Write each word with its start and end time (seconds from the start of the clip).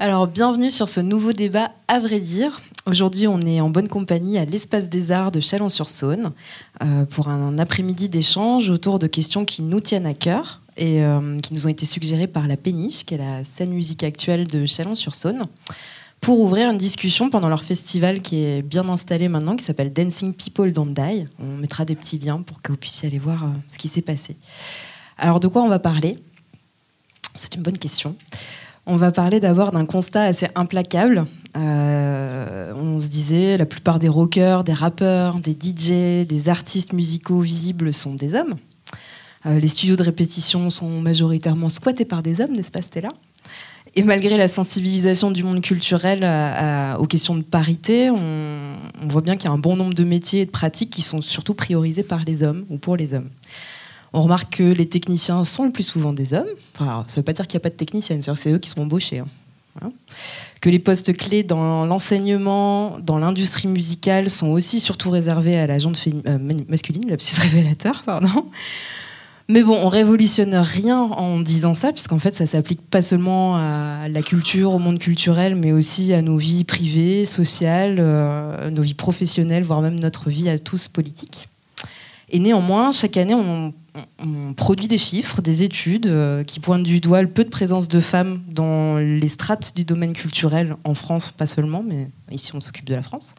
Alors, 0.00 0.28
bienvenue 0.28 0.70
sur 0.70 0.88
ce 0.88 1.00
nouveau 1.00 1.32
débat 1.32 1.72
à 1.88 1.98
vrai 1.98 2.20
dire. 2.20 2.60
Aujourd'hui, 2.86 3.26
on 3.26 3.40
est 3.40 3.60
en 3.60 3.68
bonne 3.68 3.88
compagnie 3.88 4.38
à 4.38 4.44
l'Espace 4.44 4.88
des 4.88 5.12
Arts 5.12 5.32
de 5.32 5.40
Chalon-sur-Saône 5.40 6.32
euh, 6.82 7.04
pour 7.04 7.28
un 7.28 7.58
après-midi 7.58 8.08
d'échange 8.08 8.70
autour 8.70 8.98
de 8.98 9.06
questions 9.06 9.44
qui 9.44 9.62
nous 9.62 9.80
tiennent 9.80 10.06
à 10.06 10.14
cœur 10.14 10.60
et 10.76 11.02
euh, 11.02 11.38
qui 11.40 11.52
nous 11.52 11.66
ont 11.66 11.68
été 11.68 11.84
suggérées 11.84 12.28
par 12.28 12.46
la 12.46 12.56
Péniche, 12.56 13.04
qui 13.04 13.14
est 13.14 13.18
la 13.18 13.44
scène 13.44 13.72
musique 13.72 14.04
actuelle 14.04 14.46
de 14.46 14.66
Chalon-sur-Saône, 14.66 15.46
pour 16.20 16.40
ouvrir 16.40 16.70
une 16.70 16.78
discussion 16.78 17.28
pendant 17.28 17.48
leur 17.48 17.62
festival 17.62 18.22
qui 18.22 18.44
est 18.44 18.62
bien 18.62 18.88
installé 18.88 19.28
maintenant, 19.28 19.56
qui 19.56 19.64
s'appelle 19.64 19.92
Dancing 19.92 20.32
People 20.32 20.72
Don't 20.72 20.94
Die. 20.94 21.26
On 21.40 21.56
mettra 21.58 21.84
des 21.84 21.94
petits 21.94 22.18
liens 22.18 22.42
pour 22.42 22.62
que 22.62 22.72
vous 22.72 22.78
puissiez 22.78 23.08
aller 23.08 23.18
voir 23.18 23.44
euh, 23.44 23.48
ce 23.66 23.78
qui 23.78 23.88
s'est 23.88 24.02
passé. 24.02 24.36
Alors, 25.18 25.40
de 25.40 25.48
quoi 25.48 25.62
on 25.62 25.68
va 25.68 25.80
parler? 25.80 26.16
C'est 27.34 27.56
une 27.56 27.62
bonne 27.62 27.78
question. 27.78 28.14
On 28.86 28.96
va 28.96 29.10
parler 29.10 29.40
d'abord 29.40 29.72
d'un 29.72 29.84
constat 29.84 30.22
assez 30.22 30.46
implacable. 30.54 31.26
Euh, 31.56 32.72
on 32.74 33.00
se 33.00 33.08
disait, 33.08 33.58
la 33.58 33.66
plupart 33.66 33.98
des 33.98 34.08
rockers, 34.08 34.64
des 34.64 34.72
rappeurs, 34.72 35.40
des 35.40 35.52
DJ, 35.52 36.26
des 36.26 36.48
artistes 36.48 36.92
musicaux 36.92 37.40
visibles 37.40 37.92
sont 37.92 38.14
des 38.14 38.34
hommes. 38.34 38.54
Euh, 39.46 39.58
les 39.58 39.68
studios 39.68 39.96
de 39.96 40.04
répétition 40.04 40.70
sont 40.70 41.00
majoritairement 41.00 41.68
squattés 41.68 42.04
par 42.04 42.22
des 42.22 42.40
hommes, 42.40 42.52
n'est-ce 42.52 42.72
pas 42.72 42.82
Stella? 42.82 43.08
Et 43.96 44.02
malgré 44.02 44.36
la 44.36 44.48
sensibilisation 44.48 45.32
du 45.32 45.42
monde 45.42 45.60
culturel 45.60 46.24
aux 46.98 47.06
questions 47.06 47.34
de 47.34 47.42
parité, 47.42 48.10
on, 48.10 48.76
on 49.02 49.08
voit 49.08 49.22
bien 49.22 49.36
qu'il 49.36 49.48
y 49.48 49.50
a 49.50 49.54
un 49.54 49.58
bon 49.58 49.74
nombre 49.74 49.94
de 49.94 50.04
métiers 50.04 50.42
et 50.42 50.46
de 50.46 50.50
pratiques 50.50 50.90
qui 50.90 51.02
sont 51.02 51.20
surtout 51.20 51.54
priorisés 51.54 52.04
par 52.04 52.24
les 52.24 52.42
hommes 52.42 52.64
ou 52.70 52.76
pour 52.78 52.96
les 52.96 53.14
hommes. 53.14 53.28
On 54.12 54.20
remarque 54.20 54.56
que 54.56 54.62
les 54.62 54.88
techniciens 54.88 55.44
sont 55.44 55.64
le 55.64 55.72
plus 55.72 55.82
souvent 55.82 56.12
des 56.12 56.34
hommes. 56.34 56.46
Enfin, 56.74 57.04
ça 57.06 57.14
ne 57.14 57.16
veut 57.16 57.24
pas 57.24 57.32
dire 57.32 57.46
qu'il 57.46 57.58
n'y 57.58 57.62
a 57.62 57.64
pas 57.64 57.70
de 57.70 57.74
techniciens, 57.74 58.18
c'est 58.34 58.52
eux 58.52 58.58
qui 58.58 58.68
sont 58.70 58.82
embauchés. 58.82 59.18
Hein. 59.18 59.92
Que 60.60 60.70
les 60.70 60.78
postes 60.78 61.16
clés 61.16 61.44
dans 61.44 61.84
l'enseignement, 61.86 62.98
dans 63.00 63.18
l'industrie 63.18 63.68
musicale 63.68 64.28
sont 64.30 64.48
aussi 64.48 64.80
surtout 64.80 65.10
réservés 65.10 65.56
à 65.56 65.66
la 65.66 65.78
jante 65.78 65.98
euh, 66.26 66.38
masculine, 66.68 67.08
l'absus 67.08 67.40
révélateur, 67.40 68.02
pardon. 68.04 68.46
Mais 69.50 69.62
bon, 69.62 69.78
on 69.82 69.88
révolutionne 69.88 70.54
rien 70.56 70.98
en 70.98 71.40
disant 71.40 71.72
ça, 71.72 71.90
puisqu'en 71.92 72.18
fait, 72.18 72.34
ça 72.34 72.44
s'applique 72.44 72.82
pas 72.82 73.00
seulement 73.00 73.56
à 73.56 74.06
la 74.08 74.20
culture, 74.20 74.72
au 74.72 74.78
monde 74.78 74.98
culturel, 74.98 75.54
mais 75.54 75.72
aussi 75.72 76.12
à 76.12 76.20
nos 76.20 76.36
vies 76.36 76.64
privées, 76.64 77.24
sociales, 77.24 77.96
euh, 77.98 78.68
nos 78.68 78.82
vies 78.82 78.92
professionnelles, 78.92 79.62
voire 79.62 79.80
même 79.80 79.98
notre 79.98 80.28
vie 80.28 80.50
à 80.50 80.58
tous 80.58 80.88
politique. 80.88 81.48
Et 82.30 82.40
néanmoins, 82.40 82.92
chaque 82.92 83.16
année, 83.16 83.34
on, 83.34 83.72
on 84.18 84.54
produit 84.54 84.88
des 84.88 84.98
chiffres, 84.98 85.42
des 85.42 85.62
études 85.62 86.06
euh, 86.06 86.44
qui 86.44 86.60
pointent 86.60 86.82
du 86.82 87.00
doigt 87.00 87.22
le 87.22 87.28
peu 87.28 87.44
de 87.44 87.48
présence 87.48 87.88
de 87.88 88.00
femmes 88.00 88.42
dans 88.52 88.98
les 88.98 89.28
strates 89.28 89.74
du 89.76 89.84
domaine 89.84 90.12
culturel 90.12 90.76
en 90.84 90.94
France, 90.94 91.30
pas 91.30 91.46
seulement, 91.46 91.82
mais 91.86 92.08
ici 92.30 92.52
on 92.54 92.60
s'occupe 92.60 92.86
de 92.86 92.94
la 92.94 93.02
France. 93.02 93.34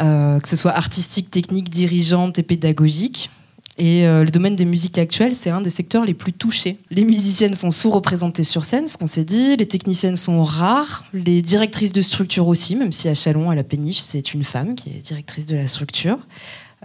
Euh, 0.00 0.38
que 0.38 0.48
ce 0.48 0.56
soit 0.56 0.72
artistique, 0.72 1.30
technique, 1.30 1.68
dirigeante 1.68 2.38
et 2.38 2.42
pédagogique. 2.42 3.30
Et 3.78 4.06
euh, 4.06 4.24
le 4.24 4.30
domaine 4.30 4.56
des 4.56 4.66
musiques 4.66 4.98
actuelles, 4.98 5.34
c'est 5.34 5.50
un 5.50 5.62
des 5.62 5.70
secteurs 5.70 6.04
les 6.04 6.12
plus 6.12 6.32
touchés. 6.32 6.78
Les 6.90 7.02
musiciennes 7.02 7.54
sont 7.54 7.70
sous-représentées 7.70 8.44
sur 8.44 8.64
scène, 8.64 8.86
ce 8.86 8.98
qu'on 8.98 9.06
s'est 9.06 9.24
dit. 9.24 9.56
Les 9.56 9.66
techniciennes 9.66 10.16
sont 10.16 10.42
rares. 10.42 11.04
Les 11.14 11.40
directrices 11.40 11.92
de 11.92 12.02
structure 12.02 12.46
aussi, 12.46 12.76
même 12.76 12.92
si 12.92 13.08
à 13.08 13.14
Chalon, 13.14 13.50
à 13.50 13.54
la 13.54 13.64
péniche, 13.64 14.00
c'est 14.00 14.34
une 14.34 14.44
femme 14.44 14.74
qui 14.74 14.90
est 14.90 15.00
directrice 15.00 15.46
de 15.46 15.56
la 15.56 15.66
structure. 15.66 16.18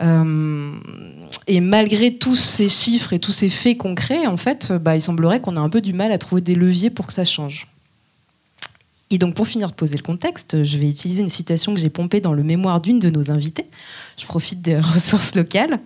Euh, 0.02 0.74
et 1.48 1.62
malgré 1.62 2.16
tous 2.16 2.36
ces 2.36 2.70
chiffres 2.70 3.14
et 3.14 3.20
tous 3.20 3.32
ces 3.32 3.50
faits 3.50 3.78
concrets, 3.78 4.28
en 4.28 4.38
fait, 4.38 4.74
bah, 4.74 4.96
il 4.96 5.02
semblerait 5.02 5.40
qu'on 5.40 5.56
a 5.58 5.62
un 5.62 5.70
peu 5.70 5.82
du 5.82 5.94
mal 5.94 6.12
à 6.12 6.18
trouver 6.18 6.42
des 6.42 6.56
leviers 6.56 6.90
pour 6.90 7.08
que 7.08 7.14
ça 7.14 7.26
change. 7.26 7.68
Et 9.12 9.18
donc, 9.18 9.36
pour 9.36 9.48
finir 9.48 9.70
de 9.70 9.76
poser 9.76 9.98
le 9.98 10.04
contexte, 10.04 10.64
je 10.64 10.78
vais 10.78 10.90
utiliser 10.90 11.22
une 11.22 11.30
citation 11.30 11.74
que 11.74 11.80
j'ai 11.80 11.90
pompée 11.90 12.20
dans 12.20 12.34
le 12.34 12.44
mémoire 12.44 12.82
d'une 12.82 13.00
de 13.00 13.10
nos 13.10 13.30
invités. 13.30 13.68
Je 14.18 14.26
profite 14.26 14.62
des 14.62 14.80
ressources 14.80 15.36
locales. 15.36 15.80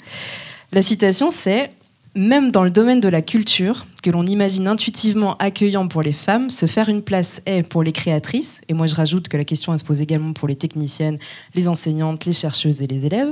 La 0.71 0.81
citation, 0.81 1.29
c'est 1.31 1.69
Même 2.15 2.51
dans 2.51 2.63
le 2.63 2.71
domaine 2.71 2.99
de 2.99 3.09
la 3.09 3.21
culture, 3.21 3.85
que 4.01 4.09
l'on 4.09 4.25
imagine 4.25 4.67
intuitivement 4.67 5.35
accueillant 5.37 5.87
pour 5.87 6.01
les 6.01 6.13
femmes, 6.13 6.49
se 6.49 6.65
faire 6.65 6.89
une 6.89 7.03
place 7.03 7.41
est 7.45 7.61
pour 7.61 7.83
les 7.83 7.91
créatrices, 7.91 8.61
et 8.67 8.73
moi 8.73 8.87
je 8.87 8.95
rajoute 8.95 9.27
que 9.27 9.37
la 9.37 9.43
question 9.43 9.77
se 9.77 9.83
pose 9.83 10.01
également 10.01 10.33
pour 10.33 10.47
les 10.47 10.55
techniciennes, 10.55 11.19
les 11.53 11.67
enseignantes, 11.67 12.25
les 12.25 12.33
chercheuses 12.33 12.81
et 12.81 12.87
les 12.87 13.05
élèves, 13.05 13.31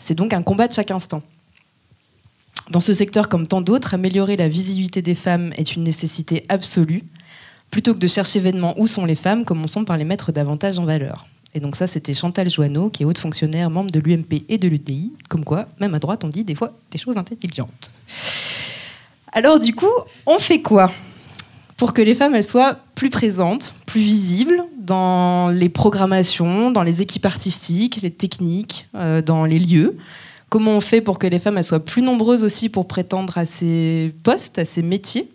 c'est 0.00 0.14
donc 0.14 0.32
un 0.32 0.42
combat 0.42 0.66
de 0.66 0.72
chaque 0.72 0.90
instant. 0.90 1.22
Dans 2.70 2.80
ce 2.80 2.92
secteur 2.92 3.28
comme 3.28 3.46
tant 3.46 3.60
d'autres, 3.60 3.94
améliorer 3.94 4.36
la 4.36 4.48
visibilité 4.48 5.02
des 5.02 5.14
femmes 5.14 5.52
est 5.56 5.76
une 5.76 5.82
nécessité 5.82 6.44
absolue. 6.48 7.04
Plutôt 7.70 7.94
que 7.94 7.98
de 7.98 8.06
chercher 8.06 8.40
vainement 8.40 8.74
où 8.78 8.86
sont 8.86 9.04
les 9.04 9.14
femmes, 9.14 9.44
commençons 9.44 9.84
par 9.84 9.96
les 9.96 10.04
mettre 10.04 10.32
davantage 10.32 10.78
en 10.78 10.84
valeur. 10.84 11.26
Et 11.54 11.60
donc 11.60 11.74
ça, 11.74 11.86
c'était 11.86 12.14
Chantal 12.14 12.48
Joanneau, 12.48 12.90
qui 12.90 13.02
est 13.02 13.06
haute 13.06 13.18
fonctionnaire, 13.18 13.70
membre 13.70 13.90
de 13.90 13.98
l'UMP 13.98 14.44
et 14.48 14.56
de 14.56 14.68
l'UDI. 14.68 15.12
Comme 15.28 15.44
quoi, 15.44 15.66
même 15.80 15.94
à 15.94 15.98
droite, 15.98 16.22
on 16.24 16.28
dit 16.28 16.44
des 16.44 16.54
fois 16.54 16.72
des 16.90 16.98
choses 16.98 17.16
intelligentes. 17.16 17.90
Alors 19.32 19.58
du 19.58 19.74
coup, 19.74 19.86
on 20.26 20.38
fait 20.38 20.62
quoi? 20.62 20.92
Pour 21.76 21.92
que 21.92 22.02
les 22.02 22.14
femmes 22.14 22.34
elles 22.34 22.44
soient 22.44 22.78
plus 22.94 23.10
présentes, 23.10 23.74
plus 23.86 24.00
visibles 24.00 24.64
dans 24.90 25.50
les 25.50 25.68
programmations, 25.68 26.72
dans 26.72 26.82
les 26.82 27.00
équipes 27.00 27.24
artistiques, 27.24 28.02
les 28.02 28.10
techniques, 28.10 28.88
euh, 28.96 29.22
dans 29.22 29.44
les 29.44 29.60
lieux. 29.60 29.96
Comment 30.48 30.72
on 30.72 30.80
fait 30.80 31.00
pour 31.00 31.20
que 31.20 31.28
les 31.28 31.38
femmes 31.38 31.62
soient 31.62 31.84
plus 31.84 32.02
nombreuses 32.02 32.42
aussi 32.42 32.68
pour 32.68 32.88
prétendre 32.88 33.38
à 33.38 33.44
ces 33.44 34.12
postes, 34.24 34.58
à 34.58 34.64
ces 34.64 34.82
métiers? 34.82 35.30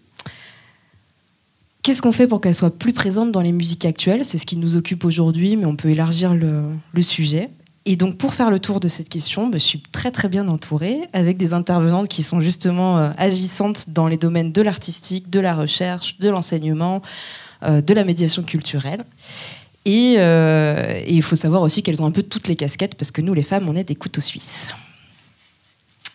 Qu'est-ce 1.83 2.01
qu'on 2.01 2.11
fait 2.11 2.27
pour 2.27 2.41
qu'elles 2.41 2.55
soient 2.55 2.77
plus 2.77 2.91
présentes 2.91 3.31
dans 3.31 3.39
les 3.39 3.53
musiques 3.53 3.85
actuelles? 3.85 4.25
C'est 4.25 4.37
ce 4.37 4.45
qui 4.45 4.57
nous 4.57 4.75
occupe 4.75 5.05
aujourd'hui, 5.05 5.55
mais 5.55 5.65
on 5.65 5.77
peut 5.77 5.89
élargir 5.89 6.33
le, 6.35 7.01
sujet. 7.01 7.49
Et 7.85 7.95
donc, 7.95 8.17
pour 8.17 8.33
faire 8.33 8.49
le 8.49 8.59
tour 8.59 8.81
de 8.81 8.89
cette 8.89 9.07
question, 9.07 9.47
bah, 9.47 9.57
je 9.57 9.63
suis 9.63 9.83
très 9.93 10.11
très 10.11 10.27
bien 10.27 10.49
entourée 10.49 10.99
avec 11.13 11.37
des 11.37 11.53
intervenantes 11.53 12.09
qui 12.09 12.23
sont 12.23 12.41
justement 12.41 12.97
euh, 12.97 13.11
agissantes 13.17 13.91
dans 13.91 14.07
les 14.07 14.17
domaines 14.17 14.51
de 14.51 14.61
l'artistique, 14.61 15.29
de 15.29 15.39
la 15.39 15.55
recherche, 15.55 16.17
de 16.17 16.27
l'enseignement, 16.27 17.01
de 17.69 17.93
la 17.93 18.03
médiation 18.03 18.43
culturelle. 18.43 19.03
Euh, 19.87 21.01
et, 21.05 21.13
il 21.13 21.21
faut 21.21 21.35
savoir 21.35 21.61
aussi 21.61 21.83
qu'elles 21.83 22.01
ont 22.01 22.05
un 22.05 22.11
peu 22.11 22.23
toutes 22.23 22.47
les 22.47 22.55
casquettes 22.55 22.95
parce 22.95 23.11
que 23.11 23.21
nous, 23.21 23.33
les 23.33 23.43
femmes, 23.43 23.69
on 23.69 23.75
est 23.75 23.83
des 23.83 23.95
couteaux 23.95 24.21
suisses. 24.21 24.67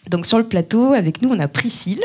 Donc, 0.08 0.26
sur 0.26 0.38
le 0.38 0.44
plateau, 0.44 0.92
avec 0.92 1.22
nous, 1.22 1.28
on 1.28 1.38
a 1.38 1.48
Priscille. 1.48 2.02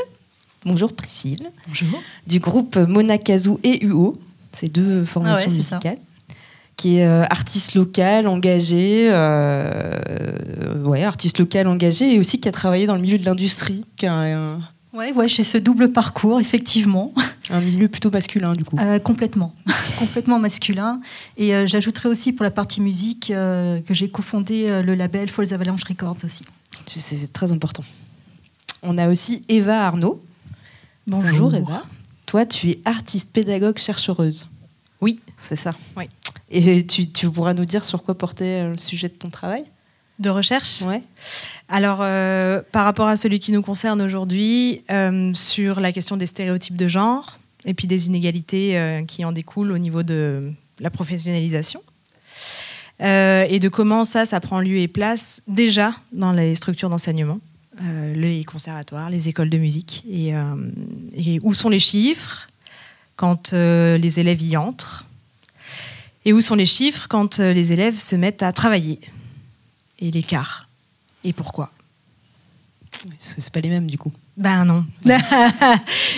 Bonjour 0.63 0.93
Priscille. 0.93 1.49
Bonjour. 1.67 2.01
Du 2.27 2.39
groupe 2.39 2.75
Mona 2.75 3.17
Kazoo 3.17 3.59
et 3.63 3.83
UO. 3.85 4.19
C'est 4.51 4.69
deux 4.69 5.05
formations 5.05 5.51
ah 5.51 5.55
musicales 5.55 5.97
qui 6.75 6.97
est 6.97 7.05
euh, 7.05 7.23
artiste 7.29 7.73
local 7.75 8.27
engagé, 8.27 9.07
euh, 9.09 10.83
ouais, 10.83 11.03
artiste 11.03 11.39
local 11.39 11.69
engagé 11.69 12.13
et 12.15 12.19
aussi 12.19 12.41
qui 12.41 12.49
a 12.49 12.51
travaillé 12.51 12.85
dans 12.85 12.95
le 12.95 13.01
milieu 13.01 13.17
de 13.17 13.23
l'industrie. 13.23 13.85
Ouais, 14.95 15.11
ouais, 15.11 15.27
j'ai 15.27 15.43
ce 15.43 15.57
double 15.57 15.91
parcours, 15.91 16.39
effectivement. 16.39 17.13
Un 17.49 17.59
milieu 17.59 17.87
plutôt 17.87 18.09
masculin, 18.09 18.53
du 18.53 18.63
coup. 18.63 18.77
Euh, 18.79 18.97
complètement, 18.97 19.53
complètement 19.99 20.39
masculin. 20.39 21.01
Et 21.37 21.67
j'ajouterais 21.67 22.09
aussi 22.09 22.33
pour 22.33 22.43
la 22.43 22.51
partie 22.51 22.81
musique 22.81 23.27
que 23.27 23.93
j'ai 23.93 24.09
cofondé 24.09 24.81
le 24.81 24.95
label 24.95 25.29
Falls 25.29 25.53
Avalanche 25.53 25.83
Records 25.83 26.17
aussi. 26.23 26.43
C'est 26.87 27.31
très 27.33 27.51
important. 27.51 27.83
On 28.83 28.97
a 28.97 29.09
aussi 29.09 29.41
Eva 29.49 29.85
Arnaud. 29.85 30.23
Bonjour, 31.07 31.51
Bonjour 31.51 31.55
Eva. 31.55 31.83
Toi, 32.25 32.45
tu 32.45 32.69
es 32.69 32.79
artiste, 32.85 33.31
pédagogue, 33.33 33.77
chercheuse. 33.77 34.47
Oui, 35.01 35.19
c'est 35.37 35.55
ça. 35.55 35.71
Oui. 35.95 36.05
Et 36.49 36.85
tu, 36.85 37.29
pourras 37.29 37.53
nous 37.53 37.65
dire 37.65 37.83
sur 37.83 38.03
quoi 38.03 38.17
portait 38.17 38.63
euh, 38.63 38.71
le 38.73 38.77
sujet 38.77 39.07
de 39.07 39.13
ton 39.13 39.29
travail? 39.29 39.63
De 40.19 40.29
recherche 40.29 40.81
ouais. 40.81 41.01
Alors, 41.67 41.99
euh, 42.01 42.61
par 42.71 42.85
rapport 42.85 43.07
à 43.07 43.15
celui 43.15 43.39
qui 43.39 43.51
nous 43.51 43.61
concerne 43.61 44.01
aujourd'hui, 44.01 44.81
euh, 44.91 45.33
sur 45.33 45.79
la 45.79 45.91
question 45.91 46.17
des 46.17 46.25
stéréotypes 46.25 46.77
de 46.77 46.87
genre 46.87 47.37
et 47.65 47.73
puis 47.73 47.87
des 47.87 48.07
inégalités 48.07 49.03
qui 49.07 49.25
en 49.25 49.31
découlent 49.31 49.71
au 49.71 49.79
niveau 49.79 50.03
de 50.03 50.51
la 50.79 50.91
professionnalisation. 50.91 51.81
et 52.99 53.59
de 53.59 53.69
comment 53.69 54.03
ça, 54.03 54.25
ça 54.25 54.39
prend 54.39 54.59
lieu 54.59 54.77
et 54.77 54.87
place 54.87 55.41
déjà 55.47 55.95
dans 56.11 56.31
les 56.31 56.53
structures 56.53 56.89
d'enseignement, 56.89 57.39
les 57.81 58.43
conservatoires, 58.43 59.09
les 59.09 59.29
écoles 59.29 59.49
de 59.49 59.57
musique. 59.57 60.03
Et, 60.07 60.33
et 61.15 61.39
où 61.41 61.55
sont 61.55 61.69
les 61.69 61.79
chiffres 61.79 62.49
quand 63.15 63.53
les 63.53 64.19
élèves 64.19 64.43
y 64.43 64.57
entrent 64.57 65.07
et 66.25 66.33
où 66.33 66.41
sont 66.41 66.55
les 66.55 66.65
chiffres 66.65 67.07
quand 67.07 67.39
euh, 67.39 67.53
les 67.53 67.71
élèves 67.71 67.97
se 67.97 68.15
mettent 68.15 68.43
à 68.43 68.51
travailler 68.51 68.99
Et 69.99 70.11
l'écart 70.11 70.67
Et 71.23 71.33
pourquoi? 71.33 71.71
C'est 73.19 73.49
pas 73.51 73.59
les 73.59 73.69
mêmes 73.69 73.89
du 73.89 73.97
coup. 73.97 74.11
Ben 74.37 74.65
non. 74.65 74.85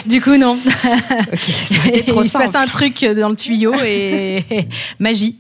du 0.06 0.22
coup 0.22 0.38
non. 0.38 0.58
Il 0.64 2.30
se 2.30 2.38
passe 2.38 2.56
un 2.56 2.68
truc 2.68 3.04
dans 3.04 3.30
le 3.30 3.36
tuyau 3.36 3.74
et 3.84 4.44
magie. 5.00 5.38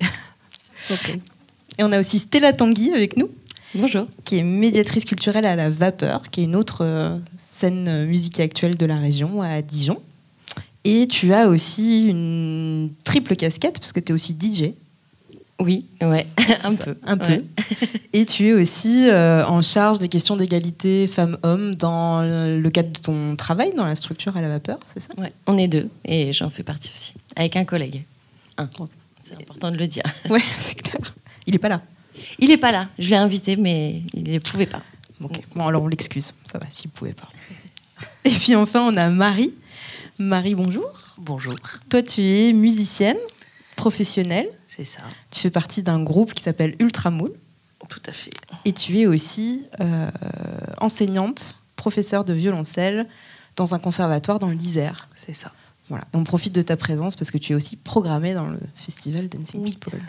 Et 1.77 1.83
on 1.83 1.91
a 1.91 1.99
aussi 1.99 2.19
Stella 2.19 2.53
Tanguy 2.53 2.91
avec 2.93 3.17
nous. 3.17 3.29
Bonjour. 3.75 4.07
Qui 4.23 4.39
est 4.39 4.43
médiatrice 4.43 5.05
culturelle 5.05 5.45
à 5.45 5.55
la 5.55 5.69
Vapeur, 5.69 6.29
qui 6.31 6.41
est 6.41 6.43
une 6.45 6.55
autre 6.55 6.79
euh, 6.81 7.17
scène 7.37 8.05
musicale 8.07 8.45
actuelle 8.45 8.77
de 8.77 8.85
la 8.85 8.95
région, 8.95 9.41
à 9.41 9.61
Dijon. 9.61 10.01
Et 10.83 11.07
tu 11.07 11.33
as 11.33 11.49
aussi 11.49 12.07
une 12.07 12.89
triple 13.03 13.35
casquette, 13.35 13.79
parce 13.79 13.91
que 13.91 13.99
tu 13.99 14.11
es 14.11 14.15
aussi 14.15 14.37
DJ. 14.39 14.71
Oui, 15.59 15.85
ouais, 16.01 16.27
un 16.63 16.75
peu. 16.75 16.95
Un 17.03 17.17
peu. 17.17 17.43
Et 18.13 18.25
tu 18.25 18.47
es 18.47 18.53
aussi 18.53 19.09
euh, 19.09 19.43
en 19.45 19.61
charge 19.61 19.97
des 19.97 20.07
questions 20.07 20.35
d'égalité 20.35 21.07
femmes-hommes 21.07 21.75
dans 21.75 22.21
le 22.21 22.69
cadre 22.69 22.91
de 22.91 22.99
ton 22.99 23.35
travail 23.35 23.73
dans 23.75 23.85
la 23.85 23.95
structure 23.95 24.37
à 24.37 24.41
la 24.41 24.49
vapeur, 24.49 24.77
c'est 24.85 24.99
ça? 24.99 25.13
Ouais, 25.17 25.33
on 25.47 25.57
est 25.57 25.67
deux, 25.67 25.89
et 26.05 26.31
j'en 26.31 26.49
fais 26.51 26.63
partie 26.63 26.91
aussi, 26.93 27.13
avec 27.35 27.55
un 27.55 27.65
collègue. 27.65 28.03
Un. 28.57 28.69
C'est 29.23 29.35
important 29.35 29.71
de 29.71 29.77
le 29.77 29.87
dire. 29.87 30.03
Ouais, 30.29 30.41
c'est 30.57 30.75
clair. 30.75 31.13
Il 31.45 31.53
n'est 31.53 31.59
pas 31.59 31.69
là. 31.69 31.81
Il 32.39 32.49
n'est 32.49 32.57
pas 32.57 32.71
là. 32.71 32.87
Je 32.97 33.09
l'ai 33.09 33.15
invité, 33.15 33.55
mais 33.57 34.01
il 34.13 34.31
ne 34.31 34.39
pouvait 34.39 34.65
pas. 34.65 34.81
Ok. 35.21 35.39
Bon, 35.55 35.67
alors 35.67 35.83
on 35.83 35.87
l'excuse. 35.87 36.33
Ça 36.51 36.59
va, 36.59 36.65
s'il 36.69 36.89
ne 36.89 36.95
pouvait 36.95 37.13
pas. 37.13 37.27
Et 38.25 38.29
puis 38.29 38.55
enfin, 38.55 38.81
on 38.81 38.95
a 38.97 39.09
Marie. 39.09 39.53
Marie, 40.19 40.55
bonjour. 40.55 40.89
Bonjour. 41.17 41.55
Toi, 41.89 42.03
tu 42.03 42.21
es 42.21 42.53
musicienne, 42.53 43.17
professionnelle. 43.87 44.49
C'est 44.67 44.83
ça. 44.83 44.99
Tu 45.31 45.39
fais 45.39 45.49
partie 45.49 45.81
d'un 45.81 46.03
groupe 46.03 46.33
qui 46.33 46.43
s'appelle 46.43 46.75
Ultramoule. 46.79 47.31
Tout 47.87 48.01
à 48.05 48.11
fait. 48.11 48.31
Et 48.65 48.73
tu 48.73 48.99
es 48.99 49.05
aussi 49.05 49.63
euh, 49.79 50.09
enseignante, 50.81 51.55
professeure 51.77 52.25
de 52.25 52.33
violoncelle 52.33 53.07
dans 53.55 53.73
un 53.73 53.79
conservatoire 53.79 54.39
dans 54.39 54.49
l'Isère. 54.49 55.07
C'est 55.13 55.33
ça. 55.33 55.53
Voilà. 55.87 56.03
On 56.11 56.25
profite 56.25 56.53
de 56.53 56.61
ta 56.61 56.75
présence 56.75 57.15
parce 57.15 57.31
que 57.31 57.37
tu 57.37 57.53
es 57.53 57.55
aussi 57.55 57.77
programmée 57.77 58.33
dans 58.33 58.47
le 58.47 58.59
festival 58.75 59.29
Dancing 59.29 59.63
People. 59.63 59.99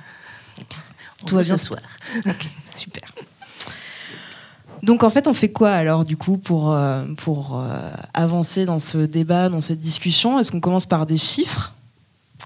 Tout 1.25 1.37
va 1.37 1.43
bien 1.43 1.57
ce 1.57 1.65
soir. 1.65 1.81
Ok, 2.27 2.49
super. 2.75 3.03
Donc 4.83 5.05
en 5.05 5.11
fait, 5.11 5.29
on 5.29 5.35
fait 5.35 5.53
quoi 5.53 5.73
alors 5.73 6.05
du 6.05 6.17
coup 6.17 6.37
pour, 6.37 6.73
euh, 6.73 7.05
pour 7.17 7.61
euh, 7.61 7.91
avancer 8.13 8.65
dans 8.65 8.81
ce 8.81 8.99
débat, 8.99 9.49
dans 9.49 9.61
cette 9.61 9.81
discussion? 9.81 10.41
Est-ce 10.41 10.51
qu'on 10.51 10.61
commence 10.61 10.87
par 10.87 11.07
des 11.07 11.19
chiffres? 11.19 11.75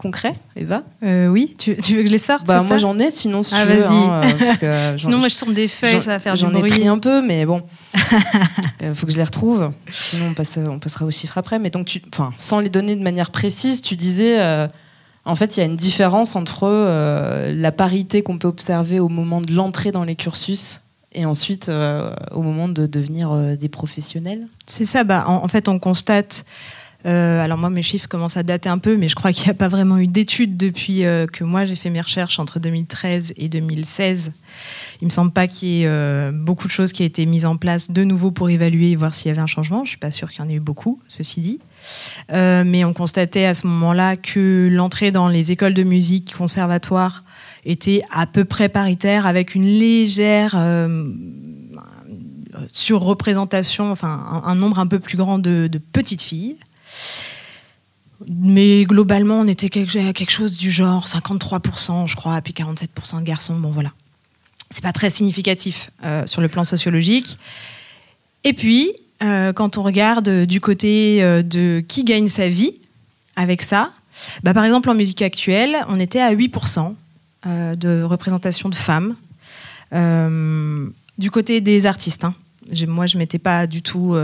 Concrets, 0.03 0.35
Eva 0.57 0.83
Euh, 1.03 1.29
oui, 1.29 1.55
tu, 1.59 1.77
tu 1.77 1.95
veux 1.97 2.01
que 2.03 2.09
je 2.09 2.13
les 2.13 2.19
sorte 2.19 2.47
Bah 2.47 2.63
moi 2.63 2.77
j'en 2.79 2.99
ai, 2.99 3.11
sinon 3.11 3.43
si 3.43 3.55
Ah, 3.55 3.63
tu 3.63 3.69
veux. 3.73 3.79
vas-y. 3.81 3.95
hein, 3.97 4.21
euh, 4.25 4.39
parce 4.39 4.59
que 4.59 4.95
Sinon, 4.99 5.19
moi, 5.19 5.29
je 5.29 5.37
tourne 5.39 5.55
des 5.55 5.69
feuilles, 5.69 6.01
ça 6.01 6.11
va 6.11 6.19
faire 6.19 6.35
du 6.35 6.41
J'en 6.41 6.53
ai 6.55 6.61
pris 6.61 6.87
un 6.89 6.99
peu, 6.99 7.23
mais 7.23 7.47
bon, 7.47 7.63
il 8.83 8.95
faut 8.95 9.07
que 9.07 9.13
je 9.13 9.17
les 9.17 9.25
retrouve. 9.25 9.71
Sinon 9.93 10.27
on, 10.31 10.35
passe, 10.35 10.59
on 10.69 10.79
passera 10.79 11.05
aux 11.07 11.11
chiffres 11.11 11.39
après. 11.39 11.59
Mais 11.59 11.71
donc, 11.71 11.87
tu, 11.87 12.03
sans 12.39 12.61
les 12.61 12.69
donner 12.71 12.97
de 12.97 13.03
manière 13.03 13.31
précise, 13.31 13.81
tu 13.83 13.97
disais. 13.97 14.41
euh, 14.41 14.67
en 15.25 15.37
fait, 15.37 15.57
il 15.57 15.61
y 15.61 15.63
a 15.63 15.67
une 15.67 15.77
différence 15.77 16.35
entre 16.35 16.65
euh, 16.65 17.53
la 17.55 17.71
parité 17.71 18.23
qu'on 18.23 18.39
peut 18.39 18.49
observer 18.49 18.99
au 18.99 19.09
moment 19.09 19.41
de 19.41 19.53
l'entrée 19.55 19.93
dans 19.93 20.03
les 20.03 20.17
cursus 20.17 20.81
et 21.15 21.25
ensuite 21.27 21.69
euh, 21.69 22.13
au 22.33 22.43
moment 22.43 22.69
de 22.69 22.87
devenir 22.89 23.31
euh, 23.31 23.55
des 23.55 23.69
professionnels? 23.69 24.49
C'est 24.67 24.85
ça, 24.85 25.05
bah, 25.05 25.25
en, 25.29 25.35
en 25.45 25.47
fait, 25.49 25.69
on 25.69 25.79
constate. 25.79 26.45
Euh, 27.05 27.41
alors, 27.43 27.59
moi, 27.59 27.71
mes 27.71 27.83
chiffres 27.83 28.09
commencent 28.09 28.37
à 28.37 28.43
dater 28.43 28.69
un 28.69 28.79
peu, 28.79 28.97
mais 28.97 29.09
je 29.09 29.15
crois 29.15 29.33
qu'il 29.33 29.45
n'y 29.45 29.51
a 29.51 29.55
pas 29.55 29.69
vraiment 29.69 29.99
eu 29.99 30.07
d'études 30.07 30.57
depuis 30.57 31.05
euh, 31.05 31.27
que 31.27 31.43
moi 31.43 31.65
j'ai 31.65 31.75
fait 31.75 31.91
mes 31.91 32.01
recherches 32.01 32.39
entre 32.39 32.61
2013 32.61 33.35
et 33.37 33.49
2016. 33.49 34.33
Il 35.01 35.07
me 35.07 35.11
semble 35.11 35.33
pas 35.33 35.49
qu'il 35.49 35.69
y 35.69 35.83
ait 35.83 35.87
euh, 35.87 36.31
beaucoup 36.33 36.69
de 36.69 36.73
choses 36.73 36.93
qui 36.93 37.03
aient 37.03 37.07
été 37.07 37.27
mises 37.27 37.45
en 37.45 37.57
place 37.57 37.91
de 37.91 38.05
nouveau 38.05 38.31
pour 38.31 38.51
évaluer 38.51 38.93
et 38.93 38.97
voir 38.97 39.15
s'il 39.15 39.29
y 39.29 39.31
avait 39.33 39.41
un 39.41 39.47
changement. 39.47 39.85
Je 39.85 39.91
suis 39.91 39.99
pas 39.99 40.13
sûre 40.13 40.31
qu'il 40.31 40.45
y 40.45 40.47
en 40.47 40.49
ait 40.49 40.55
eu 40.55 40.61
beaucoup, 40.61 41.01
ceci 41.09 41.41
dit. 41.41 41.59
Mais 42.31 42.85
on 42.85 42.93
constatait 42.93 43.47
à 43.47 43.55
ce 43.55 43.67
moment-là 43.67 44.17
que 44.17 44.69
l'entrée 44.71 45.11
dans 45.11 45.27
les 45.27 45.51
écoles 45.51 45.75
de 45.75 45.83
musique, 45.83 46.35
conservatoires, 46.37 47.25
était 47.65 48.03
à 48.13 48.27
peu 48.27 48.45
près 48.45 48.69
paritaire, 48.69 49.27
avec 49.27 49.57
une 49.57 49.65
légère 49.65 50.57
surreprésentation, 52.73 53.91
enfin 53.91 54.43
un, 54.45 54.55
nombre 54.55 54.79
un 54.79 54.87
peu 54.87 55.01
plus 55.01 55.17
grand 55.17 55.41
de 55.41 55.69
petites 55.93 56.23
filles. 56.23 56.57
Mais 58.29 58.85
globalement, 58.85 59.41
on 59.41 59.49
était 59.49 59.69
quelque, 59.69 60.31
chose 60.31 60.57
du 60.57 60.71
genre 60.71 61.07
53%, 61.07 62.07
je 62.07 62.17
crois, 62.17 62.41
puis 62.41 62.53
47% 62.53 63.21
de 63.21 63.25
garçons. 63.25 63.59
Bon, 63.59 63.71
voilà. 63.71 63.91
C'est 64.71 64.83
pas 64.83 64.93
très 64.93 65.11
significatif 65.11 65.91
euh, 66.05 66.27
sur 66.27 66.41
le 66.41 66.49
plan 66.49 66.65
sociologique. 66.65 67.39
Et 68.45 68.53
puis, 68.53 68.93
euh, 69.23 69.53
quand 69.53 69.79
on 69.79 69.83
regarde 69.83 70.47
du 70.47 70.61
côté 70.61 71.23
euh, 71.23 71.43
de 71.43 71.83
qui 71.87 72.05
gagne 72.05 72.29
sa 72.29 72.49
vie 72.49 72.75
avec 73.37 73.63
ça, 73.63 73.93
bah, 74.43 74.53
par 74.53 74.65
exemple 74.65 74.91
en 74.91 74.95
musique 74.95 75.23
actuelle, 75.23 75.77
on 75.89 76.01
était 76.01 76.21
à 76.21 76.35
8% 76.35 76.95
euh, 77.47 77.77
de 77.77 78.03
représentation 78.03 78.69
de 78.69 78.75
femmes. 78.75 79.15
Du 81.19 81.31
côté 81.31 81.61
des 81.61 81.87
artistes, 81.87 82.25
hein. 82.25 82.35
Moi 82.87 83.07
je 83.07 83.19
m'étais 83.19 83.39
pas 83.39 83.67
du 83.67 83.83
tout 83.83 84.15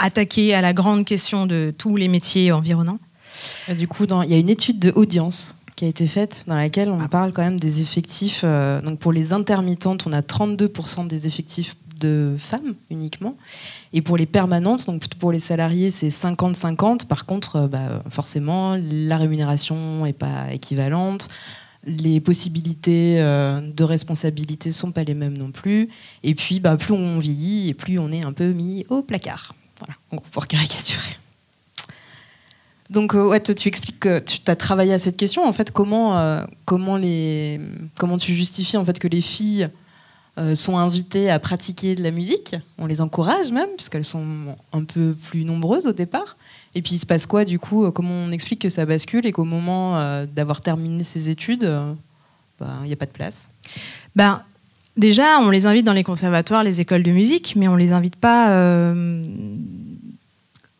euh, 0.00 0.04
attaquée 0.04 0.54
à 0.54 0.60
la 0.60 0.72
grande 0.72 1.04
question 1.04 1.46
de 1.46 1.72
tous 1.76 1.96
les 1.96 2.08
métiers 2.08 2.52
environnants. 2.52 2.98
Et 3.68 3.74
du 3.74 3.88
coup, 3.88 4.04
il 4.04 4.30
y 4.30 4.34
a 4.34 4.38
une 4.38 4.48
étude 4.48 4.78
de 4.78 4.92
audience 4.94 5.56
qui 5.76 5.84
a 5.84 5.88
été 5.88 6.06
faite 6.06 6.44
dans 6.46 6.56
laquelle 6.56 6.88
on 6.88 7.06
parle 7.06 7.32
quand 7.32 7.42
même 7.42 7.60
des 7.60 7.82
effectifs. 7.82 8.40
euh, 8.44 8.80
donc 8.80 8.98
pour 8.98 9.12
les 9.12 9.32
intermittentes, 9.32 10.06
on 10.06 10.12
a 10.12 10.22
32% 10.22 11.06
des 11.06 11.26
effectifs 11.26 11.76
de 12.00 12.36
femmes 12.38 12.74
uniquement. 12.90 13.36
Et 13.92 14.02
pour 14.02 14.16
les 14.16 14.26
permanentes, 14.26 14.86
donc 14.86 15.06
pour 15.18 15.32
les 15.32 15.38
salariés, 15.38 15.90
c'est 15.90 16.08
50-50. 16.08 17.06
Par 17.06 17.26
contre, 17.26 17.56
euh, 17.56 17.68
bah, 17.68 18.02
forcément, 18.10 18.76
la 18.80 19.18
rémunération 19.18 20.04
n'est 20.04 20.12
pas 20.12 20.52
équivalente. 20.52 21.28
Les 21.84 22.20
possibilités 22.20 23.20
euh, 23.20 23.60
de 23.60 23.84
responsabilité 23.84 24.72
sont 24.72 24.92
pas 24.92 25.04
les 25.04 25.14
mêmes 25.14 25.36
non 25.36 25.50
plus. 25.50 25.88
Et 26.22 26.34
puis, 26.34 26.58
bah, 26.58 26.76
plus 26.76 26.94
on 26.94 27.18
vieillit 27.18 27.68
et 27.68 27.74
plus 27.74 27.98
on 27.98 28.10
est 28.10 28.22
un 28.22 28.32
peu 28.32 28.50
mis 28.52 28.84
au 28.88 29.02
placard. 29.02 29.54
Voilà, 29.78 29.94
donc 30.10 30.22
pour 30.24 30.46
caricaturer. 30.46 31.16
Donc, 32.90 33.14
euh, 33.14 33.38
tu 33.40 33.68
expliques 33.68 34.00
que 34.00 34.18
tu 34.20 34.40
as 34.46 34.56
travaillé 34.56 34.92
à 34.92 34.98
cette 34.98 35.16
question. 35.16 35.44
En 35.44 35.52
fait, 35.52 35.70
comment, 35.70 36.18
euh, 36.18 36.44
comment, 36.64 36.96
les, 36.96 37.60
comment 37.98 38.16
tu 38.16 38.34
justifies 38.34 38.76
en 38.76 38.84
fait, 38.84 38.98
que 38.98 39.08
les 39.08 39.20
filles 39.20 39.68
euh, 40.38 40.54
sont 40.54 40.76
invitées 40.76 41.30
à 41.30 41.38
pratiquer 41.38 41.94
de 41.94 42.02
la 42.02 42.10
musique 42.10 42.54
On 42.78 42.86
les 42.86 43.00
encourage 43.00 43.50
même, 43.50 43.68
puisqu'elles 43.76 44.04
sont 44.04 44.56
un 44.72 44.84
peu 44.84 45.14
plus 45.14 45.44
nombreuses 45.44 45.86
au 45.86 45.92
départ. 45.92 46.36
Et 46.74 46.82
puis, 46.82 46.92
il 46.94 46.98
se 46.98 47.06
passe 47.06 47.26
quoi 47.26 47.44
du 47.44 47.58
coup 47.58 47.90
Comment 47.90 48.12
on 48.12 48.30
explique 48.30 48.60
que 48.60 48.68
ça 48.68 48.84
bascule 48.86 49.26
et 49.26 49.32
qu'au 49.32 49.44
moment 49.44 50.24
d'avoir 50.26 50.60
terminé 50.60 51.02
ses 51.04 51.28
études, 51.28 51.64
bah, 52.60 52.68
il 52.82 52.86
n'y 52.86 52.92
a 52.92 52.96
pas 52.96 53.06
de 53.06 53.10
place? 53.10 53.48
Ben, 54.14 54.42
déjà, 54.96 55.38
on 55.40 55.50
les 55.50 55.66
invite 55.66 55.84
dans 55.84 55.92
les 55.92 56.04
conservatoires, 56.04 56.64
les 56.64 56.80
écoles 56.80 57.02
de 57.02 57.10
musique, 57.10 57.54
mais 57.56 57.68
on 57.68 57.76
les 57.76 57.92
invite 57.92 58.16
pas 58.16 58.50
euh, 58.50 59.26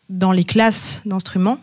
dans 0.09 0.31
les 0.31 0.43
classes 0.43 1.01
d'instruments. 1.05 1.57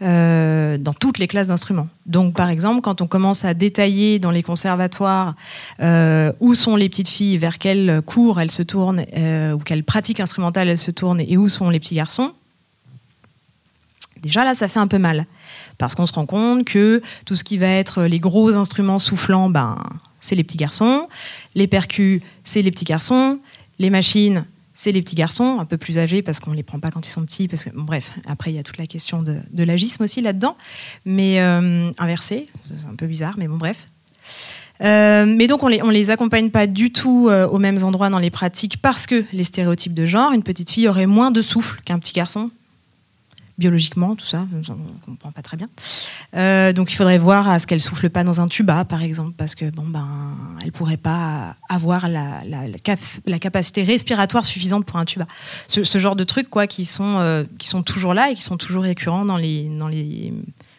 euh, 0.00 0.78
dans 0.78 0.92
toutes 0.92 1.18
les 1.18 1.26
classes 1.26 1.48
d'instruments. 1.48 1.88
Donc, 2.06 2.34
par 2.34 2.50
exemple, 2.50 2.82
quand 2.82 3.00
on 3.00 3.08
commence 3.08 3.44
à 3.44 3.52
détailler 3.52 4.20
dans 4.20 4.30
les 4.30 4.44
conservatoires 4.44 5.34
euh, 5.80 6.32
où 6.38 6.54
sont 6.54 6.76
les 6.76 6.88
petites 6.88 7.08
filles, 7.08 7.36
vers 7.36 7.58
quel 7.58 8.00
cours 8.06 8.40
elles 8.40 8.52
se 8.52 8.62
tournent, 8.62 9.04
ou 9.54 9.58
quelle 9.58 9.82
pratique 9.82 10.20
instrumentale 10.20 10.68
elles 10.68 10.78
se 10.78 10.92
tournent, 10.92 11.20
et 11.20 11.36
où 11.36 11.48
sont 11.48 11.68
les 11.68 11.80
petits 11.80 11.96
garçons, 11.96 12.30
déjà 14.22 14.44
là, 14.44 14.54
ça 14.54 14.68
fait 14.68 14.78
un 14.78 14.86
peu 14.86 14.98
mal. 14.98 15.26
Parce 15.78 15.94
qu'on 15.94 16.06
se 16.06 16.12
rend 16.12 16.26
compte 16.26 16.64
que 16.64 17.02
tout 17.24 17.36
ce 17.36 17.42
qui 17.44 17.58
va 17.58 17.66
être 17.66 18.04
les 18.04 18.20
gros 18.20 18.54
instruments 18.54 18.98
soufflants, 18.98 19.50
ben, 19.50 19.76
c'est 20.20 20.34
les 20.34 20.44
petits 20.44 20.56
garçons. 20.56 21.08
Les 21.54 21.66
percus, 21.66 22.22
c'est 22.44 22.62
les 22.62 22.70
petits 22.70 22.84
garçons. 22.84 23.38
Les 23.78 23.90
machines, 23.90 24.44
c'est 24.74 24.92
les 24.92 25.02
petits 25.02 25.16
garçons, 25.16 25.58
un 25.58 25.64
peu 25.64 25.76
plus 25.76 25.98
âgés 25.98 26.22
parce 26.22 26.40
qu'on 26.40 26.52
ne 26.52 26.56
les 26.56 26.62
prend 26.62 26.78
pas 26.78 26.90
quand 26.90 27.06
ils 27.06 27.10
sont 27.10 27.24
petits. 27.24 27.48
Parce 27.48 27.64
que, 27.64 27.70
bon, 27.70 27.82
bref, 27.82 28.12
après, 28.26 28.52
il 28.52 28.54
y 28.54 28.58
a 28.58 28.62
toute 28.62 28.78
la 28.78 28.86
question 28.86 29.22
de, 29.22 29.42
l'agisme 29.64 30.04
aussi 30.04 30.20
là-dedans. 30.20 30.56
Mais 31.04 31.40
euh, 31.40 31.90
inversé, 31.98 32.46
c'est 32.64 32.88
un 32.88 32.94
peu 32.94 33.06
bizarre, 33.06 33.34
mais 33.38 33.48
bon, 33.48 33.56
bref. 33.56 33.86
Euh, 34.80 35.26
mais 35.26 35.48
donc, 35.48 35.64
on 35.64 35.68
les, 35.68 35.80
les 35.90 36.10
accompagne 36.10 36.50
pas 36.50 36.66
du 36.66 36.92
tout 36.92 37.28
euh, 37.28 37.48
aux 37.48 37.58
mêmes 37.58 37.82
endroits 37.82 38.10
dans 38.10 38.18
les 38.18 38.30
pratiques 38.30 38.80
parce 38.80 39.06
que 39.06 39.24
les 39.32 39.42
stéréotypes 39.42 39.94
de 39.94 40.06
genre, 40.06 40.32
une 40.32 40.44
petite 40.44 40.70
fille 40.70 40.88
aurait 40.88 41.06
moins 41.06 41.30
de 41.30 41.42
souffle 41.42 41.80
qu'un 41.84 41.98
petit 41.98 42.12
garçon 42.12 42.50
biologiquement, 43.58 44.14
tout 44.14 44.24
ça, 44.24 44.46
on 44.52 44.56
ne 44.56 44.98
comprend 45.04 45.32
pas 45.32 45.42
très 45.42 45.56
bien. 45.56 45.68
Euh, 46.34 46.72
donc 46.72 46.92
il 46.92 46.96
faudrait 46.96 47.18
voir 47.18 47.48
à 47.48 47.58
ce 47.58 47.66
qu'elle 47.66 47.80
souffle 47.80 48.08
pas 48.08 48.22
dans 48.22 48.40
un 48.40 48.48
tuba, 48.48 48.84
par 48.84 49.02
exemple, 49.02 49.32
parce 49.36 49.54
que 49.54 49.68
bon 49.70 49.84
ben, 49.86 50.06
elle 50.62 50.72
pourrait 50.72 50.96
pas 50.96 51.56
avoir 51.68 52.08
la, 52.08 52.40
la, 52.46 52.68
la, 52.68 52.78
cap 52.78 52.98
la 53.26 53.38
capacité 53.38 53.82
respiratoire 53.82 54.44
suffisante 54.44 54.84
pour 54.84 54.96
un 54.96 55.04
tuba. 55.04 55.26
Ce, 55.66 55.98
genre 55.98 56.16
de 56.16 56.24
trucs 56.24 56.48
quoi, 56.48 56.66
qui 56.66 56.84
sont 56.84 57.18
euh, 57.18 57.44
qui 57.58 57.66
sont 57.66 57.82
toujours 57.82 58.14
là 58.14 58.30
et 58.30 58.34
qui 58.34 58.42
sont 58.42 58.56
toujours 58.56 58.84
récurrents 58.84 59.24
dans 59.24 59.36
les 59.36 59.68
dans 59.68 59.88
les 59.88 60.32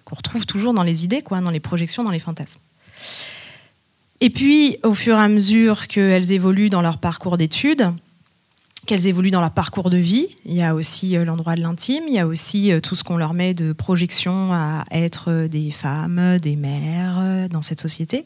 qu'on 0.06 0.16
retrouve 0.16 0.46
toujours 0.46 0.74
dans 0.74 0.84
les 0.84 1.04
idées, 1.04 1.22
quoi, 1.22 1.42
dans 1.42 1.52
les 1.52 1.60
projections, 1.60 2.04
dans 2.04 2.12
les 2.12 2.20
fantasmes. 2.20 2.62
Et 4.22 4.30
puis, 4.30 4.78
au 4.84 4.94
fur 4.94 5.16
et 5.16 5.22
à 5.22 5.28
mesure 5.28 5.88
qu'elles 5.88 6.32
évoluent 6.32 6.70
dans 6.70 6.82
leur 6.82 6.98
parcours 6.98 7.38
d'études, 7.38 7.92
qu'elles 8.90 9.06
évoluent 9.06 9.30
dans 9.30 9.42
leur 9.42 9.52
parcours 9.52 9.92
de 9.92 9.98
vie. 9.98 10.30
Il 10.46 10.56
y 10.56 10.64
a 10.64 10.74
aussi 10.74 11.16
euh, 11.16 11.24
l'endroit 11.24 11.54
de 11.54 11.62
l'intime, 11.62 12.06
il 12.08 12.14
y 12.16 12.18
a 12.18 12.26
aussi 12.26 12.72
euh, 12.72 12.80
tout 12.80 12.96
ce 12.96 13.04
qu'on 13.04 13.18
leur 13.18 13.36
met 13.36 13.54
de 13.54 13.72
projection 13.72 14.52
à 14.52 14.84
être 14.90 15.26
euh, 15.30 15.48
des 15.48 15.70
femmes, 15.70 16.40
des 16.40 16.56
mères 16.56 17.48
dans 17.52 17.62
cette 17.62 17.80
société. 17.80 18.26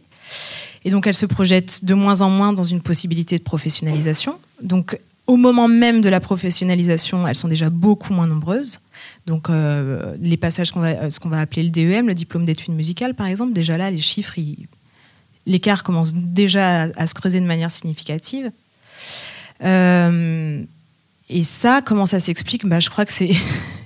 Et 0.86 0.90
donc 0.90 1.06
elles 1.06 1.16
se 1.16 1.26
projettent 1.26 1.84
de 1.84 1.94
moins 1.94 2.22
en 2.22 2.30
moins 2.30 2.54
dans 2.54 2.64
une 2.64 2.80
possibilité 2.80 3.38
de 3.38 3.44
professionnalisation. 3.44 4.40
Donc 4.62 4.98
au 5.28 5.36
moment 5.36 5.68
même 5.68 6.02
de 6.02 6.08
la 6.08 6.22
professionnalisation, 6.22 7.28
elles 7.28 7.36
sont 7.36 7.50
déjà 7.50 7.70
beaucoup 7.70 8.14
moins 8.14 8.28
nombreuses. 8.28 8.80
Donc 9.28 9.50
les 9.50 10.38
passages 10.38 10.72
qu'on 10.72 10.80
va, 10.80 11.10
ce 11.10 11.20
qu'on 11.20 11.30
va 11.30 11.42
appeler 11.42 11.64
le 11.64 11.72
DEM, 11.72 12.08
le 12.08 12.14
diplôme 12.14 12.46
d'études 12.46 12.74
musicales 12.74 13.16
par 13.16 13.28
exemple, 13.28 13.52
déjà 13.52 13.78
là 13.78 13.92
les 13.92 14.02
chiffres, 14.02 14.36
l'écart 15.46 15.84
commence 15.84 16.14
déjà 16.14 16.84
à, 16.96 17.08
se 17.08 17.14
creuser 17.14 17.42
de 17.42 17.46
manière 17.46 17.72
significative. 17.72 18.52
Euh, 19.64 20.64
et 21.30 21.44
ça, 21.44 21.82
comment 21.82 22.06
ça 22.06 22.20
s'explique 22.20 22.66
bah, 22.66 22.80
Je 22.80 22.90
crois 22.90 23.06
que 23.06 23.12
c'est 23.12 23.32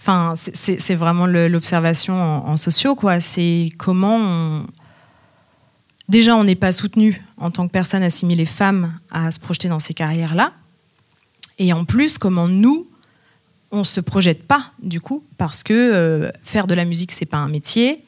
Enfin, 0.00 0.34
c'est 0.36 0.94
vraiment 0.94 1.26
l'observation 1.26 2.14
en, 2.14 2.56
sociaux, 2.56 2.94
quoi. 2.94 3.20
C'est 3.20 3.70
comment. 3.76 4.62
Déjà, 6.08 6.34
on 6.34 6.44
n'est 6.44 6.54
pas 6.54 6.72
soutenu 6.72 7.22
en 7.36 7.50
tant 7.50 7.66
que 7.66 7.72
personne 7.72 8.02
assimilée 8.02 8.46
femme 8.46 8.94
à 9.10 9.30
se 9.30 9.38
projeter 9.38 9.68
dans 9.68 9.80
ces 9.80 9.92
carrières-là. 9.92 10.52
Et 11.58 11.74
en 11.74 11.84
plus, 11.84 12.16
comment 12.16 12.48
nous, 12.48 12.88
on 13.70 13.84
se 13.84 14.00
projette 14.00 14.46
pas, 14.46 14.72
du 14.82 15.02
coup, 15.02 15.22
parce 15.36 15.62
que 15.62 15.74
euh, 15.74 16.30
faire 16.42 16.66
de 16.66 16.74
la 16.74 16.86
musique, 16.86 17.12
c'est 17.12 17.26
pas 17.26 17.36
un 17.36 17.48
métier. 17.48 18.02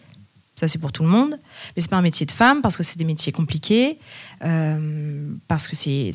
Ça, 0.61 0.69
c'est 0.69 0.79
pour 0.79 0.93
tout 0.93 1.05
le 1.05 1.09
monde. 1.09 1.39
Mais 1.75 1.81
c'est 1.81 1.89
pas 1.89 1.97
un 1.97 2.03
métier 2.03 2.27
de 2.27 2.31
femme, 2.31 2.61
parce 2.61 2.77
que 2.77 2.83
c'est 2.83 2.99
des 2.99 3.07
métiers 3.07 3.33
compliqués, 3.33 3.99
euh, 4.45 5.33
parce 5.49 5.67
que 5.67 5.75
c'est 5.75 6.11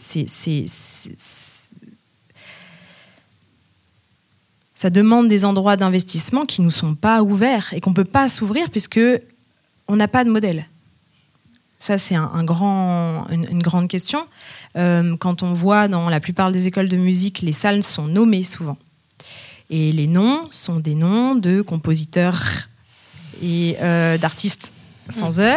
ça 4.77 4.89
demande 4.91 5.29
des 5.29 5.45
endroits 5.45 5.77
d'investissement 5.77 6.45
qui 6.45 6.61
ne 6.61 6.65
nous 6.65 6.71
sont 6.71 6.93
pas 6.93 7.23
ouverts 7.23 7.73
et 7.73 7.81
qu'on 7.81 7.89
ne 7.89 7.95
peut 7.95 8.03
pas 8.03 8.29
s'ouvrir 8.29 8.69
puisque 8.69 8.99
on 9.87 9.95
n'a 9.95 10.07
pas 10.07 10.23
de 10.23 10.29
modèle. 10.29 10.67
Ça, 11.79 11.97
c'est 11.97 12.15
un, 12.15 12.43
grand, 12.43 13.25
une, 13.29 13.63
grande 13.63 13.87
question. 13.87 14.23
Euh, 14.75 15.15
quand 15.17 15.41
on 15.41 15.53
voit 15.53 15.87
dans 15.87 16.09
la 16.09 16.19
plupart 16.19 16.51
des 16.51 16.67
écoles 16.67 16.89
de 16.89 16.97
musique, 16.97 17.41
les 17.41 17.51
salles 17.51 17.81
sont 17.81 18.05
nommées 18.05 18.43
souvent. 18.43 18.77
Et 19.71 19.91
les 19.91 20.07
noms 20.07 20.47
sont 20.51 20.79
des 20.79 20.93
noms 20.93 21.33
de 21.33 21.61
compositeurs 21.61 22.64
et 23.43 23.77
euh, 23.81 24.17
d'artistes 24.17 24.73
sans 25.09 25.39
eux 25.39 25.53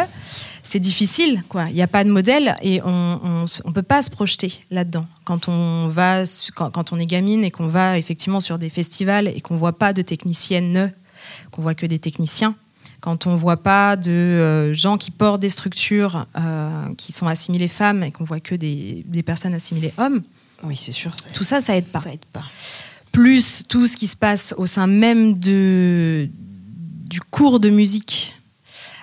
c'est 0.69 0.79
difficile, 0.79 1.41
quoi. 1.49 1.65
Il 1.69 1.75
n'y 1.75 1.81
a 1.81 1.87
pas 1.87 2.03
de 2.03 2.11
modèle 2.11 2.55
et 2.61 2.79
on 2.83 3.45
ne 3.45 3.71
peut 3.71 3.81
pas 3.81 4.03
se 4.03 4.11
projeter 4.11 4.53
là-dedans. 4.69 5.07
Quand 5.25 5.47
on 5.47 5.89
va, 5.89 6.23
quand, 6.55 6.93
on 6.93 6.99
est 6.99 7.07
gamine 7.07 7.43
et 7.43 7.49
qu'on 7.49 7.67
va 7.67 7.97
effectivement 7.97 8.39
sur 8.39 8.59
des 8.59 8.69
festivals 8.69 9.27
et 9.27 9.41
qu'on 9.41 9.57
voit 9.57 9.77
pas 9.77 9.93
de 9.93 10.03
techniciennes, 10.03 10.93
qu'on 11.49 11.63
voit 11.63 11.73
que 11.73 11.87
des 11.87 11.97
techniciens, 11.97 12.55
quand 12.99 13.25
on 13.25 13.35
voit 13.35 13.63
pas 13.63 13.95
de 13.95 14.11
euh, 14.11 14.73
gens 14.75 14.97
qui 14.97 15.09
portent 15.09 15.41
des 15.41 15.49
structures 15.49 16.27
euh, 16.37 16.93
qui 16.97 17.13
sont 17.13 17.27
assimilées 17.27 17.67
femmes 17.67 18.03
et 18.03 18.11
qu'on 18.11 18.25
voit 18.25 18.39
que 18.39 18.53
des, 18.53 19.03
personnes 19.25 19.55
assimilées 19.55 19.93
hommes. 19.97 20.21
Oui, 20.63 20.75
c'est 20.75 20.91
sûr. 20.91 21.11
tout 21.33 21.43
ça, 21.43 21.61
ça 21.61 21.77
aide 21.77 21.85
pas. 21.85 21.99
Ça 21.99 22.13
aide 22.13 22.25
pas. 22.31 22.43
Plus 23.11 23.63
tout 23.67 23.87
ce 23.87 23.97
qui 23.97 24.05
se 24.05 24.17
passe 24.17 24.53
au 24.57 24.67
sein 24.67 24.85
même 24.85 25.39
de, 25.39 26.29
du 27.09 27.19
cours 27.19 27.59
de 27.59 27.69
musique 27.69 28.35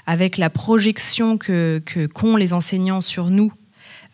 avec 0.06 0.38
la 0.38 0.48
projection 0.48 1.36
que 1.36 1.82
qu'ont 2.14 2.36
les 2.36 2.52
enseignants 2.52 3.00
sur 3.00 3.28
nous. 3.28 3.52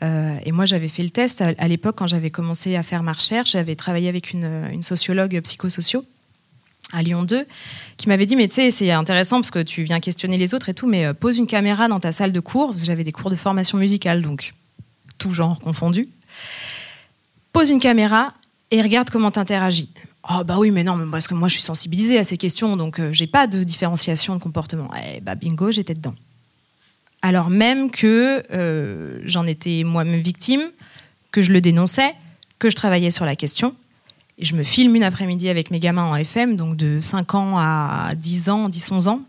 Euh, 0.02 0.34
et 0.44 0.50
moi, 0.50 0.64
j'avais 0.64 0.88
fait 0.88 1.02
le 1.02 1.10
test 1.10 1.42
à, 1.42 1.68
l'époque 1.68 1.96
quand 1.98 2.06
j'avais 2.06 2.30
commencé 2.30 2.74
à 2.74 2.82
faire 2.82 3.02
ma 3.02 3.12
recherche. 3.12 3.52
J'avais 3.52 3.76
travaillé 3.76 4.08
avec 4.08 4.32
une, 4.32 4.66
une 4.72 4.82
sociologue 4.82 5.38
psychosociaux 5.42 6.04
à 6.94 7.02
Lyon 7.02 7.22
2 7.22 7.46
qui 7.96 8.08
m'avait 8.08 8.26
dit 8.26 8.36
mais 8.36 8.48
tu 8.48 8.54
sais 8.54 8.70
c'est 8.70 8.90
intéressant 8.90 9.40
parce 9.40 9.50
que 9.50 9.62
tu 9.62 9.82
viens 9.82 9.98
questionner 9.98 10.36
les 10.36 10.52
autres 10.52 10.68
et 10.68 10.74
tout 10.74 10.86
mais 10.86 11.06
euh, 11.06 11.14
pose 11.14 11.38
une 11.38 11.46
caméra 11.46 11.88
dans 11.88 12.00
ta 12.00 12.12
salle 12.12 12.32
de 12.32 12.40
cours 12.40 12.74
j'avais 12.76 13.02
des 13.02 13.12
cours 13.12 13.30
de 13.30 13.36
formation 13.36 13.78
musicale 13.78 14.20
donc 14.20 14.52
tout 15.16 15.32
genre 15.32 15.58
confondu 15.58 16.10
pose 17.54 17.70
une 17.70 17.80
caméra 17.80 18.34
et 18.70 18.82
regarde 18.82 19.08
comment 19.08 19.30
tu 19.30 19.38
interagis 19.38 19.88
Oh 20.30 20.44
bah 20.44 20.56
oui, 20.58 20.70
mais 20.70 20.84
non, 20.84 20.98
parce 21.10 21.26
que 21.26 21.34
moi 21.34 21.48
je 21.48 21.54
suis 21.54 21.62
sensibilisée 21.62 22.18
à 22.18 22.24
ces 22.24 22.36
questions, 22.36 22.76
donc 22.76 23.00
euh, 23.00 23.12
j'ai 23.12 23.26
pas 23.26 23.46
de 23.48 23.64
différenciation 23.64 24.36
de 24.36 24.40
comportement. 24.40 24.88
Eh 25.14 25.20
bah 25.20 25.34
bingo, 25.34 25.72
j'étais 25.72 25.94
dedans. 25.94 26.14
Alors 27.22 27.50
même 27.50 27.90
que 27.90 28.42
euh, 28.52 29.20
j'en 29.24 29.46
étais 29.46 29.82
moi-même 29.84 30.20
victime, 30.20 30.62
que 31.32 31.42
je 31.42 31.52
le 31.52 31.60
dénonçais, 31.60 32.14
que 32.60 32.70
je 32.70 32.76
travaillais 32.76 33.10
sur 33.10 33.24
la 33.24 33.34
question. 33.34 33.74
Et 34.38 34.44
je 34.44 34.54
me 34.54 34.62
filme 34.62 34.94
une 34.94 35.04
après-midi 35.04 35.48
avec 35.48 35.70
mes 35.70 35.78
gamins 35.78 36.04
en 36.04 36.16
FM, 36.16 36.56
donc 36.56 36.76
de 36.76 37.00
5 37.00 37.34
ans 37.34 37.58
à 37.58 38.14
10 38.14 38.48
ans, 38.48 38.68
10-11 38.68 39.08
ans. 39.08 39.20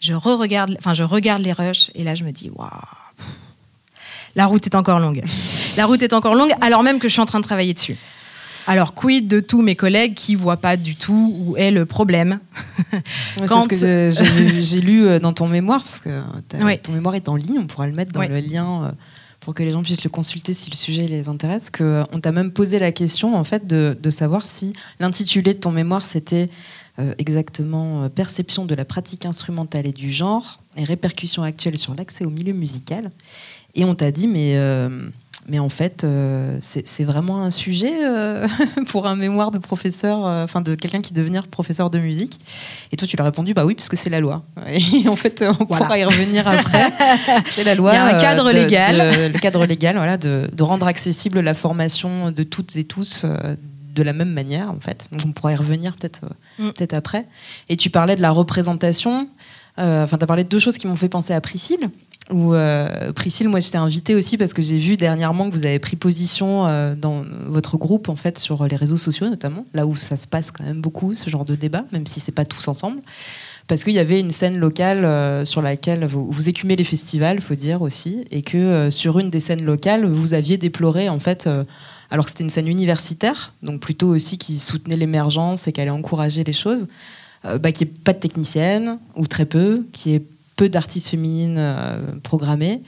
Je, 0.00 0.12
re-regarde, 0.12 0.74
enfin, 0.78 0.92
je 0.92 1.02
regarde 1.02 1.42
les 1.42 1.52
rushs 1.52 1.90
et 1.94 2.04
là 2.04 2.14
je 2.14 2.24
me 2.24 2.32
dis, 2.32 2.50
waouh, 2.50 2.68
la 4.34 4.46
route 4.46 4.66
est 4.66 4.74
encore 4.74 4.98
longue. 4.98 5.22
La 5.76 5.86
route 5.86 6.02
est 6.02 6.12
encore 6.12 6.34
longue 6.34 6.52
alors 6.60 6.82
même 6.82 6.98
que 6.98 7.08
je 7.08 7.12
suis 7.12 7.22
en 7.22 7.26
train 7.26 7.40
de 7.40 7.44
travailler 7.44 7.74
dessus. 7.74 7.96
Alors, 8.66 8.94
quid 8.94 9.28
de 9.28 9.40
tous 9.40 9.62
mes 9.62 9.74
collègues 9.74 10.14
qui 10.14 10.34
voient 10.34 10.56
pas 10.56 10.76
du 10.76 10.96
tout 10.96 11.34
où 11.38 11.56
est 11.56 11.70
le 11.70 11.84
problème? 11.84 12.40
C'est 13.36 13.46
ce 13.46 13.68
que 13.68 14.60
j'ai 14.62 14.80
lu 14.80 15.06
euh, 15.06 15.18
dans 15.18 15.32
ton 15.32 15.48
mémoire, 15.48 15.80
parce 15.80 15.98
que 15.98 16.20
ton 16.82 16.92
mémoire 16.92 17.14
est 17.14 17.28
en 17.28 17.36
ligne, 17.36 17.58
on 17.58 17.66
pourra 17.66 17.86
le 17.86 17.92
mettre 17.92 18.12
dans 18.12 18.22
le 18.22 18.40
lien 18.40 18.84
euh, 18.84 18.90
pour 19.40 19.54
que 19.54 19.62
les 19.62 19.72
gens 19.72 19.82
puissent 19.82 20.04
le 20.04 20.10
consulter 20.10 20.54
si 20.54 20.70
le 20.70 20.76
sujet 20.76 21.06
les 21.06 21.28
intéresse. 21.28 21.68
Que 21.68 21.84
euh, 21.84 22.04
on 22.12 22.20
t'a 22.20 22.32
même 22.32 22.52
posé 22.52 22.78
la 22.78 22.92
question 22.92 23.36
en 23.36 23.44
fait 23.44 23.66
de, 23.66 24.10
savoir 24.10 24.46
si 24.46 24.72
l'intitulé 24.98 25.54
de 25.54 25.58
ton 25.58 25.72
mémoire 25.72 26.06
c'était 26.06 26.48
exactement 27.18 28.08
perception 28.08 28.66
de 28.66 28.74
la 28.76 28.84
pratique 28.84 29.26
instrumentale 29.26 29.84
et 29.84 29.92
du 29.92 30.12
genre 30.12 30.60
et 30.76 30.84
répercussions 30.84 31.42
actuelles 31.42 31.76
sur 31.76 31.92
l'accès 31.92 32.24
au 32.24 32.30
milieu 32.30 32.52
musical. 32.52 33.10
Et 33.74 33.84
on 33.84 33.96
t'a 33.96 34.12
dit 34.12 34.28
mais 34.28 34.56
mais 35.46 35.58
en 35.58 35.68
fait, 35.68 36.04
euh, 36.04 36.56
c'est 36.60 37.04
vraiment 37.04 37.42
un 37.42 37.50
sujet 37.50 37.92
euh, 38.02 38.46
pour 38.88 39.06
un 39.06 39.14
mémoire 39.14 39.50
de 39.50 39.58
professeur, 39.58 40.26
euh, 40.26 40.44
enfin 40.44 40.62
de 40.62 40.74
quelqu'un 40.74 41.00
qui 41.00 41.12
devenir 41.12 41.46
professeur 41.48 41.90
de 41.90 41.98
musique. 41.98 42.40
Et 42.92 42.96
toi, 42.96 43.06
tu 43.06 43.16
lui 43.16 43.20
as 43.20 43.24
répondu, 43.24 43.52
bah 43.52 43.66
oui, 43.66 43.74
puisque 43.74 43.96
c'est 43.96 44.10
la 44.10 44.20
loi. 44.20 44.42
Et 44.68 45.08
en 45.08 45.16
fait, 45.16 45.44
on 45.60 45.66
pourra 45.66 45.98
y 45.98 46.04
revenir 46.04 46.48
après. 46.48 46.90
c'est 47.46 47.64
la 47.64 47.74
loi. 47.74 47.92
Il 47.92 47.96
y 47.96 47.98
a 47.98 48.06
un 48.06 48.18
cadre 48.18 48.50
légal. 48.50 49.30
le 49.32 49.38
cadre 49.38 49.66
légal, 49.66 49.96
voilà, 49.96 50.16
de, 50.16 50.48
rendre 50.62 50.86
accessible 50.86 51.40
la 51.40 51.52
formation 51.52 52.30
de 52.30 52.42
toutes 52.42 52.76
et 52.76 52.84
tous 52.84 53.26
de 53.94 54.02
la 54.02 54.14
même 54.14 54.30
manière, 54.30 54.70
en 54.70 54.80
fait. 54.80 55.08
Donc 55.12 55.20
on 55.26 55.32
pourra 55.32 55.52
y 55.52 55.56
revenir 55.56 55.94
peut-être 55.96 56.22
mm. 56.58 56.70
peut-être 56.70 56.94
après. 56.94 57.26
Et 57.68 57.76
tu 57.76 57.90
parlais 57.90 58.16
de 58.16 58.22
la 58.22 58.30
représentation. 58.30 59.28
Enfin, 59.76 60.16
tu 60.16 60.24
as 60.24 60.26
parlé 60.26 60.44
de 60.44 60.48
deux 60.48 60.58
choses 60.58 60.78
qui 60.78 60.86
m'ont 60.86 60.96
fait 60.96 61.10
penser 61.10 61.34
à 61.34 61.40
Priscille. 61.42 61.90
Ou 62.30 62.54
euh, 62.54 63.12
Priscille, 63.12 63.48
moi 63.48 63.60
j'étais 63.60 63.76
invitée 63.76 64.14
aussi 64.14 64.38
parce 64.38 64.54
que 64.54 64.62
j'ai 64.62 64.78
vu 64.78 64.96
dernièrement 64.96 65.50
que 65.50 65.54
vous 65.54 65.66
avez 65.66 65.78
pris 65.78 65.94
position 65.94 66.66
euh, 66.66 66.94
dans 66.94 67.22
votre 67.46 67.76
groupe 67.76 68.08
en 68.08 68.16
fait 68.16 68.38
sur 68.38 68.66
les 68.66 68.76
réseaux 68.76 68.96
sociaux 68.96 69.28
notamment, 69.28 69.66
là 69.74 69.86
où 69.86 69.94
ça 69.94 70.16
se 70.16 70.26
passe 70.26 70.50
quand 70.50 70.64
même 70.64 70.80
beaucoup 70.80 71.14
ce 71.16 71.28
genre 71.28 71.44
de 71.44 71.54
débat, 71.54 71.84
même 71.92 72.06
si 72.06 72.20
c'est 72.20 72.32
pas 72.32 72.46
tous 72.46 72.66
ensemble, 72.68 73.02
parce 73.66 73.84
qu'il 73.84 73.92
y 73.92 73.98
avait 73.98 74.20
une 74.20 74.30
scène 74.30 74.58
locale 74.58 75.04
euh, 75.04 75.44
sur 75.44 75.60
laquelle 75.60 76.06
vous, 76.06 76.30
vous, 76.30 76.48
écumez 76.48 76.76
les 76.76 76.84
festivals, 76.84 77.42
faut 77.42 77.54
dire 77.56 77.82
aussi, 77.82 78.24
et 78.30 78.40
que 78.40 78.90
sur 78.90 79.18
une 79.18 79.28
des 79.28 79.40
scènes 79.40 79.64
locales 79.64 80.06
vous 80.06 80.32
aviez 80.32 80.56
déploré 80.56 81.10
en 81.10 81.20
fait, 81.20 81.46
alors 82.10 82.24
que 82.24 82.30
c'était 82.30 82.44
une 82.44 82.50
scène 82.50 82.68
universitaire, 82.68 83.52
donc 83.62 83.80
plutôt 83.80 84.08
aussi 84.08 84.38
qui 84.38 84.58
soutenait 84.58 84.96
l'émergence 84.96 85.68
et 85.68 85.72
qui 85.72 85.80
allait 85.82 85.90
encourager 85.90 86.42
les 86.42 86.54
choses. 86.54 86.86
Bah, 87.60 87.72
qui 87.72 87.84
ait 87.84 87.86
pas 87.86 88.14
de 88.14 88.18
technicienne, 88.20 88.98
ou 89.16 89.26
très 89.26 89.44
peu, 89.44 89.84
qui 89.92 90.14
est 90.14 90.22
peu 90.56 90.68
d'artistes 90.68 91.08
féminines 91.08 91.56
euh, 91.58 91.98
programmées 92.22 92.82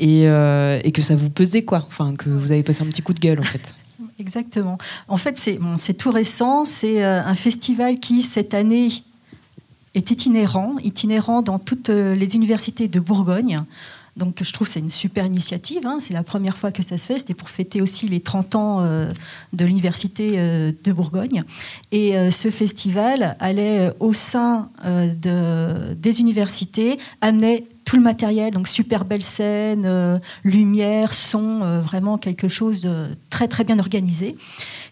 euh, 0.00 0.80
et, 0.82 0.92
que 0.92 1.02
ça 1.02 1.16
vous 1.16 1.30
pesait 1.30 1.62
quoi, 1.62 1.84
enfin 1.86 2.14
que 2.16 2.30
vous 2.30 2.52
avez 2.52 2.62
passé 2.62 2.82
un 2.82 2.86
petit 2.86 3.02
coup 3.02 3.12
de 3.12 3.20
gueule 3.20 3.40
en 3.40 3.44
fait. 3.44 3.74
Exactement. 4.18 4.78
En 5.08 5.16
fait, 5.16 5.38
c'est 5.38 5.58
bon, 5.58 5.76
tout 5.98 6.10
récent. 6.10 6.64
C'est 6.64 7.02
euh, 7.02 7.22
un 7.24 7.34
festival 7.34 7.98
qui 7.98 8.22
cette 8.22 8.54
année 8.54 8.88
est 9.94 10.10
itinérant, 10.10 10.76
itinérant 10.82 11.42
dans 11.42 11.58
toutes 11.58 11.88
les 11.88 12.36
universités 12.36 12.86
de 12.86 13.00
Bourgogne. 13.00 13.64
Donc 14.16 14.42
je 14.42 14.52
trouve 14.52 14.66
que 14.66 14.72
c'est 14.72 14.80
une 14.80 14.90
super 14.90 15.26
initiative. 15.26 15.86
Hein. 15.86 15.98
C'est 16.00 16.14
la 16.14 16.22
première 16.22 16.58
fois 16.58 16.72
que 16.72 16.82
ça 16.82 16.96
se 16.96 17.06
fait. 17.06 17.18
C'était 17.18 17.34
pour 17.34 17.48
fêter 17.48 17.80
aussi 17.80 18.08
les 18.08 18.20
30 18.20 18.54
ans 18.54 18.78
euh, 18.80 19.12
de 19.52 19.64
l'université 19.64 20.34
euh, 20.36 20.72
de 20.84 20.92
Bourgogne. 20.92 21.44
Et 21.92 22.16
euh, 22.16 22.30
ce 22.30 22.50
festival 22.50 23.36
allait 23.40 23.92
au 24.00 24.12
sein 24.12 24.70
de, 24.84 25.94
des 25.94 26.20
universités, 26.20 26.98
amener 27.20 27.66
tout 27.84 27.96
le 27.96 28.02
matériel, 28.02 28.52
donc 28.52 28.68
super 28.68 29.04
belle 29.04 29.22
scène, 29.22 30.20
lumière, 30.44 31.12
son, 31.12 31.80
vraiment 31.80 32.18
quelque 32.18 32.46
chose 32.46 32.82
de 32.82 33.08
très 33.30 33.48
très 33.48 33.64
bien 33.64 33.78
organisé. 33.78 34.36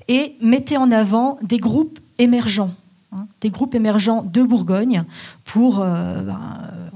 Et 0.08 0.34
mettait 0.40 0.76
en 0.76 0.90
avant 0.90 1.38
des 1.42 1.58
groupes 1.58 1.98
émergents. 2.18 2.74
Hein, 3.10 3.26
des 3.40 3.48
groupes 3.48 3.74
émergents 3.74 4.22
de 4.22 4.42
Bourgogne 4.42 5.02
pour 5.44 5.78
ben, 5.78 6.38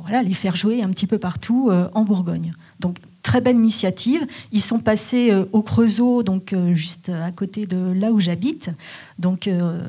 voilà, 0.02 0.22
les 0.22 0.34
faire 0.34 0.56
jouer 0.56 0.82
un 0.82 0.90
petit 0.90 1.06
peu 1.06 1.18
partout 1.18 1.70
euh, 1.70 1.88
en 1.94 2.04
Bourgogne. 2.04 2.52
Donc 2.80 2.96
très 3.22 3.40
belle 3.40 3.56
initiative. 3.56 4.26
Ils 4.50 4.60
sont 4.60 4.78
passés 4.78 5.30
euh, 5.30 5.44
au 5.52 5.62
Creusot, 5.62 6.22
donc 6.22 6.52
euh, 6.52 6.74
juste 6.74 7.08
à 7.08 7.30
côté 7.30 7.66
de 7.66 7.92
là 7.94 8.12
où 8.12 8.20
j'habite. 8.20 8.70
Donc 9.18 9.46
euh, 9.46 9.80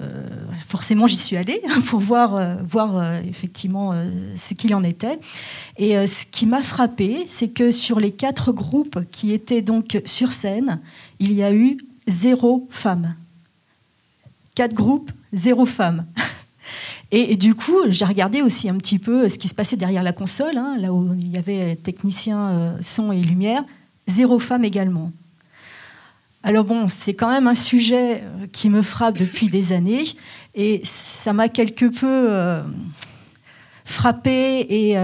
forcément, 0.65 1.07
j'y 1.07 1.17
suis 1.17 1.35
allée 1.35 1.61
pour 1.87 1.99
voir, 1.99 2.39
voir 2.63 3.15
effectivement 3.27 3.93
ce 4.35 4.53
qu'il 4.53 4.75
en 4.75 4.83
était. 4.83 5.19
Et 5.77 6.07
ce 6.07 6.25
qui 6.25 6.45
m'a 6.45 6.61
frappé, 6.61 7.23
c'est 7.25 7.49
que 7.49 7.71
sur 7.71 7.99
les 7.99 8.11
quatre 8.11 8.51
groupes 8.51 8.99
qui 9.11 9.33
étaient 9.33 9.61
donc 9.61 9.99
sur 10.05 10.31
scène, 10.31 10.79
il 11.19 11.33
y 11.33 11.43
a 11.43 11.53
eu 11.53 11.77
zéro 12.07 12.67
femme. 12.69 13.15
Quatre 14.55 14.73
groupes, 14.73 15.11
zéro 15.31 15.65
femme. 15.65 16.05
Et, 17.11 17.35
du 17.35 17.53
coup, 17.53 17.77
j'ai 17.89 18.05
regardé 18.05 18.41
aussi 18.41 18.69
un 18.69 18.77
petit 18.77 18.97
peu 18.97 19.29
ce 19.29 19.37
qui 19.37 19.47
se 19.47 19.53
passait 19.53 19.75
derrière 19.75 20.01
la 20.01 20.13
console, 20.13 20.57
hein, 20.57 20.77
là 20.79 20.91
où 20.91 21.13
il 21.13 21.31
y 21.31 21.37
avait 21.37 21.75
technicien 21.75 22.49
euh, 22.49 22.77
son 22.81 23.11
et 23.11 23.21
lumière, 23.21 23.63
zéro 24.07 24.39
femme 24.39 24.63
également. 24.63 25.11
Alors 26.41 26.65
bon, 26.65 26.87
c'est 26.89 27.13
quand 27.13 27.29
même 27.29 27.45
un 27.47 27.53
sujet 27.53 28.23
euh, 28.23 28.47
qui 28.51 28.69
me 28.69 28.81
frappe 28.81 29.19
depuis 29.19 29.49
des 29.49 29.73
années 29.73 30.03
et 30.55 30.81
ça 30.83 31.33
m'a 31.33 31.49
quelque 31.49 31.85
peu 31.85 32.07
euh, 32.07 32.63
frappé 33.85 34.65
et 34.67 34.97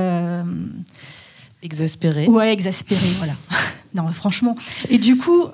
exaspéré. 1.61 2.27
Ouais, 2.27 2.51
exaspéré, 2.51 3.07
voilà. 3.19 3.33
non, 3.93 4.11
franchement. 4.13 4.55
Et 4.89 4.97
du 4.97 5.15
coup, 5.15 5.45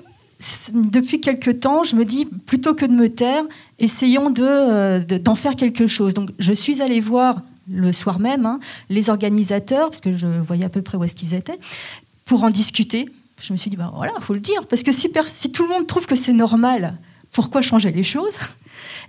depuis 0.72 1.20
quelque 1.20 1.50
temps, 1.50 1.84
je 1.84 1.96
me 1.96 2.04
dis, 2.04 2.26
plutôt 2.26 2.74
que 2.74 2.84
de 2.84 2.92
me 2.92 3.08
taire, 3.08 3.44
essayons 3.78 4.32
euh, 4.38 5.00
d'en 5.00 5.34
de, 5.34 5.38
faire 5.38 5.56
quelque 5.56 5.86
chose. 5.86 6.14
Donc, 6.14 6.30
je 6.38 6.52
suis 6.52 6.82
allée 6.82 7.00
voir 7.00 7.42
le 7.68 7.92
soir 7.92 8.20
même 8.20 8.46
hein, 8.46 8.60
les 8.88 9.10
organisateurs, 9.10 9.88
parce 9.88 10.00
que 10.00 10.16
je 10.16 10.26
voyais 10.26 10.64
à 10.64 10.68
peu 10.68 10.82
près 10.82 10.96
où 10.96 11.04
est-ce 11.04 11.16
qu'ils 11.16 11.34
étaient, 11.34 11.58
pour 12.24 12.44
en 12.44 12.50
discuter. 12.50 13.06
Je 13.40 13.52
me 13.52 13.58
suis 13.58 13.70
dit, 13.70 13.76
bah 13.76 13.92
voilà, 13.94 14.12
il 14.16 14.22
faut 14.22 14.34
le 14.34 14.40
dire, 14.40 14.66
parce 14.66 14.82
que 14.82 14.92
si, 14.92 15.10
tout 15.52 15.62
le 15.64 15.68
monde 15.68 15.86
trouve 15.86 16.06
que 16.06 16.16
c'est 16.16 16.32
normal, 16.32 16.96
pourquoi 17.32 17.60
changer 17.60 17.90
les 17.90 18.04
choses? 18.04 18.38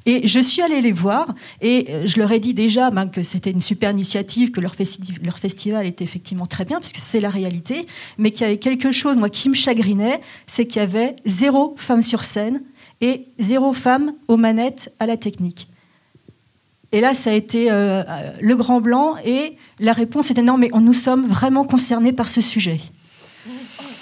Et 0.06 0.28
je 0.28 0.40
suis 0.40 0.62
allée 0.62 0.82
les 0.82 0.92
voir 0.92 1.34
et 1.62 1.88
euh, 1.90 2.06
je 2.06 2.20
leur 2.20 2.32
ai 2.32 2.40
dit 2.40 2.54
déjà 2.54 2.90
ben, 2.90 3.08
que 3.08 3.22
c'était 3.22 3.52
une 3.52 3.62
super 3.62 3.92
initiative, 3.92 4.52
que 4.52 4.60
leur, 4.60 4.76
leur, 5.22 5.38
festival 5.38 5.86
était 5.86 6.04
effectivement 6.04 6.46
très 6.46 6.66
bien, 6.66 6.80
parce 6.80 6.92
que 6.92 7.00
c'est 7.00 7.22
la 7.22 7.30
réalité, 7.30 7.86
mais 8.18 8.32
qu'il 8.32 8.42
y 8.42 8.46
avait 8.46 8.60
quelque 8.60 8.92
chose, 8.92 9.18
moi, 9.18 9.30
qui 9.30 9.50
me 9.50 9.56
chagrinait, 9.56 10.20
c'est 10.46 10.66
qu'il 10.66 10.82
y 10.82 10.84
avait 10.84 11.16
zéro 11.26 11.74
femme 11.78 12.02
sur 12.02 12.24
scène 12.24 12.62
et 13.02 13.28
zéro 13.40 13.74
femme 13.74 14.14
aux 14.28 14.38
manettes 14.38 14.94
à 15.00 15.06
la 15.06 15.18
technique. 15.18 15.68
Et 16.92 17.02
là, 17.02 17.14
ça 17.14 17.32
a 17.32 17.34
été 17.34 17.70
euh, 17.70 18.04
le 18.40 18.56
grand 18.56 18.80
blanc 18.80 19.16
et 19.26 19.58
la 19.80 19.94
réponse 19.94 20.32
était 20.32 20.42
non, 20.42 20.58
mais 20.58 20.70
nous 20.74 20.94
sommes 20.94 21.26
vraiment 21.26 21.66
concernés 21.66 22.14
par 22.14 22.30
ce 22.30 22.42
sujet. 22.42 22.80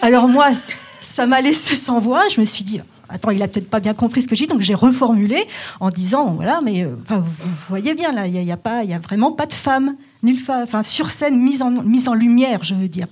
Alors 0.02 0.28
moi, 0.28 0.50
ça 1.02 1.26
m'a 1.26 1.42
laissé 1.42 1.76
sans 1.76 2.00
voix. 2.00 2.24
Je 2.30 2.40
me 2.40 2.46
suis 2.46 2.64
dit, 2.64 2.80
attends, 3.10 3.32
il 3.32 3.42
a 3.42 3.48
peut-être 3.48 3.70
pas 3.70 3.80
bien 3.80 3.96
compris 3.96 4.22
ce 4.22 4.28
que 4.28 4.36
j'ai 4.36 4.46
dit, 4.46 4.54
donc 4.54 4.62
j'ai 4.62 4.76
reformulé 4.76 5.48
en 5.80 5.90
disant, 5.90 6.36
voilà, 6.36 6.62
mais 6.64 6.84
euh, 6.84 6.96
vous, 7.08 7.52
voyez 7.70 7.96
bien, 7.96 8.12
là, 8.12 8.28
il 8.28 8.34
n'y 8.34 8.52
a, 8.52 8.58
a, 8.64 8.70
a 8.70 9.00
vraiment 9.00 9.32
pas 9.32 9.48
de 9.48 9.54
femme, 9.54 9.96
nulle 10.22 10.40
femme, 10.40 10.62
enfin, 10.62 10.84
sur 10.84 11.10
scène, 11.10 11.38
mise 11.40 11.62
en 11.62 12.14
lumière, 12.14 12.64
je 12.64 12.76
veux 12.76 12.88
dire. 12.90 13.08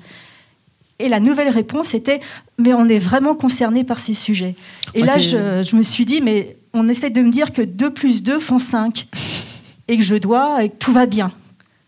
Et 1.00 1.10
la 1.10 1.20
nouvelle 1.20 1.50
réponse 1.50 1.94
était, 1.94 2.20
mais 2.58 2.74
on 2.74 2.88
est 2.88 3.00
vraiment 3.00 3.36
concerné 3.36 3.84
par 3.84 4.00
ces 4.00 4.14
sujets. 4.14 4.56
Et 4.94 5.02
là, 5.02 5.18
je, 5.18 5.64
je, 5.64 5.76
me 5.76 5.82
suis 5.82 6.06
dit, 6.06 6.22
mais 6.22 6.56
on 6.74 6.88
essaie 6.88 7.10
de 7.10 7.22
me 7.22 7.32
dire 7.32 7.52
que 7.52 7.62
2 7.62 7.92
plus 7.92 8.24
2 8.24 8.40
font 8.40 8.60
5, 8.60 9.08
et 9.88 9.98
que 9.98 10.04
je 10.04 10.16
dois, 10.16 10.64
et 10.64 10.70
que 10.70 10.76
tout 10.76 10.94
va 10.94 11.06
bien. 11.06 11.32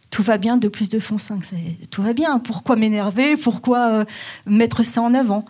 Tout 0.09 0.23
va 0.23 0.37
bien, 0.37 0.57
2 0.57 0.69
plus 0.69 0.89
2 0.89 0.99
font 0.99 1.17
5, 1.17 1.43
tout 1.91 2.01
va 2.01 2.13
bien. 2.13 2.39
Pourquoi 2.39 2.75
m'énerver? 2.75 3.35
Pourquoi 3.35 3.89
euh, 3.89 4.05
mettre 4.47 4.83
ça 4.83 5.01
en 5.01 5.13
avant? 5.13 5.45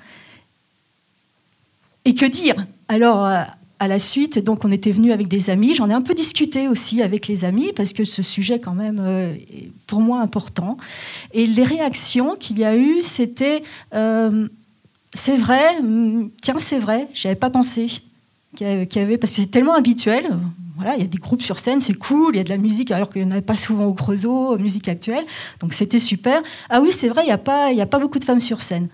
Et 2.03 2.15
que 2.15 2.25
dire? 2.25 2.55
Alors, 2.87 3.25
euh, 3.25 3.43
à 3.79 3.87
la 3.87 3.99
suite, 3.99 4.39
donc 4.39 4.63
on 4.63 4.71
était 4.71 4.91
venu 4.91 5.11
avec 5.11 5.27
des 5.27 5.49
amis. 5.49 5.75
J'en 5.75 5.89
ai 5.89 5.93
un 5.93 6.01
peu 6.01 6.13
discuté 6.13 6.67
aussi 6.67 7.01
avec 7.01 7.27
les 7.27 7.43
amis 7.43 7.71
parce 7.75 7.93
que 7.93 8.03
ce 8.03 8.23
sujet, 8.23 8.59
quand 8.59 8.73
même, 8.73 8.99
euh, 8.99 9.33
est 9.33 9.71
pour 9.87 9.99
moi 9.99 10.21
important. 10.21 10.77
Et 11.33 11.45
les 11.45 11.63
réactions 11.63 12.35
qu'il 12.35 12.59
y 12.59 12.63
a 12.63 12.75
eu, 12.75 13.01
c'était 13.01 13.63
euh, 13.93 14.47
c'est 15.13 15.35
vrai, 15.35 15.81
mm, 15.81 16.29
tiens, 16.41 16.55
c'est 16.59 16.79
vrai, 16.79 17.07
j'avais 17.13 17.35
pas 17.35 17.49
pensé 17.49 17.87
qu'il 18.55 18.67
y 18.67 18.99
avait 18.99 19.17
parce 19.17 19.35
que 19.35 19.41
c'est 19.41 19.51
tellement 19.51 19.75
habituel. 19.75 20.25
Voilà, 20.77 20.95
il 20.95 21.01
y 21.01 21.05
a 21.05 21.07
des 21.07 21.17
groupes 21.17 21.41
sur 21.41 21.57
scène, 21.57 21.79
c'est 21.79 21.93
cool, 21.93 22.35
il 22.35 22.37
y 22.37 22.41
a 22.41 22.43
de 22.43 22.49
la 22.49 22.57
musique 22.57 22.91
alors 22.91 23.09
qu'il 23.09 23.21
n'y 23.21 23.27
en 23.29 23.31
avait 23.31 23.41
pas 23.41 23.55
souvent 23.55 23.85
au 23.85 23.93
Creusot, 23.93 24.57
musique 24.57 24.89
actuelle. 24.89 25.23
Donc 25.61 25.73
c'était 25.73 25.99
super. 25.99 26.41
Ah 26.69 26.81
oui, 26.81 26.91
c'est 26.91 27.07
vrai, 27.07 27.23
il 27.23 27.27
n'y 27.27 27.31
a, 27.31 27.37
pas, 27.37 27.71
y 27.71 27.81
a 27.81 27.85
pas 27.85 27.99
beaucoup 27.99 28.19
de 28.19 28.25
femmes 28.25 28.41
sur 28.41 28.61
scène 28.61 28.89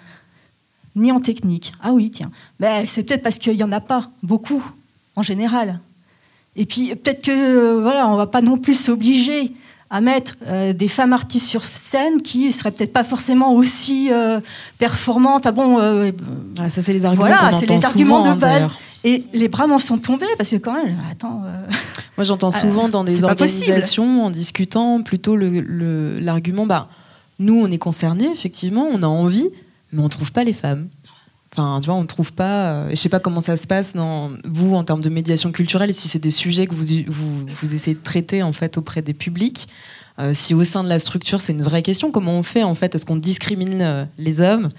ni 0.95 1.11
en 1.11 1.19
technique. 1.19 1.71
Ah 1.81 1.91
oui, 1.91 2.11
tiens. 2.11 2.31
Mais 2.59 2.85
c'est 2.85 3.03
peut-être 3.03 3.23
parce 3.23 3.39
qu'il 3.39 3.55
n'y 3.55 3.63
en 3.63 3.71
a 3.71 3.79
pas 3.79 4.09
beaucoup, 4.23 4.63
en 5.15 5.23
général. 5.23 5.79
Et 6.55 6.65
puis 6.65 6.93
peut-être 6.95 7.23
que 7.23 7.31
euh, 7.31 7.81
voilà, 7.81 8.07
on 8.07 8.15
va 8.15 8.27
pas 8.27 8.41
non 8.41 8.57
plus 8.57 8.73
s'obliger 8.73 9.53
à 9.89 10.01
mettre 10.01 10.35
euh, 10.47 10.73
des 10.73 10.87
femmes 10.87 11.13
artistes 11.13 11.47
sur 11.47 11.63
scène 11.63 12.21
qui 12.21 12.51
seraient 12.51 12.71
peut-être 12.71 12.93
pas 12.93 13.03
forcément 13.03 13.53
aussi 13.53 14.09
euh, 14.11 14.39
performantes. 14.77 15.45
Ah 15.45 15.51
bon, 15.51 15.79
ah, 16.59 16.69
ça 16.69 16.81
c'est 16.81 16.93
les 16.93 17.05
arguments. 17.05 17.27
Voilà, 17.27 17.51
c'est 17.51 17.65
les 17.65 17.85
arguments 17.85 18.21
de 18.21 18.29
hein, 18.29 18.35
base. 18.35 18.69
Et 19.03 19.23
les 19.33 19.47
bras 19.47 19.65
m'en 19.65 19.79
sont 19.79 19.97
tombés 19.97 20.27
parce 20.37 20.51
que 20.51 20.57
quand 20.57 20.73
même, 20.73 20.97
attends. 21.09 21.43
Moi 22.17 22.23
j'entends 22.23 22.51
souvent 22.51 22.89
dans 22.89 23.03
des 23.03 23.23
organisations 23.23 24.25
en 24.25 24.29
discutant 24.29 25.01
plutôt 25.01 25.35
l'argument, 25.35 26.63
le, 26.63 26.67
bah 26.67 26.87
nous 27.39 27.55
on 27.55 27.71
est 27.71 27.77
concernés 27.77 28.29
effectivement, 28.31 28.87
on 28.91 29.01
a 29.01 29.07
envie, 29.07 29.49
mais 29.91 30.01
on 30.01 30.09
trouve 30.09 30.31
pas 30.31 30.43
les 30.43 30.53
femmes. 30.53 30.87
Enfin, 31.53 31.81
tu 31.81 31.87
vois, 31.87 31.95
on 31.95 32.01
ne 32.01 32.07
trouve 32.07 32.31
pas. 32.31 32.71
Euh, 32.71 32.89
je 32.91 32.95
sais 32.95 33.09
pas 33.09 33.19
comment 33.19 33.41
ça 33.41 33.57
se 33.57 33.67
passe 33.67 33.93
dans 33.93 34.31
vous 34.45 34.73
en 34.73 34.85
termes 34.85 35.01
de 35.01 35.09
médiation 35.09 35.51
culturelle, 35.51 35.93
si 35.93 36.07
c'est 36.07 36.19
des 36.19 36.31
sujets 36.31 36.65
que 36.65 36.73
vous, 36.73 36.85
vous, 37.07 37.45
vous, 37.45 37.75
essayez 37.75 37.95
de 37.95 38.01
traiter 38.01 38.41
en 38.41 38.53
fait 38.53 38.77
auprès 38.77 39.01
des 39.01 39.13
publics. 39.13 39.67
Euh, 40.19 40.33
si 40.33 40.53
au 40.53 40.63
sein 40.63 40.83
de 40.83 40.89
la 40.89 40.99
structure, 40.99 41.41
c'est 41.41 41.51
une 41.51 41.63
vraie 41.63 41.81
question. 41.81 42.11
Comment 42.11 42.33
on 42.33 42.43
fait 42.43 42.63
en 42.63 42.75
fait? 42.75 42.95
Est-ce 42.95 43.05
qu'on 43.05 43.17
discrimine 43.17 43.81
euh, 43.81 44.05
les 44.17 44.39
hommes? 44.39 44.69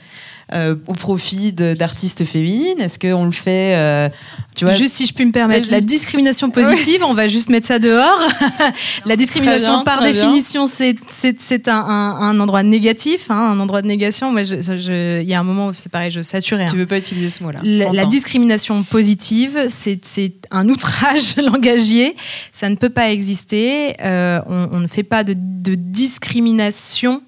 Euh, 0.52 0.74
au 0.86 0.94
profit 0.94 1.52
d'artistes 1.52 2.24
féminines 2.24 2.80
Est-ce 2.80 2.98
qu'on 2.98 3.24
le 3.24 3.30
fait 3.30 3.76
euh, 3.76 4.08
tu 4.54 4.64
vois, 4.64 4.74
Juste 4.74 4.96
si 4.96 5.06
je 5.06 5.14
puis 5.14 5.24
me 5.24 5.32
permettre, 5.32 5.70
la 5.70 5.80
discrimination 5.80 6.50
positive, 6.50 7.02
on 7.06 7.14
va 7.14 7.28
juste 7.28 7.48
mettre 7.48 7.66
ça 7.66 7.78
dehors. 7.78 8.20
la 9.06 9.16
discrimination, 9.16 9.84
par 9.84 10.02
définition, 10.02 10.66
c'est 10.66 11.68
un, 11.68 11.74
un, 11.74 12.40
endroit 12.40 12.62
négatif, 12.62 13.30
hein, 13.30 13.52
un 13.52 13.60
endroit 13.60 13.82
de 13.82 13.86
négation. 13.86 14.36
Il 14.36 15.22
y 15.28 15.34
a 15.34 15.40
un 15.40 15.44
moment 15.44 15.68
où 15.68 15.72
c'est 15.72 15.90
pareil, 15.90 16.10
je 16.10 16.22
saturais. 16.22 16.66
Tu 16.66 16.76
veux 16.76 16.86
pas 16.86 16.98
utiliser 16.98 17.30
ce 17.30 17.42
mot-là 17.42 17.60
la, 17.92 18.06
discrimination 18.06 18.82
positive, 18.82 19.66
c'est 19.68 20.32
un 20.50 20.68
outrage 20.68 21.36
langagier. 21.42 22.14
Ça 22.52 22.68
ne 22.68 22.76
peut 22.76 22.90
pas 22.90 23.10
exister. 23.10 23.94
Euh, 24.02 24.40
on, 24.46 24.68
on, 24.72 24.80
ne 24.80 24.86
fait 24.86 25.02
pas 25.02 25.24
de, 25.24 25.34
de 25.36 25.74
discrimination 25.74 27.22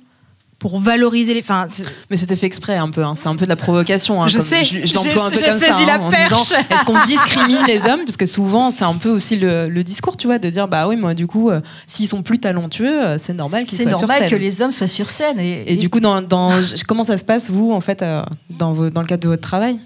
pour 0.65 0.79
valoriser 0.79 1.35
les. 1.35 1.41
Enfin, 1.41 1.67
mais 2.09 2.17
c'était 2.17 2.37
fait 2.37 2.47
exprès 2.47 2.79
un 2.79 2.89
peu. 2.89 3.05
Hein. 3.05 3.13
C'est 3.17 3.29
un 3.29 3.37
peu 3.37 3.45
de 3.45 3.51
la 3.51 3.57
provocation. 3.57 4.23
Hein, 4.23 4.29
je 4.29 4.39
sais. 4.39 4.65
Je, 4.65 4.79
l'emploie 4.95 5.27
un 5.27 5.31
peu 5.31 5.41
comme 5.43 5.59
ça. 5.59 5.77
Hein, 5.77 6.11
est-ce 6.71 6.85
qu'on 6.87 7.05
discrimine 7.07 7.59
les 7.67 7.83
hommes? 7.85 8.01
Parce 8.07 8.17
que 8.17 8.25
souvent, 8.25 8.71
c'est 8.71 8.87
un 8.87 8.95
peu 8.95 9.11
aussi 9.11 9.37
le, 9.37 9.83
discours, 9.83 10.17
tu 10.17 10.27
vois, 10.27 10.39
de 10.39 10.49
dire 10.49 10.67
bah 10.67 10.89
oui, 10.89 10.97
moi 10.97 11.13
du 11.13 11.27
coup, 11.27 11.51
euh, 11.51 11.61
s'ils 11.87 12.09
sont 12.09 12.23
plus 12.23 12.39
talentueux, 12.39 13.05
euh, 13.05 13.19
c'est 13.19 13.35
normal 13.35 13.65
qu'ils 13.67 13.77
soient 13.77 13.91
sur 13.91 13.99
scène. 13.99 14.09
C'est 14.09 14.15
normal 14.15 14.31
que 14.31 14.37
les 14.37 14.63
hommes 14.63 14.73
soient 14.73 14.87
sur 14.87 15.11
scène. 15.11 15.39
Et, 15.39 15.77
du 15.77 15.91
coup, 15.91 16.01
dans, 16.01 16.23
dans, 16.23 16.51
comment 16.89 17.05
ça 17.05 17.19
se 17.19 17.27
passe 17.27 17.51
vous 17.51 17.71
en 17.71 17.83
fait 17.83 18.01
euh, 18.01 18.23
dans, 18.49 18.73
dans 18.73 19.01
le 19.03 19.07
cadre 19.07 19.23
de 19.23 19.29
votre 19.29 19.43
travail? 19.43 19.79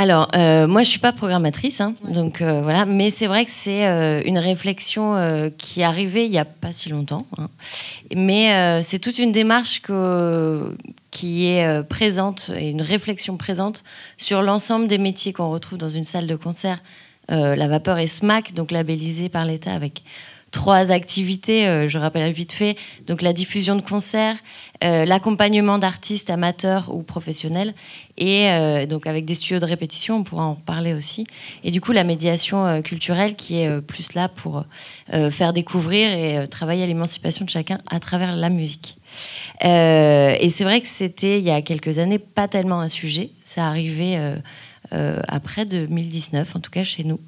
Alors, 0.00 0.30
euh, 0.36 0.68
moi, 0.68 0.84
je 0.84 0.90
suis 0.90 1.00
pas 1.00 1.12
programmatrice, 1.12 1.80
hein, 1.80 1.92
donc 2.08 2.40
euh, 2.40 2.62
voilà. 2.62 2.84
Mais 2.84 3.10
c'est 3.10 3.26
vrai 3.26 3.44
que 3.44 3.50
c'est 3.50 3.84
euh, 3.84 4.22
une 4.24 4.38
réflexion 4.38 5.50
qui 5.58 5.80
est 5.80 5.84
arrivée 5.84 6.24
il 6.24 6.30
y 6.30 6.38
a 6.38 6.44
pas 6.44 6.70
si 6.70 6.88
longtemps. 6.88 7.26
Hein. 7.36 7.48
Mais 8.14 8.80
c'est 8.84 9.00
toute 9.00 9.18
une 9.18 9.32
démarche 9.32 9.82
qui 11.10 11.46
est 11.46 11.82
présente 11.88 12.52
et 12.56 12.70
une 12.70 12.80
réflexion 12.80 13.36
présente 13.36 13.82
sur 14.16 14.40
l'ensemble 14.40 14.86
des 14.86 14.98
métiers 14.98 15.32
qu'on 15.32 15.50
retrouve 15.50 15.78
dans 15.78 15.88
une 15.88 16.04
salle 16.04 16.28
de 16.28 16.36
concert. 16.36 16.78
la 17.28 17.66
vapeur 17.66 17.98
est 17.98 18.06
SMAC, 18.06 18.54
donc 18.54 18.70
labellisée 18.70 19.28
par 19.28 19.44
l'État 19.44 19.72
avec 19.72 20.02
trois 20.50 20.92
activités, 20.92 21.66
euh, 21.66 21.88
je 21.88 21.98
rappelle 21.98 22.30
vite 22.32 22.52
fait, 22.52 22.76
donc 23.06 23.22
la 23.22 23.32
diffusion 23.32 23.76
de 23.76 23.82
concerts, 23.82 24.36
euh, 24.84 25.04
l'accompagnement 25.04 25.78
d'artistes 25.78 26.30
amateurs 26.30 26.94
ou 26.94 27.02
professionnels, 27.02 27.74
et 28.16 28.50
euh, 28.50 28.86
donc 28.86 29.06
avec 29.06 29.24
des 29.24 29.34
studios 29.34 29.60
de 29.60 29.64
répétition, 29.64 30.16
on 30.16 30.24
pourra 30.24 30.44
en 30.44 30.54
parler 30.54 30.94
aussi, 30.94 31.26
et 31.64 31.70
du 31.70 31.80
coup 31.80 31.92
la 31.92 32.04
médiation 32.04 32.82
culturelle 32.82 33.34
qui 33.34 33.58
est 33.58 33.80
plus 33.80 34.14
là 34.14 34.28
pour 34.28 34.64
faire 35.30 35.52
découvrir 35.52 36.10
et 36.10 36.48
travailler 36.48 36.84
à 36.84 36.86
l'émancipation 36.86 37.44
de 37.44 37.50
chacun 37.50 37.78
à 37.90 38.00
travers 38.00 38.36
la 38.36 38.50
musique. 38.50 38.96
et 39.62 40.48
c'est 40.50 40.64
vrai 40.64 40.80
que 40.80 40.88
c'était 40.88 41.38
il 41.38 41.44
y 41.44 41.50
a 41.50 41.62
quelques 41.62 41.98
années 41.98 42.18
pas 42.18 42.48
tellement 42.48 42.80
un 42.80 42.88
sujet, 42.88 43.30
ça 43.44 43.66
arrivait 43.66 44.18
euh, 44.92 45.20
après 45.28 45.64
2019, 45.64 46.56
en 46.56 46.60
tout 46.60 46.70
cas 46.70 46.82
chez 46.82 47.04
nous. 47.04 47.20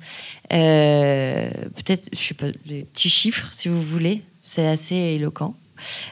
Euh, 0.53 1.51
peut-être, 1.77 2.09
je 2.13 2.19
sais 2.19 2.35
pas, 2.35 2.47
des 2.67 2.83
petits 2.83 3.11
chiffres 3.11 3.49
si 3.53 3.69
vous 3.69 3.83
voulez, 3.83 4.23
c'est 4.45 4.67
assez 4.67 4.97
éloquent. 4.97 5.55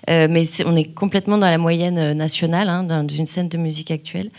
mais 0.09 0.43
on 0.65 0.77
est 0.77 0.95
complètement 0.95 1.39
dans 1.39 1.51
la 1.51 1.59
moyenne 1.59 2.13
nationale, 2.13 2.69
hein, 2.69 2.85
dans 2.85 3.07
une 3.07 3.27
scène 3.27 3.49
de 3.49 3.59
musique 3.59 3.91
actuelle. 3.91 4.31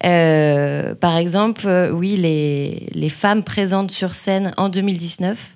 par 0.00 1.16
exemple, 1.16 1.68
oui, 1.92 2.16
les, 2.16 3.08
femmes 3.08 3.44
présentes 3.44 3.90
sur 3.90 4.14
scène 4.14 4.52
en 4.56 4.68
2019 4.68 5.54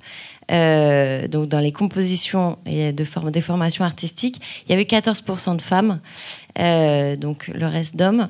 euh, 0.50 1.28
donc 1.28 1.48
dans 1.48 1.60
les 1.60 1.72
compositions 1.72 2.58
et 2.64 2.92
de 2.92 3.04
des 3.30 3.40
formations 3.40 3.84
artistiques, 3.84 4.40
il 4.66 4.70
y 4.70 4.74
avait 4.74 4.84
14% 4.84 5.56
de 5.56 5.62
femmes, 5.62 6.00
euh, 6.58 7.16
donc 7.16 7.48
le 7.48 7.66
reste 7.66 7.96
d'hommes. 7.96 8.28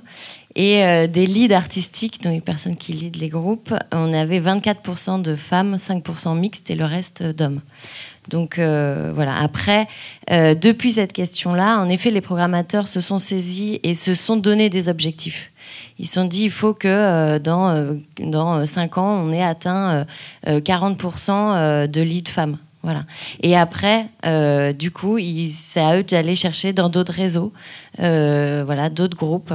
Et 0.58 0.84
euh, 0.84 1.06
des 1.06 1.26
leads 1.26 1.54
artistiques, 1.54 2.22
donc 2.22 2.34
les 2.34 2.40
personnes 2.42 2.76
qui 2.76 2.92
lead 2.92 3.16
les 3.16 3.30
groupes, 3.30 3.72
on 3.92 4.12
avait 4.12 4.40
24% 4.40 5.22
de 5.22 5.34
femmes, 5.34 5.76
5% 5.76 6.38
mixtes 6.38 6.70
et 6.70 6.74
le 6.74 6.84
reste 6.84 7.22
d'hommes. 7.22 7.60
Donc 8.28 8.58
voilà. 8.58 9.40
Après, 9.40 9.88
depuis 10.28 10.92
cette 10.92 11.14
question-là, 11.14 11.78
en 11.78 11.88
effet, 11.88 12.10
les 12.10 12.20
programmateurs 12.20 12.86
se 12.86 13.00
sont 13.00 13.18
saisis 13.18 13.80
et 13.82 13.94
se 13.94 14.12
sont 14.12 14.36
donné 14.36 14.68
des 14.68 14.90
objectifs 14.90 15.50
ils 15.98 16.06
se 16.06 16.14
sont 16.14 16.24
dit 16.24 16.44
il 16.44 16.50
faut 16.50 16.74
que 16.74 16.88
euh, 16.88 17.38
dans, 17.38 17.70
euh, 17.70 17.94
dans 18.20 18.64
5 18.64 18.98
ans, 18.98 19.24
on 19.24 19.32
ait 19.32 19.42
atteint 19.42 20.06
40% 20.46 21.30
euh, 21.30 21.86
de 21.86 22.00
leads 22.00 22.30
femmes. 22.30 22.58
Voilà. 22.82 23.04
Et 23.42 23.56
après, 23.56 24.06
du 24.74 24.90
coup, 24.90 25.18
c'est 25.48 25.80
à 25.80 25.98
eux 25.98 26.04
d'aller 26.04 26.34
chercher 26.34 26.72
dans 26.72 26.88
d'autres 26.88 27.12
réseaux, 27.12 27.52
voilà, 27.98 28.88
d'autres 28.90 29.16
groupes. 29.16 29.52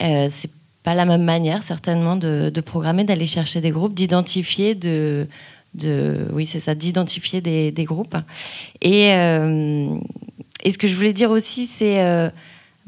c'est 0.00 0.50
pas 0.82 0.94
la 0.94 1.04
même 1.04 1.24
manière, 1.24 1.62
certainement, 1.62 2.16
de, 2.16 2.60
programmer, 2.60 3.04
d'aller 3.04 3.26
chercher 3.26 3.60
des 3.60 3.70
groupes, 3.70 3.94
d'identifier, 3.94 4.74
de, 4.74 5.26
oui, 6.32 6.46
c'est 6.46 6.60
ça, 6.60 6.74
d'identifier 6.74 7.40
des, 7.40 7.84
groupes. 7.84 8.16
Et, 8.82 9.10
et 10.64 10.70
ce 10.70 10.78
que 10.78 10.88
je 10.88 10.96
voulais 10.96 11.12
dire 11.12 11.30
aussi, 11.30 11.66
c'est 11.66 12.30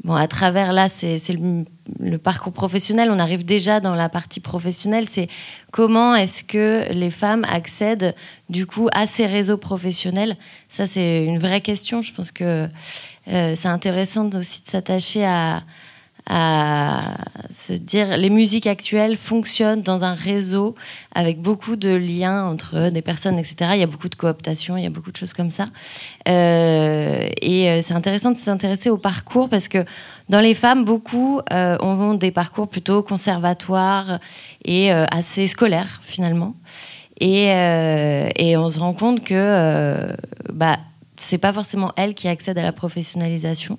bon, 0.03 0.13
à 0.13 0.27
travers 0.27 0.73
là, 0.73 0.87
c'est 0.87 1.17
le 1.99 2.17
parcours 2.17 2.53
professionnel, 2.53 3.09
on 3.11 3.19
arrive 3.19 3.45
déjà 3.45 3.79
dans 3.79 3.95
la 3.95 4.09
partie 4.09 4.39
professionnelle, 4.39 5.07
c'est 5.07 5.27
comment 5.71 6.15
est-ce 6.15 6.43
que 6.43 6.85
les 6.91 7.09
femmes 7.09 7.45
accèdent 7.49 8.15
du 8.49 8.65
coup 8.65 8.89
à 8.91 9.05
ces 9.05 9.25
réseaux 9.25 9.57
professionnels? 9.57 10.37
Ça, 10.67 10.85
c'est 10.85 11.25
une 11.25 11.39
vraie 11.39 11.61
question. 11.61 12.01
Je 12.01 12.13
pense 12.13 12.31
que 12.31 12.67
euh, 13.27 13.53
c'est 13.55 13.67
intéressant 13.67 14.29
aussi 14.29 14.63
de 14.63 14.67
s'attacher 14.69 15.25
à, 15.25 15.63
à 16.29 17.15
se 17.49 17.73
dire 17.73 18.17
les 18.17 18.29
musiques 18.29 18.67
actuelles 18.67 19.17
fonctionnent 19.17 19.81
dans 19.81 20.03
un 20.03 20.13
réseau 20.13 20.75
avec 21.13 21.41
beaucoup 21.41 21.75
de 21.75 21.89
liens 21.89 22.45
entre 22.45 22.89
des 22.89 23.01
personnes, 23.01 23.39
etc. 23.39 23.71
Il 23.73 23.79
y 23.79 23.83
a 23.83 23.87
beaucoup 23.87 24.09
de 24.09 24.15
cooptation, 24.15 24.77
il 24.77 24.83
y 24.83 24.85
a 24.85 24.91
beaucoup 24.91 25.11
de 25.11 25.17
choses 25.17 25.33
comme 25.33 25.49
ça. 25.49 25.65
Euh, 26.27 27.27
et 27.41 27.69
euh, 27.69 27.79
c'est 27.81 27.95
intéressant 27.95 28.31
de 28.31 28.37
s'intéresser 28.37 28.91
au 28.91 28.97
parcours 28.97 29.49
parce 29.49 29.67
que 29.67 29.83
dans 30.29 30.39
les 30.39 30.53
femmes, 30.53 30.85
beaucoup 30.85 31.41
euh, 31.51 31.77
ont 31.81 32.13
des 32.13 32.31
parcours 32.31 32.67
plutôt 32.67 33.01
conservatoires 33.01 34.19
et 34.63 34.91
assez 34.91 35.47
scolaires 35.47 35.99
finalement. 36.03 36.53
Et, 37.21 37.47
et, 37.47 38.55
on 38.55 38.69
se 38.69 38.79
rend 38.79 38.93
compte 38.93 39.23
que 39.25 40.15
bah, 40.53 40.77
c'est 41.17 41.37
pas 41.37 41.51
forcément 41.51 41.91
elles 41.97 42.13
qui 42.13 42.27
accèdent 42.27 42.59
à 42.59 42.63
la 42.63 42.71
professionnalisation. 42.71 43.77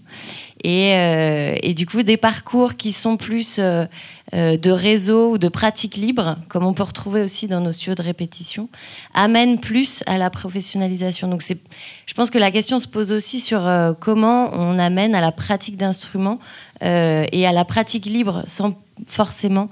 Et, 0.62 0.94
euh, 0.94 1.54
et, 1.62 1.74
du 1.74 1.86
coup, 1.86 2.02
des 2.02 2.16
parcours 2.16 2.76
qui 2.76 2.92
sont 2.92 3.16
plus 3.16 3.58
euh, 3.58 3.86
euh, 4.34 4.56
de 4.58 4.70
réseau 4.70 5.32
ou 5.32 5.38
de 5.38 5.48
pratique 5.48 5.96
libre, 5.96 6.36
comme 6.48 6.66
on 6.66 6.74
peut 6.74 6.82
retrouver 6.82 7.22
aussi 7.22 7.48
dans 7.48 7.60
nos 7.60 7.72
studios 7.72 7.94
de 7.94 8.02
répétition, 8.02 8.68
amènent 9.14 9.58
plus 9.58 10.04
à 10.06 10.18
la 10.18 10.28
professionnalisation. 10.28 11.28
Donc, 11.28 11.42
je 11.42 12.14
pense 12.14 12.30
que 12.30 12.38
la 12.38 12.50
question 12.50 12.78
se 12.78 12.88
pose 12.88 13.12
aussi 13.12 13.40
sur 13.40 13.62
comment 14.00 14.50
on 14.52 14.78
amène 14.78 15.14
à 15.14 15.20
la 15.20 15.32
pratique 15.32 15.76
d'instruments 15.76 16.38
et 16.82 17.46
à 17.46 17.52
la 17.52 17.64
pratique 17.64 18.06
libre 18.06 18.42
sans 18.46 18.74
forcément 19.06 19.70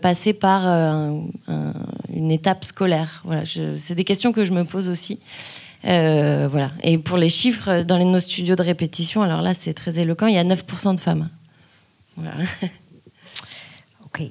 passer 0.00 0.32
par 0.32 0.66
une 2.12 2.30
étape 2.30 2.64
scolaire. 2.64 3.22
Voilà, 3.24 3.42
c'est 3.76 3.94
des 3.94 4.04
questions 4.04 4.32
que 4.32 4.44
je 4.44 4.52
me 4.52 4.64
pose 4.64 4.88
aussi. 4.88 5.18
Euh, 5.86 6.48
voilà. 6.50 6.70
Et 6.82 6.98
pour 6.98 7.16
les 7.16 7.28
chiffres, 7.28 7.82
dans 7.82 7.98
nos 7.98 8.20
studios 8.20 8.56
de 8.56 8.62
répétition, 8.62 9.22
alors 9.22 9.42
là, 9.42 9.54
c'est 9.54 9.74
très 9.74 9.98
éloquent, 9.98 10.26
il 10.26 10.34
y 10.34 10.38
a 10.38 10.44
9% 10.44 10.94
de 10.94 11.00
femmes. 11.00 11.28
Voilà. 12.16 12.34
Ok. 14.06 14.30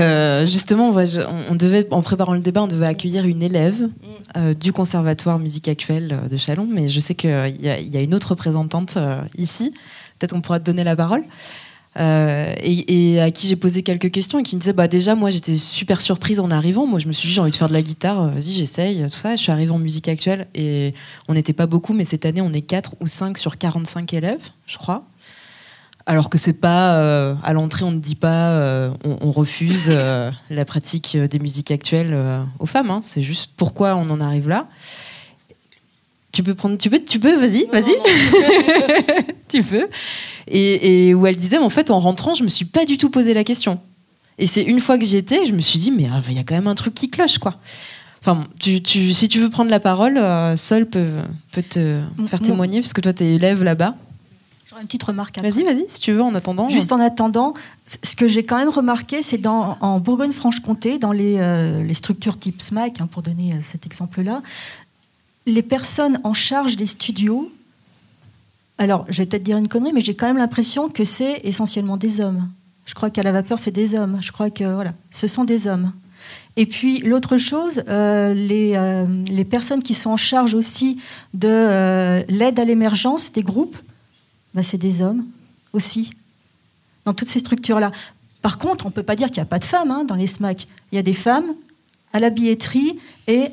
Euh, 0.00 0.46
justement, 0.46 0.88
on, 0.88 1.54
devait, 1.54 1.86
en 1.92 2.02
préparant 2.02 2.34
le 2.34 2.40
débat, 2.40 2.62
on 2.62 2.66
devait 2.66 2.86
accueillir 2.86 3.24
une 3.24 3.40
élève 3.40 3.82
mm. 3.82 3.90
euh, 4.36 4.54
du 4.54 4.72
Conservatoire 4.72 5.38
musique 5.38 5.68
actuelle 5.68 6.18
de 6.28 6.36
Chalon, 6.36 6.66
mais 6.68 6.88
je 6.88 6.98
sais 6.98 7.14
qu'il 7.14 7.30
y, 7.60 7.66
y, 7.66 7.96
a 7.96 8.00
une 8.00 8.14
autre 8.14 8.30
représentante 8.30 8.98
ici. 9.38 9.72
Peut-être 10.18 10.32
qu'on 10.32 10.40
pourra 10.40 10.58
te 10.58 10.64
donner 10.64 10.82
la 10.82 10.96
parole. 10.96 11.22
Euh, 11.96 12.52
et, 12.60 13.20
à 13.20 13.30
qui 13.30 13.46
j'ai 13.46 13.54
posé 13.54 13.84
quelques 13.84 14.10
questions 14.10 14.40
et 14.40 14.42
qui 14.42 14.56
me 14.56 14.60
disait 14.60 14.72
bah 14.72 14.88
déjà 14.88 15.14
moi 15.14 15.30
j'étais 15.30 15.54
super 15.54 16.00
surprise 16.00 16.40
en 16.40 16.50
arrivant. 16.50 16.86
Moi 16.86 16.98
je 16.98 17.06
me 17.06 17.12
suis 17.12 17.28
dit 17.28 17.34
j'ai 17.34 17.40
envie 17.40 17.52
de 17.52 17.56
faire 17.56 17.68
de 17.68 17.72
la 17.72 17.82
guitare 17.82 18.22
euh, 18.22 18.28
vas-y 18.28 18.52
j'essaye 18.52 19.02
tout 19.04 19.10
ça. 19.10 19.36
Je 19.36 19.42
suis 19.42 19.52
arrivée 19.52 19.70
en 19.70 19.78
musique 19.78 20.08
actuelle 20.08 20.48
et 20.54 20.92
on 21.28 21.34
n'était 21.34 21.52
pas 21.52 21.66
beaucoup 21.66 21.92
mais 21.92 22.04
cette 22.04 22.26
année 22.26 22.40
on 22.40 22.52
est 22.52 22.62
4 22.62 22.94
ou 23.00 23.06
5 23.06 23.38
sur 23.38 23.58
45 23.58 24.12
élèves 24.12 24.48
je 24.66 24.76
crois. 24.76 25.04
Alors 26.06 26.28
que 26.28 26.36
c'est 26.36 26.60
pas 26.60 26.96
euh, 26.96 27.34
à 27.44 27.52
l'entrée 27.52 27.84
on 27.84 27.92
ne 27.92 28.00
dit 28.00 28.16
pas 28.16 28.90
on, 29.04 29.30
refuse 29.30 29.88
la 30.50 30.64
pratique 30.64 31.16
des 31.16 31.38
musiques 31.38 31.70
actuelles 31.70 32.18
aux 32.58 32.66
femmes 32.66 32.90
hein. 32.90 33.00
c'est 33.02 33.22
juste 33.22 33.52
pourquoi 33.56 33.94
on 33.94 34.08
en 34.10 34.20
arrive 34.20 34.48
là. 34.48 34.66
Tu 36.32 36.42
peux 36.42 36.56
prendre, 36.56 36.76
tu 36.76 36.90
peux, 36.90 37.00
tu 37.00 37.20
peux, 37.20 37.36
vas-y, 37.36 37.64
vas-y, 37.66 37.94
tu 39.54 39.62
peux. 39.62 39.88
Et, 40.48 41.14
où 41.14 41.26
elle 41.26 41.36
disait, 41.36 41.58
en 41.58 41.70
fait, 41.70 41.90
en 41.90 42.00
rentrant, 42.00 42.34
je 42.34 42.42
me 42.42 42.48
suis 42.48 42.64
pas 42.64 42.84
du 42.84 42.98
tout 42.98 43.10
posé 43.10 43.34
la 43.34 43.44
question. 43.44 43.80
Et 44.38 44.46
c'est 44.46 44.62
une 44.62 44.80
fois 44.80 44.98
que 44.98 45.04
j'y 45.04 45.16
étais, 45.16 45.46
je 45.46 45.52
me 45.52 45.60
suis 45.60 45.78
dit, 45.78 45.90
mais 45.90 46.06
ah, 46.12 46.20
il 46.28 46.34
y 46.34 46.38
a 46.38 46.44
quand 46.44 46.54
même 46.54 46.66
un 46.66 46.74
truc 46.74 46.94
qui 46.94 47.08
cloche, 47.08 47.38
quoi. 47.38 47.56
Enfin, 48.20 48.44
tu, 48.58 48.82
tu, 48.82 49.12
si 49.12 49.28
tu 49.28 49.38
veux 49.38 49.50
prendre 49.50 49.70
la 49.70 49.80
parole, 49.80 50.16
euh, 50.16 50.56
Sol 50.56 50.86
peut, 50.86 51.06
peut 51.52 51.62
te 51.62 52.00
faire 52.26 52.40
témoigner, 52.40 52.80
parce 52.80 52.92
que 52.92 53.00
toi, 53.00 53.12
tu 53.12 53.22
es 53.22 53.34
élève 53.34 53.62
là-bas. 53.62 53.96
J'aurais 54.66 54.80
une 54.80 54.86
petite 54.86 55.02
remarque. 55.02 55.40
Vas-y, 55.40 55.62
vas-y, 55.62 55.84
si 55.88 56.00
tu 56.00 56.12
veux, 56.12 56.22
en 56.22 56.34
attendant. 56.34 56.68
Juste 56.68 56.90
en 56.90 56.98
attendant, 56.98 57.52
ce 57.86 58.16
que 58.16 58.26
j'ai 58.26 58.44
quand 58.44 58.56
même 58.56 58.70
remarqué, 58.70 59.22
c'est 59.22 59.38
dans 59.38 59.76
en 59.80 60.00
Bourgogne-Franche-Comté, 60.00 60.98
dans 60.98 61.12
les, 61.12 61.36
euh, 61.38 61.82
les, 61.84 61.94
structures 61.94 62.38
type 62.38 62.62
SMAC, 62.62 63.00
hein, 63.00 63.06
pour 63.06 63.20
donner 63.20 63.52
euh, 63.52 63.56
cet 63.62 63.84
exemple-là, 63.84 64.42
les 65.46 65.62
personnes 65.62 66.18
en 66.24 66.32
charge 66.32 66.76
des 66.76 66.86
studios, 66.86 67.50
alors 68.78 69.06
je 69.08 69.22
vais 69.22 69.26
peut-être 69.26 69.42
dire 69.42 69.56
une 69.56 69.68
connerie, 69.68 69.92
mais 69.92 70.00
j'ai 70.00 70.14
quand 70.14 70.26
même 70.26 70.38
l'impression 70.38 70.88
que 70.88 71.04
c'est 71.04 71.40
essentiellement 71.44 71.96
des 71.96 72.20
hommes. 72.20 72.48
Je 72.86 72.94
crois 72.94 73.10
qu'à 73.10 73.22
la 73.22 73.32
vapeur, 73.32 73.58
c'est 73.58 73.70
des 73.70 73.94
hommes. 73.94 74.18
Je 74.20 74.30
crois 74.32 74.50
que 74.50 74.64
voilà, 74.64 74.92
ce 75.10 75.26
sont 75.26 75.44
des 75.44 75.66
hommes. 75.66 75.92
Et 76.56 76.66
puis 76.66 76.98
l'autre 77.00 77.36
chose, 77.36 77.82
euh, 77.88 78.32
les, 78.32 78.72
euh, 78.76 79.06
les, 79.28 79.44
personnes 79.44 79.82
qui 79.82 79.94
sont 79.94 80.10
en 80.10 80.16
charge 80.16 80.54
aussi 80.54 81.00
de 81.32 81.48
euh, 81.48 82.22
l'aide 82.28 82.60
à 82.60 82.64
l'émergence 82.64 83.32
des 83.32 83.42
groupes, 83.42 83.76
bah, 84.54 84.62
c'est 84.62 84.78
des 84.78 85.02
hommes 85.02 85.24
aussi, 85.72 86.12
dans 87.04 87.14
toutes 87.14 87.28
ces 87.28 87.40
structures-là. 87.40 87.90
Par 88.40 88.58
contre, 88.58 88.86
on 88.86 88.90
ne 88.90 88.94
peut 88.94 89.02
pas 89.02 89.16
dire 89.16 89.28
qu'il 89.28 89.38
n'y 89.38 89.42
a 89.42 89.46
pas 89.46 89.58
de 89.58 89.64
femmes 89.64 89.90
hein, 89.90 90.04
dans 90.04 90.14
les 90.14 90.26
SMAC. 90.26 90.66
Il 90.92 90.96
y 90.96 90.98
a 90.98 91.02
des 91.02 91.14
femmes 91.14 91.54
à 92.12 92.20
la 92.20 92.30
billetterie 92.30 92.98
et 93.26 93.48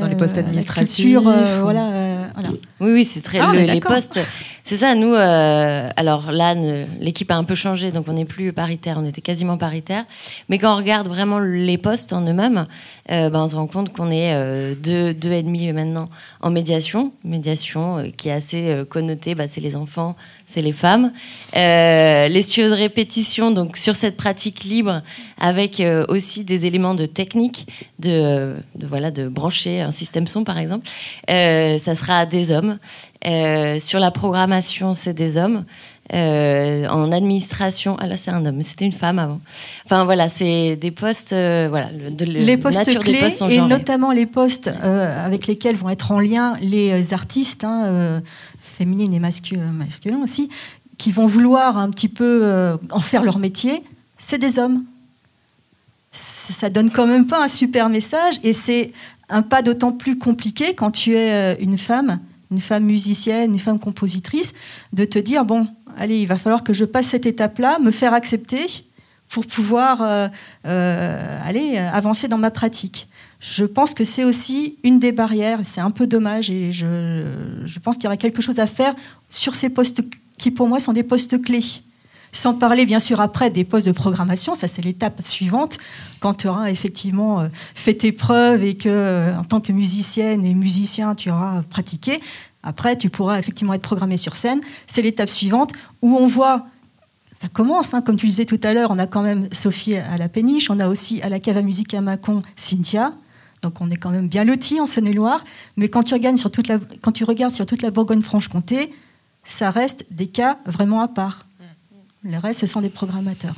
dans 0.00 0.06
les 0.06 0.16
postes 0.16 0.38
administratifs. 0.38 1.16
Euh, 1.16 1.60
voilà, 1.62 1.86
euh, 1.90 2.26
voilà, 2.34 2.48
Oui, 2.80 2.92
oui, 2.92 3.04
c'est 3.04 3.20
très. 3.20 3.38
Ah, 3.38 3.52
les 3.52 3.80
postes. 3.80 4.20
C'est 4.64 4.76
ça, 4.76 4.94
nous, 4.94 5.12
euh, 5.12 5.90
alors 5.96 6.30
là, 6.30 6.54
l'équipe 7.00 7.28
a 7.32 7.36
un 7.36 7.42
peu 7.42 7.56
changé, 7.56 7.90
donc 7.90 8.06
on 8.08 8.12
n'est 8.12 8.24
plus 8.24 8.52
paritaire, 8.52 8.96
on 9.00 9.04
était 9.04 9.20
quasiment 9.20 9.56
paritaire. 9.56 10.04
Mais 10.48 10.58
quand 10.58 10.72
on 10.72 10.76
regarde 10.76 11.08
vraiment 11.08 11.40
les 11.40 11.78
postes 11.78 12.12
en 12.12 12.20
eux-mêmes, 12.20 12.66
ben, 13.08 13.34
on 13.34 13.48
se 13.48 13.56
rend 13.56 13.66
compte 13.66 13.92
qu'on 13.92 14.12
est 14.12 14.76
deux, 14.76 15.14
deux 15.14 15.32
et 15.32 15.42
demi 15.42 15.72
maintenant 15.72 16.08
en 16.42 16.50
médiation. 16.50 17.12
Médiation 17.24 18.08
qui 18.16 18.28
est 18.28 18.32
assez 18.32 18.84
connotée, 18.88 19.34
bah, 19.34 19.48
c'est 19.48 19.60
les 19.60 19.74
enfants, 19.74 20.14
c'est 20.52 20.62
les 20.62 20.72
femmes. 20.72 21.12
Euh, 21.56 22.28
les 22.28 22.42
studios 22.42 22.68
de 22.68 22.74
répétition, 22.74 23.50
donc 23.50 23.76
sur 23.76 23.96
cette 23.96 24.16
pratique 24.16 24.64
libre, 24.64 25.02
avec 25.40 25.80
euh, 25.80 26.04
aussi 26.08 26.44
des 26.44 26.66
éléments 26.66 26.94
de 26.94 27.06
technique, 27.06 27.66
de, 27.98 28.54
voilà, 28.78 29.10
de 29.10 29.28
brancher 29.28 29.80
un 29.80 29.90
système 29.90 30.26
son 30.26 30.44
par 30.44 30.58
exemple, 30.58 30.86
euh, 31.30 31.78
ça 31.78 31.94
sera 31.94 32.26
des 32.26 32.52
hommes. 32.52 32.78
sur 33.78 34.00
la 34.00 34.10
programmation, 34.10 34.94
c'est 34.94 35.14
des 35.14 35.36
hommes. 35.36 35.64
en 36.12 37.12
administration, 37.12 37.96
ah 38.00 38.06
là 38.06 38.16
c'est 38.16 38.30
un 38.30 38.44
homme, 38.44 38.56
mais 38.56 38.62
c'était 38.62 38.84
une 38.84 38.92
femme 38.92 39.18
avant. 39.18 39.40
Enfin 39.86 40.04
voilà, 40.04 40.28
c'est 40.28 40.76
des 40.76 40.90
postes, 40.90 41.32
voilà, 41.32 41.88
de, 41.92 42.24
les 42.24 42.56
postes 42.56 42.98
clés 42.98 43.28
et 43.50 43.60
notamment 43.60 44.12
les 44.12 44.26
postes 44.26 44.70
avec 44.82 45.46
lesquels 45.46 45.76
vont 45.76 45.90
être 45.90 46.12
en 46.12 46.20
lien 46.20 46.56
les 46.60 47.14
artistes. 47.14 47.64
Hein, 47.64 48.22
féminines 48.72 49.14
et 49.14 49.20
masculins 49.20 50.22
aussi, 50.22 50.48
qui 50.98 51.12
vont 51.12 51.26
vouloir 51.26 51.78
un 51.78 51.90
petit 51.90 52.08
peu 52.08 52.40
euh, 52.42 52.76
en 52.90 53.00
faire 53.00 53.22
leur 53.22 53.38
métier, 53.38 53.82
c'est 54.18 54.38
des 54.38 54.58
hommes. 54.58 54.84
Ça 56.12 56.70
donne 56.70 56.90
quand 56.90 57.06
même 57.06 57.26
pas 57.26 57.42
un 57.42 57.48
super 57.48 57.88
message 57.88 58.38
et 58.42 58.52
c'est 58.52 58.92
un 59.28 59.42
pas 59.42 59.62
d'autant 59.62 59.92
plus 59.92 60.18
compliqué 60.18 60.74
quand 60.74 60.90
tu 60.90 61.16
es 61.16 61.54
euh, 61.54 61.56
une 61.60 61.78
femme 61.78 62.20
une 62.52 62.60
femme 62.60 62.84
musicienne, 62.84 63.52
une 63.52 63.58
femme 63.58 63.80
compositrice, 63.80 64.52
de 64.92 65.04
te 65.04 65.18
dire, 65.18 65.44
bon, 65.44 65.66
allez, 65.96 66.20
il 66.20 66.26
va 66.26 66.36
falloir 66.36 66.62
que 66.62 66.72
je 66.72 66.84
passe 66.84 67.06
cette 67.06 67.26
étape-là, 67.26 67.78
me 67.78 67.90
faire 67.90 68.12
accepter 68.12 68.66
pour 69.30 69.46
pouvoir 69.46 70.02
euh, 70.02 70.28
euh, 70.66 71.48
aller 71.48 71.78
avancer 71.78 72.28
dans 72.28 72.36
ma 72.36 72.50
pratique. 72.50 73.08
Je 73.42 73.64
pense 73.64 73.92
que 73.92 74.04
c'est 74.04 74.22
aussi 74.22 74.76
une 74.84 75.00
des 75.00 75.10
barrières, 75.10 75.58
c'est 75.64 75.80
un 75.80 75.90
peu 75.90 76.06
dommage 76.06 76.48
et 76.48 76.72
je, 76.72 77.26
pense 77.80 77.96
qu'il 77.96 78.04
y 78.04 78.06
aurait 78.06 78.16
quelque 78.16 78.40
chose 78.40 78.60
à 78.60 78.66
faire 78.66 78.94
sur 79.28 79.56
ces 79.56 79.68
postes 79.68 80.04
qui 80.38 80.52
pour 80.52 80.68
moi 80.68 80.78
sont 80.78 80.92
des 80.92 81.02
postes 81.02 81.42
clés. 81.42 81.64
Sans 82.32 82.54
parler 82.54 82.86
bien 82.86 83.00
sûr 83.00 83.20
après 83.20 83.50
des 83.50 83.64
postes 83.64 83.88
de 83.88 83.92
programmation, 83.92 84.54
ça 84.54 84.68
c'est 84.68 84.80
l'étape 84.80 85.20
suivante, 85.22 85.78
quand 86.20 86.34
tu 86.34 86.46
auras 86.46 86.70
effectivement 86.70 87.40
euh, 87.40 87.48
fait 87.74 87.94
tes 87.94 88.12
preuves 88.12 88.62
et 88.62 88.76
que 88.76 88.88
euh, 88.88 89.36
en 89.36 89.42
tant 89.42 89.60
que 89.60 89.72
musicienne 89.72 90.44
et 90.44 90.54
musicien 90.54 91.16
tu 91.16 91.28
auras 91.28 91.62
pratiqué, 91.62 92.20
après 92.62 92.96
tu 92.96 93.10
pourras 93.10 93.40
effectivement 93.40 93.74
être 93.74 93.82
programmé 93.82 94.16
sur 94.18 94.36
scène. 94.36 94.60
C'est 94.86 95.02
l'étape 95.02 95.28
suivante 95.28 95.72
où 96.00 96.16
on 96.16 96.28
voit 96.28 96.66
ça 97.34 97.48
commence, 97.48 97.92
hein, 97.92 98.02
comme 98.02 98.16
tu 98.16 98.26
disais 98.26 98.44
tout 98.44 98.60
à 98.62 98.72
l'heure, 98.72 98.92
on 98.92 99.00
a 99.00 99.08
quand 99.08 99.22
même 99.22 99.48
Sophie 99.50 99.96
à 99.96 100.16
la 100.16 100.28
péniche, 100.28 100.70
on 100.70 100.78
a 100.78 100.86
aussi 100.86 101.20
à 101.22 101.28
la 101.28 101.40
cave 101.40 101.56
à 101.56 101.62
musique 101.62 101.92
à 101.92 102.00
Mâcon 102.00 102.42
Cynthia, 102.54 103.12
donc 103.62 103.80
on 103.80 103.90
est 103.90 103.96
quand 103.96 104.10
même 104.10 104.28
bien 104.28 104.44
lotis 104.44 104.80
en 104.80 104.86
Saône-et-Loire, 104.86 105.44
mais 105.76 105.88
quand 105.88 106.02
tu, 106.02 106.14
regardes 106.14 106.38
sur 106.38 106.50
toute 106.50 106.66
la, 106.68 106.78
quand 107.00 107.12
tu 107.12 107.24
regardes 107.24 107.54
sur 107.54 107.64
toute 107.64 107.82
la 107.82 107.90
Bourgogne-Franche-Comté, 107.90 108.92
ça 109.44 109.70
reste 109.70 110.06
des 110.10 110.26
cas 110.26 110.58
vraiment 110.66 111.00
à 111.00 111.08
part. 111.08 111.46
Le 112.24 112.38
reste, 112.38 112.60
ce 112.60 112.66
sont 112.66 112.80
des 112.80 112.90
programmateurs. 112.90 113.54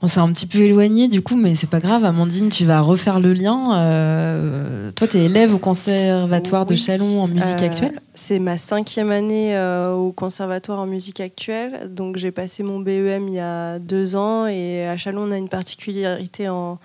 On 0.00 0.06
s'est 0.06 0.20
un 0.20 0.32
petit 0.32 0.46
peu 0.46 0.60
éloigné 0.60 1.08
du 1.08 1.22
coup, 1.22 1.34
mais 1.34 1.56
c'est 1.56 1.68
pas 1.68 1.80
grave. 1.80 2.04
Amandine, 2.04 2.50
tu 2.50 2.64
vas 2.64 2.80
refaire 2.80 3.18
le 3.18 3.32
lien. 3.32 3.76
Euh, 3.78 4.92
toi, 4.92 5.08
tu 5.08 5.16
es 5.16 5.24
élève 5.24 5.52
au 5.52 5.58
conservatoire 5.58 6.66
de 6.66 6.76
Chalon 6.76 7.20
en 7.20 7.26
musique 7.26 7.60
Euh, 7.60 7.66
actuelle. 7.66 8.00
C'est 8.14 8.38
ma 8.38 8.56
cinquième 8.56 9.10
année 9.10 9.56
euh, 9.56 9.92
au 9.92 10.12
conservatoire 10.12 10.78
en 10.78 10.86
musique 10.86 11.18
actuelle. 11.18 11.92
Donc 11.92 12.16
j'ai 12.16 12.30
passé 12.30 12.62
mon 12.62 12.78
BEM 12.78 13.26
il 13.26 13.34
y 13.34 13.40
a 13.40 13.80
deux 13.80 14.14
ans 14.14 14.46
et 14.46 14.86
à 14.86 14.96
Chalon 14.96 15.22
on 15.22 15.32
a 15.32 15.36
une 15.36 15.48
particularité 15.48 16.48
en, 16.48 16.78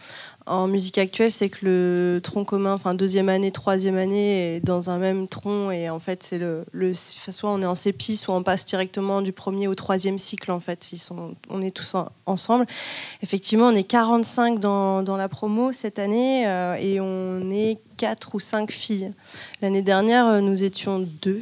en 0.46 0.68
musique 0.68 0.98
actuelle, 0.98 1.32
c'est 1.32 1.48
que 1.50 1.60
le 1.66 2.20
tronc 2.22 2.44
commun, 2.44 2.74
enfin 2.74 2.94
deuxième 2.94 3.30
année, 3.30 3.52
troisième 3.52 3.98
année, 3.98 4.56
est 4.56 4.60
dans 4.60 4.90
un 4.90 4.98
même 4.98 5.28
tronc 5.28 5.72
et 5.72 5.90
en 5.90 6.00
fait 6.00 6.22
c'est 6.24 6.38
le, 6.38 6.66
le 6.74 6.94
soit 6.94 7.50
on 7.50 7.62
est 7.62 7.66
en 7.66 7.76
CEPI, 7.76 8.18
soit 8.18 8.36
on 8.36 8.44
passe 8.44 8.66
directement 8.66 9.22
du 9.22 9.32
premier 9.32 9.68
au 9.68 9.76
troisième 9.76 10.18
cycle 10.18 10.52
en 10.52 10.60
fait. 10.60 10.92
Ils 10.92 10.98
sont, 11.00 11.36
on 11.50 11.62
est 11.62 11.72
tous 11.72 11.96
en- 11.96 12.10
ensemble. 12.26 12.66
Effectivement, 13.22 13.68
on 13.68 13.76
est 13.76 13.84
45 13.84 14.60
dans, 14.60 15.02
dans 15.04 15.16
la 15.18 15.30
promo 15.30 15.72
cette 15.72 15.98
année 16.00 16.46
euh, 16.46 16.76
et 16.76 17.00
on 17.00 17.50
est 17.50 17.78
quatre 17.98 18.36
ou 18.36 18.40
cinq 18.42 18.72
filles. 18.72 19.12
L'année 19.62 19.82
dernière, 19.82 20.28
euh, 20.28 20.40
nous 20.42 20.64
étions 20.64 21.08
deux. 21.22 21.42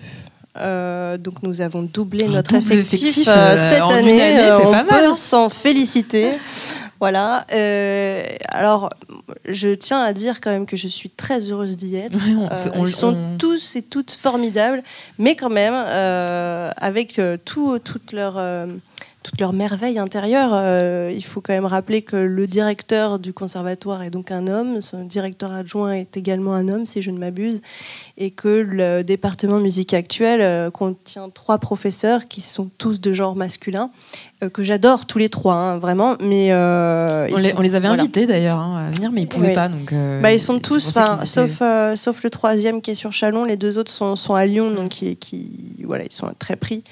Euh, 0.58 1.18
donc 1.18 1.44
nous 1.44 1.62
avons 1.62 1.82
doublé 1.82 2.26
Un 2.26 2.30
notre 2.30 2.52
double 2.60 2.74
effectif, 2.74 3.04
effectif, 3.04 3.28
euh, 3.30 3.56
cette 3.70 3.82
année. 3.84 4.22
année, 4.22 4.44
c'est 4.58 4.66
on 4.66 4.72
pas 4.72 4.84
mal, 4.84 5.04
peut 5.04 5.08
hein. 5.08 5.14
s'en 5.14 5.48
féliciter. 5.48 6.32
Voilà. 7.02 7.46
Euh, 7.54 8.24
alors, 8.48 8.92
je 9.50 9.70
tiens 9.70 10.02
à 10.02 10.14
dire 10.14 10.40
quand 10.40 10.52
même 10.52 10.68
que 10.68 10.78
je 10.78 10.88
suis 10.88 11.10
très 11.10 11.40
heureuse 11.50 11.76
d'y 11.76 11.96
être. 11.96 12.20
Euh, 12.52 12.56
ils 12.82 12.88
sont 12.88 13.16
on- 13.16 13.38
tous 13.40 13.76
et 13.76 13.82
toutes 13.82 14.12
formidables, 14.12 14.84
mais 15.18 15.36
quand 15.36 15.50
même, 15.50 15.74
euh, 15.76 16.70
avec 16.78 17.18
euh, 17.18 17.38
tout, 17.44 17.80
toute 17.80 18.12
leur, 18.14 18.38
toute 19.24 19.40
leur 19.40 19.54
merveille 19.54 19.98
intérieure, 20.00 20.50
euh, 20.54 21.12
il 21.16 21.24
faut 21.24 21.42
quand 21.42 21.54
même 21.54 21.66
rappeler 21.66 22.02
que 22.04 22.16
le 22.18 22.46
directeur 22.48 23.20
du 23.20 23.34
conservatoire 23.34 24.02
est 24.04 24.10
donc 24.12 24.32
un 24.32 24.48
homme, 24.48 24.82
son 24.82 25.04
directeur 25.04 25.52
adjoint 25.52 25.94
est 25.94 26.18
également 26.18 26.54
un 26.54 26.68
homme, 26.70 26.86
si 26.88 27.02
je 27.02 27.10
ne 27.12 27.18
m'abuse, 27.20 27.62
et 28.24 28.30
que 28.32 28.48
le 28.48 29.04
département 29.04 29.60
musique 29.60 29.94
actuelle 29.94 30.42
euh, 30.42 30.70
contient 30.70 31.30
trois 31.30 31.58
professeurs 31.58 32.28
qui 32.28 32.42
sont 32.42 32.70
tous 32.78 33.02
de 33.02 33.14
genre 33.14 33.36
masculin, 33.36 33.90
euh, 34.44 34.50
que 34.50 34.62
j'adore 34.64 35.06
tous 35.08 35.18
les 35.18 35.30
trois, 35.30 35.56
hein, 35.56 35.78
vraiment, 35.80 36.16
mais 36.22 36.52
euh, 36.52 37.28
on, 37.32 37.36
les, 37.38 37.44
sont- 37.50 37.58
on 37.58 37.62
les 37.62 37.76
avait 37.76 37.88
voilà. 37.88 38.04
invités 38.04 38.28
d'ailleurs 38.28 38.60
hein, 38.60 38.86
à 38.88 38.92
venir, 38.96 39.12
mais 39.12 39.22
ils 39.22 39.28
pouvaient 39.28 39.48
Oui. 39.50 39.54
pas. 39.56 39.70
Donc, 39.70 39.92
euh, 39.92 40.22
Bah, 40.22 40.32
ils 40.34 40.40
sont 40.40 40.60
tous, 40.60 40.92
sauf, 40.92 41.36
étaient- 41.56 41.64
euh, 41.64 41.96
sauf 41.96 42.24
le 42.24 42.30
troisième 42.30 42.82
qui 42.82 42.92
est 42.92 42.96
sur 42.96 43.12
Chalon, 43.12 43.44
les 43.44 43.58
deux 43.58 43.78
autres 43.80 43.92
sont, 43.92 44.16
sont 44.16 44.36
à 44.36 44.46
Lyon, 44.46 44.72
donc 44.72 44.90
qui, 44.90 45.16
qui- 45.16 45.84
voilà, 45.84 46.04
ils 46.06 46.14
sont 46.14 46.30
très 46.38 46.56
pris. 46.56 46.84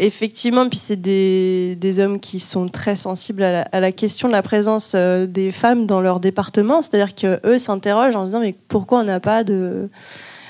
Effectivement, 0.00 0.68
puis 0.68 0.78
c'est 0.78 1.00
des, 1.00 1.76
des 1.80 1.98
hommes 2.00 2.20
qui 2.20 2.40
sont 2.40 2.68
très 2.68 2.96
sensibles 2.96 3.42
à 3.42 3.52
la, 3.52 3.62
à 3.72 3.80
la 3.80 3.92
question 3.92 4.28
de 4.28 4.32
la 4.32 4.42
présence 4.42 4.94
des 4.94 5.50
femmes 5.52 5.86
dans 5.86 6.00
leur 6.00 6.20
département, 6.20 6.82
c'est-à-dire 6.82 7.14
que 7.14 7.40
eux 7.46 7.58
s'interrogent 7.58 8.16
en 8.16 8.22
se 8.22 8.26
disant 8.30 8.40
mais 8.40 8.54
pourquoi 8.68 9.00
on 9.00 9.04
n'a 9.04 9.20
pas 9.20 9.44
de 9.44 9.88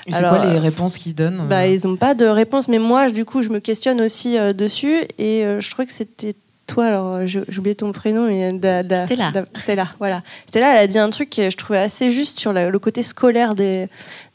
c'est 0.09 0.21
quoi 0.21 0.45
les 0.45 0.59
réponses 0.59 0.97
qu'ils 0.97 1.15
donnent 1.15 1.47
bah, 1.49 1.63
euh 1.63 1.67
ils 1.67 1.87
n'ont 1.87 1.95
pas 1.95 2.13
de 2.13 2.25
réponse, 2.25 2.67
mais 2.67 2.79
moi, 2.79 3.09
du 3.09 3.25
coup, 3.25 3.41
je 3.41 3.49
me 3.49 3.59
questionne 3.59 4.01
aussi 4.01 4.37
euh, 4.37 4.53
dessus, 4.53 4.97
et 5.17 5.43
euh, 5.45 5.59
je 5.59 5.69
trouvais 5.71 5.87
que 5.87 5.93
c'était 5.93 6.35
toi, 6.67 6.85
alors 6.87 7.13
euh, 7.13 7.25
j'ai 7.27 7.43
oublié 7.59 7.75
ton 7.75 7.91
prénom, 7.91 8.27
mais 8.27 8.51
de 8.53 8.87
la- 8.89 9.05
Stella. 9.05 9.31
Stella, 9.53 9.87
voilà. 9.99 10.23
Stella, 10.47 10.73
elle 10.73 10.83
a 10.83 10.87
dit 10.87 10.97
un 10.97 11.09
truc 11.09 11.29
que 11.29 11.49
je 11.49 11.57
trouvais 11.57 11.79
assez 11.79 12.11
juste 12.11 12.39
sur 12.39 12.53
la- 12.53 12.69
le 12.69 12.79
côté 12.79 13.03
scolaire 13.03 13.55
des, 13.55 13.87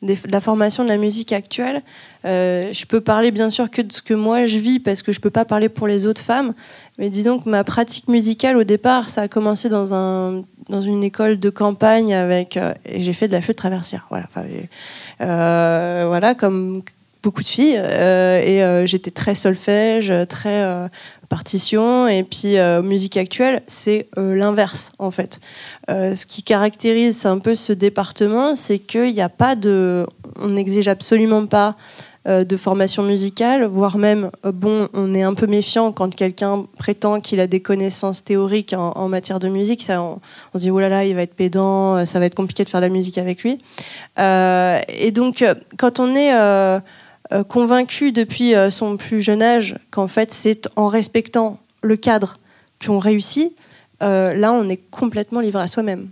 des- 0.03 0.15
de 0.15 0.31
la 0.33 0.41
formation 0.41 0.85
de 0.85 0.89
la 0.89 0.97
musique 0.97 1.33
actuelle. 1.33 1.83
Euh, 2.27 2.69
je 2.73 2.85
peux 2.87 3.01
parler 3.01 3.31
bien 3.31 3.49
sûr 3.51 3.71
que 3.71 3.81
de 3.83 3.93
ce 3.93 4.03
que 4.03 4.15
moi 4.15 4.47
je 4.47 4.59
vis, 4.59 4.79
parce 4.79 5.03
que 5.03 5.11
je 5.13 5.21
peux 5.21 5.31
pas 5.31 5.45
parler 5.45 5.69
pour 5.69 5.87
les 5.89 6.07
autres 6.07 6.21
femmes, 6.23 6.53
mais 6.99 7.11
disons 7.11 7.39
que 7.39 7.49
ma 7.49 7.65
pratique 7.65 8.09
musicale, 8.09 8.57
au 8.59 8.65
départ, 8.65 9.09
ça 9.09 9.23
a 9.23 9.29
commencé 9.29 9.69
dans, 9.69 9.95
un, 9.95 10.43
dans 10.69 10.83
une 10.83 11.03
école 11.03 11.39
de 11.39 11.51
campagne 11.51 12.15
avec. 12.15 12.57
euh, 12.57 12.75
et 12.85 13.01
j'ai 13.01 13.13
fait 13.15 13.27
de 13.27 13.33
la 13.33 13.41
flûte 13.41 13.57
traversière, 13.57 14.07
voilà. 14.11 14.27
Enfin, 14.29 14.45
euh, 15.23 16.05
voilà, 16.09 16.35
comme 16.35 16.83
beaucoup 17.23 17.43
de 17.43 17.49
filles. 17.49 17.77
euh, 17.77 18.41
et 18.41 18.63
euh, 18.63 18.87
j'étais 18.87 19.11
très 19.11 19.35
solfège, 19.35 20.13
très 20.29 20.63
euh, 20.63 20.89
partition. 21.29 22.09
Et 22.09 22.23
puis, 22.23 22.57
musique 22.83 23.17
actuelle, 23.17 23.63
c'est 23.67 24.09
l'inverse, 24.17 24.93
en 24.99 25.11
fait. 25.11 25.41
Ce 25.89 26.27
qui 26.27 26.43
caractérise 26.43 27.25
un 27.25 27.39
peu 27.39 27.55
ce 27.55 27.73
département, 27.73 28.55
c'est 28.55 28.79
qu'il 28.79 29.13
n'y 29.13 29.21
a 29.21 29.29
pas 29.29 29.55
de. 29.55 30.07
On 30.41 30.49
n'exige 30.49 30.89
absolument 30.89 31.47
pas 31.47 31.77
de 32.27 32.57
formation 32.57 33.03
musicale, 33.03 33.65
voire 33.65 33.97
même, 33.97 34.31
bon, 34.45 34.89
on 34.93 35.15
est 35.15 35.23
un 35.23 35.35
peu 35.35 35.47
méfiant 35.47 35.91
quand 35.93 36.15
quelqu'un 36.15 36.67
prétend 36.79 37.21
qu'il 37.21 37.41
a 37.41 37.47
des 37.47 37.61
connaissances 37.61 38.25
théoriques 38.25 38.75
en, 38.77 39.09
matière 39.09 39.39
de 39.39 39.49
musique. 39.49 39.87
On, 39.89 40.19
on 40.53 40.59
se 40.59 40.65
dit, 40.65 40.71
oh 40.71 40.81
là 40.81 40.89
là, 40.89 41.05
il 41.05 41.15
va 41.15 41.23
être 41.23 41.35
pédant, 41.35 42.05
ça 42.07 42.19
va 42.19 42.27
être 42.27 42.35
compliqué 42.35 42.65
de 42.65 42.69
faire 42.69 42.81
de 42.81 42.87
la 42.87 42.93
musique 42.93 43.19
avec 43.19 43.45
lui. 43.45 43.61
Et 44.19 45.11
donc, 45.13 45.45
quand 45.79 46.01
on 46.01 46.17
est 46.17 46.33
convaincu 47.49 48.13
depuis 48.13 48.55
euh, 48.55 48.71
son 48.71 48.97
plus 48.97 49.23
jeune 49.23 49.43
âge 49.43 49.77
qu'en 49.91 50.09
fait, 50.09 50.33
c'est 50.33 50.69
en 50.77 50.89
respectant 50.89 51.59
le 51.83 51.97
cadre 51.97 52.39
qu'on 52.85 52.99
réussit, 52.99 53.53
euh, 54.03 54.35
là, 54.35 54.53
on 54.53 54.69
est 54.69 54.81
complètement 54.91 55.41
livré 55.41 55.63
à 55.63 55.67
soi-même. 55.67 56.09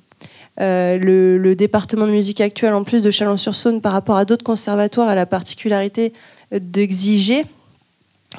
Euh, 0.61 0.99
le, 0.99 1.39
le 1.39 1.55
département 1.55 2.07
de 2.07 2.13
musique 2.13 2.41
actuelle, 2.41 2.75
en 2.75 2.85
plus 2.85 3.01
de 3.01 3.11
Chalon-sur-Saône, 3.11 3.81
par 3.81 3.93
rapport 3.93 4.17
à 4.17 4.25
d'autres 4.25 4.45
conservatoires, 4.45 5.09
a 5.09 5.15
la 5.15 5.27
particularité 5.27 6.13
d'exiger, 6.53 7.45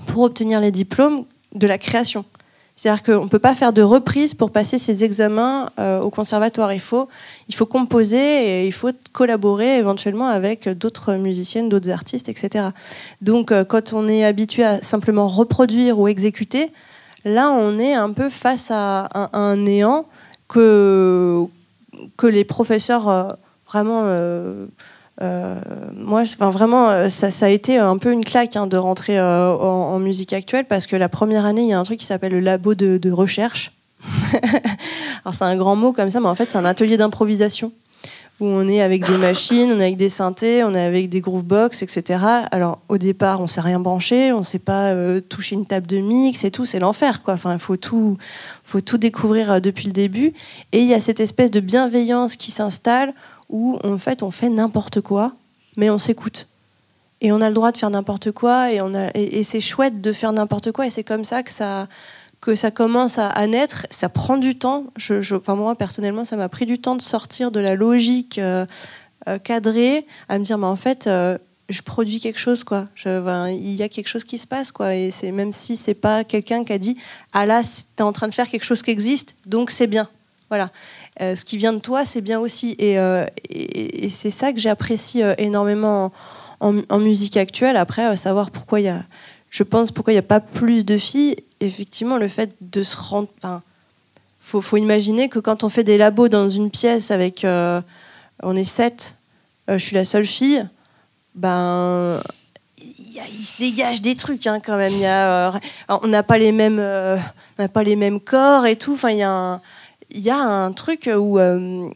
pour 0.07 0.23
obtenir 0.23 0.59
les 0.59 0.71
diplômes, 0.71 1.25
de 1.55 1.65
la 1.65 1.77
création. 1.77 2.25
C'est-à-dire 2.79 3.03
qu'on 3.03 3.25
ne 3.25 3.29
peut 3.29 3.39
pas 3.39 3.53
faire 3.53 3.73
de 3.73 3.81
reprise 3.81 4.33
pour 4.33 4.51
passer 4.51 4.77
ses 4.77 5.03
examens 5.03 5.69
euh, 5.79 5.99
au 5.99 6.09
conservatoire. 6.09 6.71
Il 6.71 6.79
faut, 6.79 7.09
il 7.49 7.55
faut 7.55 7.65
composer 7.65 8.61
et 8.61 8.67
il 8.67 8.71
faut 8.71 8.91
collaborer 9.11 9.79
éventuellement 9.79 10.27
avec 10.27 10.69
d'autres 10.69 11.15
musiciennes, 11.15 11.67
d'autres 11.67 11.89
artistes, 11.89 12.29
etc. 12.29 12.69
Donc 13.21 13.51
euh, 13.51 13.65
quand 13.65 13.91
on 13.91 14.07
est 14.07 14.23
habitué 14.23 14.63
à 14.63 14.81
simplement 14.81 15.27
reproduire 15.27 15.99
ou 15.99 16.07
exécuter, 16.07 16.71
là 17.25 17.51
on 17.51 17.77
est 17.79 17.95
un 17.95 18.13
peu 18.13 18.29
face 18.29 18.71
à 18.71 19.09
un, 19.33 19.57
néant 19.57 20.05
que, 20.47 21.43
que 22.15 22.27
les 22.27 22.45
professeurs 22.45 23.09
euh, 23.09 23.29
vraiment... 23.67 24.03
euh, 25.21 25.55
moi, 25.95 26.21
enfin, 26.21 26.49
vraiment, 26.49 26.89
euh, 26.89 27.09
ça, 27.09 27.45
a 27.45 27.49
été 27.49 27.77
un 27.77 27.97
peu 27.97 28.11
une 28.11 28.23
claque 28.23 28.55
hein, 28.55 28.67
de 28.67 28.77
rentrer 28.77 29.19
euh, 29.19 29.53
en, 29.53 29.99
musique 29.99 30.33
actuelle 30.33 30.65
parce 30.65 30.87
que 30.87 30.95
la 30.95 31.09
première 31.09 31.45
année, 31.45 31.61
il 31.61 31.67
y 31.67 31.73
a 31.73 31.79
un 31.79 31.83
truc 31.83 31.99
qui 31.99 32.05
s'appelle 32.05 32.31
le 32.31 32.39
labo 32.39 32.73
de, 32.73 33.11
recherche. 33.11 33.73
Alors, 34.33 35.33
c'est 35.33 35.43
un 35.43 35.57
grand 35.57 35.75
mot 35.75 35.91
comme 35.91 36.09
ça, 36.09 36.21
mais 36.21 36.27
en 36.27 36.35
fait, 36.35 36.51
c'est 36.51 36.57
un 36.57 36.65
atelier 36.65 36.95
d'improvisation 36.95 37.71
où 38.39 38.45
on 38.45 38.69
est 38.69 38.79
avec 38.81 39.05
des 39.05 39.17
machines, 39.17 39.69
on 39.69 39.79
est 39.81 39.83
avec 39.83 39.97
des 39.97 40.07
synthés, 40.07 40.63
on 40.63 40.73
est 40.73 40.81
avec 40.81 41.09
des 41.09 41.19
groovebox, 41.19 41.83
etc. 41.83 42.23
Alors, 42.51 42.79
au 42.87 42.97
départ, 42.97 43.41
on 43.41 43.47
sait 43.47 43.59
rien 43.59 43.81
brancher, 43.81 44.31
on 44.31 44.43
sait 44.43 44.59
pas 44.59 44.93
toucher 45.27 45.55
une 45.55 45.65
table 45.65 45.87
de 45.87 45.97
mix 45.97 46.45
et 46.45 46.51
tout, 46.51 46.65
c'est 46.65 46.79
l'enfer, 46.79 47.21
quoi. 47.21 47.33
Enfin, 47.33 47.51
il 47.51 47.59
faut 47.59 47.75
tout, 47.75 48.17
faut 48.63 48.79
tout 48.79 48.97
découvrir 48.97 49.59
depuis 49.59 49.87
le 49.87 49.91
début. 49.91 50.31
Et 50.71 50.79
il 50.79 50.85
y 50.85 50.93
a 50.93 51.01
cette 51.01 51.19
espèce 51.19 51.51
de 51.51 51.59
bienveillance 51.59 52.37
qui 52.37 52.51
s'installe 52.51 53.13
où 53.49 53.77
en 53.83 53.97
fait 53.97 54.23
on 54.23 54.31
fait 54.31 54.49
n'importe 54.49 55.01
quoi, 55.01 55.33
mais 55.77 55.89
on 55.89 55.97
s'écoute. 55.97 56.47
Et 57.21 57.31
on 57.31 57.41
a 57.41 57.49
le 57.49 57.55
droit 57.55 57.71
de 57.71 57.77
faire 57.77 57.89
n'importe 57.89 58.31
quoi, 58.31 58.71
et, 58.71 58.81
on 58.81 58.95
a, 58.95 59.09
et, 59.13 59.43
c'est 59.43 59.59
chouette 59.59 60.01
de 60.01 60.13
faire 60.13 60.31
n'importe 60.31 60.71
quoi, 60.71 60.87
et 60.87 60.89
c'est 60.89 61.03
comme 61.03 61.25
ça 61.25 61.43
que 61.43 61.51
ça, 61.51 61.87
que 62.39 62.55
ça 62.55 62.71
commence 62.71 63.17
à, 63.17 63.47
naître. 63.47 63.87
Ça 63.89 64.07
prend 64.07 64.37
du 64.37 64.57
temps. 64.57 64.85
Je, 64.95 65.35
enfin, 65.35 65.55
moi, 65.55 65.75
personnellement, 65.75 66.23
ça 66.23 66.37
m'a 66.37 66.47
pris 66.47 66.65
du 66.65 66.79
temps 66.79 66.95
de 66.95 67.01
sortir 67.01 67.51
de 67.51 67.59
la 67.59 67.75
logique 67.75 68.37
euh, 68.37 68.65
euh, 69.27 69.37
cadrée, 69.37 70.05
à 70.29 70.39
me 70.39 70.45
dire, 70.45 70.57
mais 70.57 70.67
en 70.67 70.77
fait, 70.77 71.07
euh, 71.07 71.37
je 71.67 71.81
produis 71.81 72.21
quelque 72.21 72.39
chose, 72.39 72.63
quoi. 72.63 72.87
Il 73.05 73.75
y 73.75 73.83
a 73.83 73.89
quelque 73.89 74.07
chose 74.07 74.23
qui 74.23 74.37
se 74.37 74.47
passe, 74.47 74.71
quoi. 74.71 74.95
Et 74.95 75.11
c'est 75.11 75.31
même 75.31 75.51
si 75.51 75.75
c'est 75.75 75.93
pas 75.93 76.23
quelqu'un 76.23 76.63
qui 76.63 76.71
a 76.71 76.77
dit 76.77 76.97
Ah 77.33 77.45
là, 77.45 77.61
t'es 77.95 78.03
en 78.03 78.13
train 78.13 78.29
de 78.29 78.33
faire 78.33 78.47
quelque 78.47 78.63
chose 78.63 78.81
qui 78.81 78.91
existe, 78.91 79.35
donc 79.45 79.71
c'est 79.71 79.87
bien. 79.87 80.07
Voilà. 80.49 80.71
Euh, 81.21 81.35
ce 81.35 81.45
qui 81.45 81.57
vient 81.57 81.73
de 81.73 81.79
toi, 81.79 82.05
c'est 82.05 82.21
bien 82.21 82.39
aussi. 82.39 82.75
Et, 82.79 82.97
euh, 82.97 83.25
c'est 84.09 84.31
ça 84.31 84.51
que 84.51 84.59
j'apprécie 84.59 85.21
euh, 85.21 85.35
énormément 85.37 86.11
en, 86.59 86.99
musique 86.99 87.37
actuelle. 87.37 87.77
Après, 87.77 88.15
savoir 88.17 88.51
pourquoi 88.51 88.81
il 88.81 88.85
y 88.85 88.89
a, 88.89 89.03
je 89.49 89.63
pense, 89.63 89.91
pourquoi 89.91 90.11
il 90.13 90.15
n'y 90.15 90.19
a 90.19 90.23
pas 90.23 90.39
plus 90.39 90.83
de 90.83 90.97
filles. 90.97 91.35
Effectivement, 91.61 92.17
le 92.17 92.27
fait 92.27 92.51
de 92.61 92.83
se 92.83 92.97
rendre. 92.97 93.29
enfin, 93.37 93.61
faut, 94.39 94.77
imaginer 94.77 95.29
que 95.29 95.39
quand 95.39 95.63
on 95.63 95.69
fait 95.69 95.83
des 95.83 95.97
labos 95.97 96.27
dans 96.27 96.49
une 96.49 96.71
pièce 96.71 97.11
avec, 97.11 97.45
on 97.45 98.55
est 98.55 98.63
sept, 98.63 99.15
je 99.67 99.77
suis 99.77 99.95
la 99.95 100.05
seule 100.05 100.25
fille, 100.25 100.65
ben, 101.35 102.19
il, 102.77 103.45
se 103.45 103.57
dégage 103.59 104.01
des 104.01 104.15
trucs 104.15 104.47
hein, 104.47 104.59
quand 104.59 104.77
même. 104.77 104.91
Il 104.93 105.01
y 105.01 105.05
a, 105.05 105.53
on 105.89 106.07
n'a 106.07 106.23
pas 106.23 106.37
les 106.37 106.51
mêmes, 106.51 106.77
n'a 106.77 107.67
pas 107.67 107.83
les 107.83 107.95
mêmes 107.95 108.19
corps 108.19 108.65
et 108.65 108.75
tout. 108.75 108.93
Enfin, 108.93 109.11
il 109.11 109.17
y 109.17 109.23
a 109.23 109.31
un, 109.31 109.61
il 110.11 110.21
y 110.21 110.29
a 110.29 110.37
un 110.37 110.71
truc 110.71 111.09
où 111.15 111.39
euh, 111.39 111.87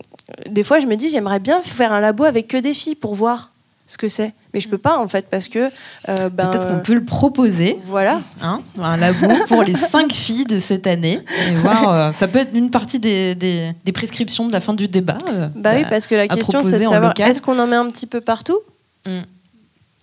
des 0.50 0.64
fois 0.64 0.80
je 0.80 0.86
me 0.88 0.96
dis 0.96 1.10
j'aimerais 1.10 1.40
bien 1.40 1.62
faire 1.62 1.92
un 1.94 2.00
labo 2.00 2.24
avec 2.24 2.48
que 2.48 2.58
des 2.58 2.74
filles 2.74 2.96
pour 2.96 3.16
voir 3.16 3.50
ce 3.86 3.98
que 3.98 4.08
c'est, 4.08 4.34
mais 4.54 4.60
je 4.62 4.70
peux 4.70 4.78
pas 4.78 4.98
en 4.98 5.08
fait 5.10 5.28
parce 5.30 5.48
que 5.50 5.70
euh, 6.10 6.30
ben, 6.30 6.48
Peut-être 6.48 6.68
qu'on 6.70 6.80
peut 6.80 6.94
le 6.94 7.04
proposer, 7.04 7.78
voilà. 7.86 8.22
hein, 8.42 8.62
un 8.82 8.96
labo 8.98 9.28
pour 9.48 9.62
les 9.64 9.76
cinq 9.76 10.12
filles 10.26 10.46
de 10.46 10.58
cette 10.58 10.88
année. 10.88 11.20
Et 11.50 11.56
voir, 11.56 11.92
euh, 11.94 12.12
ça 12.14 12.28
peut 12.30 12.40
être 12.40 12.56
une 12.56 12.70
partie 12.70 12.98
des, 13.00 13.36
des- 13.36 13.72
des 13.84 13.92
prescriptions 13.92 14.48
de 14.48 14.54
la 14.54 14.62
fin 14.62 14.74
du 14.74 14.88
débat. 14.88 15.18
euh, 15.30 15.50
Bah 15.56 15.72
oui, 15.76 15.84
parce 15.90 16.08
que 16.08 16.16
la 16.16 16.28
question 16.30 16.64
c'est 16.64 16.80
de 16.80 16.86
savoir 16.86 17.14
est-ce 17.20 17.42
qu'on 17.42 17.60
en 17.60 17.68
met 17.68 17.76
un 17.76 17.90
petit 17.90 18.08
peu 18.08 18.22
partout? 18.22 18.58
Mm. 19.06 19.20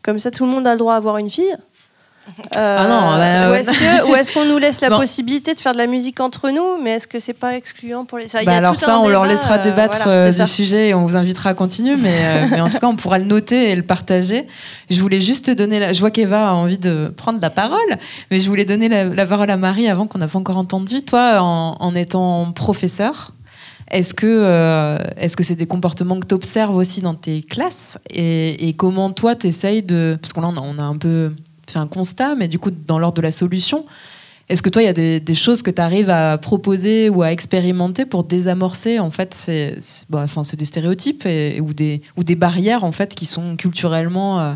Comme 0.02 0.18
ça, 0.18 0.30
tout 0.30 0.44
le 0.46 0.50
monde 0.50 0.66
a 0.66 0.72
le 0.72 0.78
droit 0.78 0.94
à 0.94 0.96
avoir 0.96 1.16
une 1.18 1.30
fille. 1.30 1.54
Euh, 2.56 2.76
Ah 2.78 2.86
non, 2.88 3.16
bah, 3.16 3.50
ou 4.08 4.14
est-ce 4.14 4.32
qu'on 4.32 4.44
nous 4.44 4.58
laisse 4.58 4.80
la 4.80 4.88
Non. 4.90 4.98
possibilité 4.98 5.54
de 5.54 5.60
faire 5.60 5.72
de 5.72 5.78
la 5.78 5.86
musique 5.86 6.20
entre 6.20 6.50
nous, 6.50 6.78
mais 6.82 6.92
est-ce 6.92 7.06
que 7.08 7.20
c'est 7.20 7.32
pas 7.34 7.54
excluant 7.56 8.04
pour 8.04 8.18
les 8.18 8.28
ça, 8.28 8.40
Bah 8.44 8.56
alors 8.56 8.74
ça, 8.74 8.98
on 8.98 9.08
leur 9.08 9.24
laissera 9.26 9.54
euh, 9.58 9.62
débattre 9.62 10.02
voilà, 10.04 10.18
euh, 10.18 10.30
du 10.30 10.36
ça. 10.36 10.46
sujet 10.46 10.88
et 10.88 10.94
on 10.94 11.04
vous 11.06 11.16
invitera 11.16 11.50
à 11.50 11.54
continuer. 11.54 11.96
Mais, 11.96 12.14
euh, 12.22 12.46
mais 12.50 12.60
en 12.60 12.68
tout 12.70 12.78
cas, 12.78 12.86
on 12.86 12.96
pourra 12.96 13.18
le 13.18 13.24
noter 13.24 13.70
et 13.70 13.76
le 13.76 13.82
partager. 13.82 14.46
Je 14.90 15.00
voulais 15.00 15.20
juste 15.20 15.46
te 15.46 15.50
donner... 15.52 15.78
La... 15.78 15.92
Je 15.92 16.00
vois 16.00 16.10
qu'Eva 16.10 16.48
a 16.50 16.52
envie 16.52 16.78
de 16.78 17.12
prendre 17.16 17.40
la 17.40 17.50
parole, 17.50 17.78
mais 18.30 18.40
je 18.40 18.48
voulais 18.48 18.64
donner 18.64 18.88
la, 18.88 19.04
la 19.04 19.26
parole 19.26 19.50
à 19.50 19.56
Marie 19.56 19.88
avant 19.88 20.06
qu'on 20.06 20.18
n'a 20.18 20.28
pas 20.28 20.38
encore 20.38 20.56
entendu. 20.56 21.02
Toi, 21.02 21.40
en, 21.40 21.76
en 21.78 21.94
étant 21.94 22.50
professeur, 22.52 23.32
est-ce 23.90 24.14
que 24.14 24.26
euh, 24.26 24.98
est-ce 25.16 25.36
que 25.36 25.42
c'est 25.42 25.56
des 25.56 25.66
comportements 25.66 26.20
que 26.20 26.26
tu 26.26 26.34
observes 26.34 26.76
aussi 26.76 27.00
dans 27.00 27.14
tes 27.14 27.42
classes 27.42 27.98
et, 28.14 28.68
et 28.68 28.72
comment 28.74 29.10
toi, 29.12 29.34
tu 29.34 29.48
essayes 29.48 29.82
de... 29.82 30.16
Parce 30.20 30.32
qu'on 30.32 30.42
a, 30.44 30.60
on 30.60 30.78
a 30.78 30.82
un 30.82 30.96
peu 30.96 31.32
fait 31.70 31.78
un 31.78 31.86
constat, 31.86 32.34
mais 32.34 32.48
du 32.48 32.58
coup, 32.58 32.70
dans 32.70 32.98
l'ordre 32.98 33.16
de 33.16 33.22
la 33.22 33.32
solution, 33.32 33.84
est-ce 34.48 34.62
que 34.62 34.68
toi, 34.68 34.82
il 34.82 34.86
y 34.86 34.88
a 34.88 35.20
des, 35.20 35.34
choses 35.34 35.62
que 35.62 35.70
tu 35.70 35.80
arrives 35.80 36.10
à 36.10 36.36
proposer 36.36 37.08
ou 37.08 37.22
à 37.22 37.30
expérimenter 37.30 38.04
pour 38.04 38.24
désamorcer 38.24 38.98
en 38.98 39.12
fait 39.12 39.32
ces, 39.32 39.76
ces- 39.80 40.06
bah, 40.10 40.22
enfin, 40.24 40.42
c'est 40.42 40.56
des 40.56 40.64
stéréotypes 40.64 41.24
et- 41.24 41.60
ou, 41.60 41.72
des, 41.72 42.02
ou 42.16 42.24
des 42.24 42.34
barrières 42.34 42.82
en 42.82 42.90
fait 42.90 43.14
qui 43.14 43.26
sont 43.26 43.54
culturellement 43.56 44.40
euh, 44.40 44.54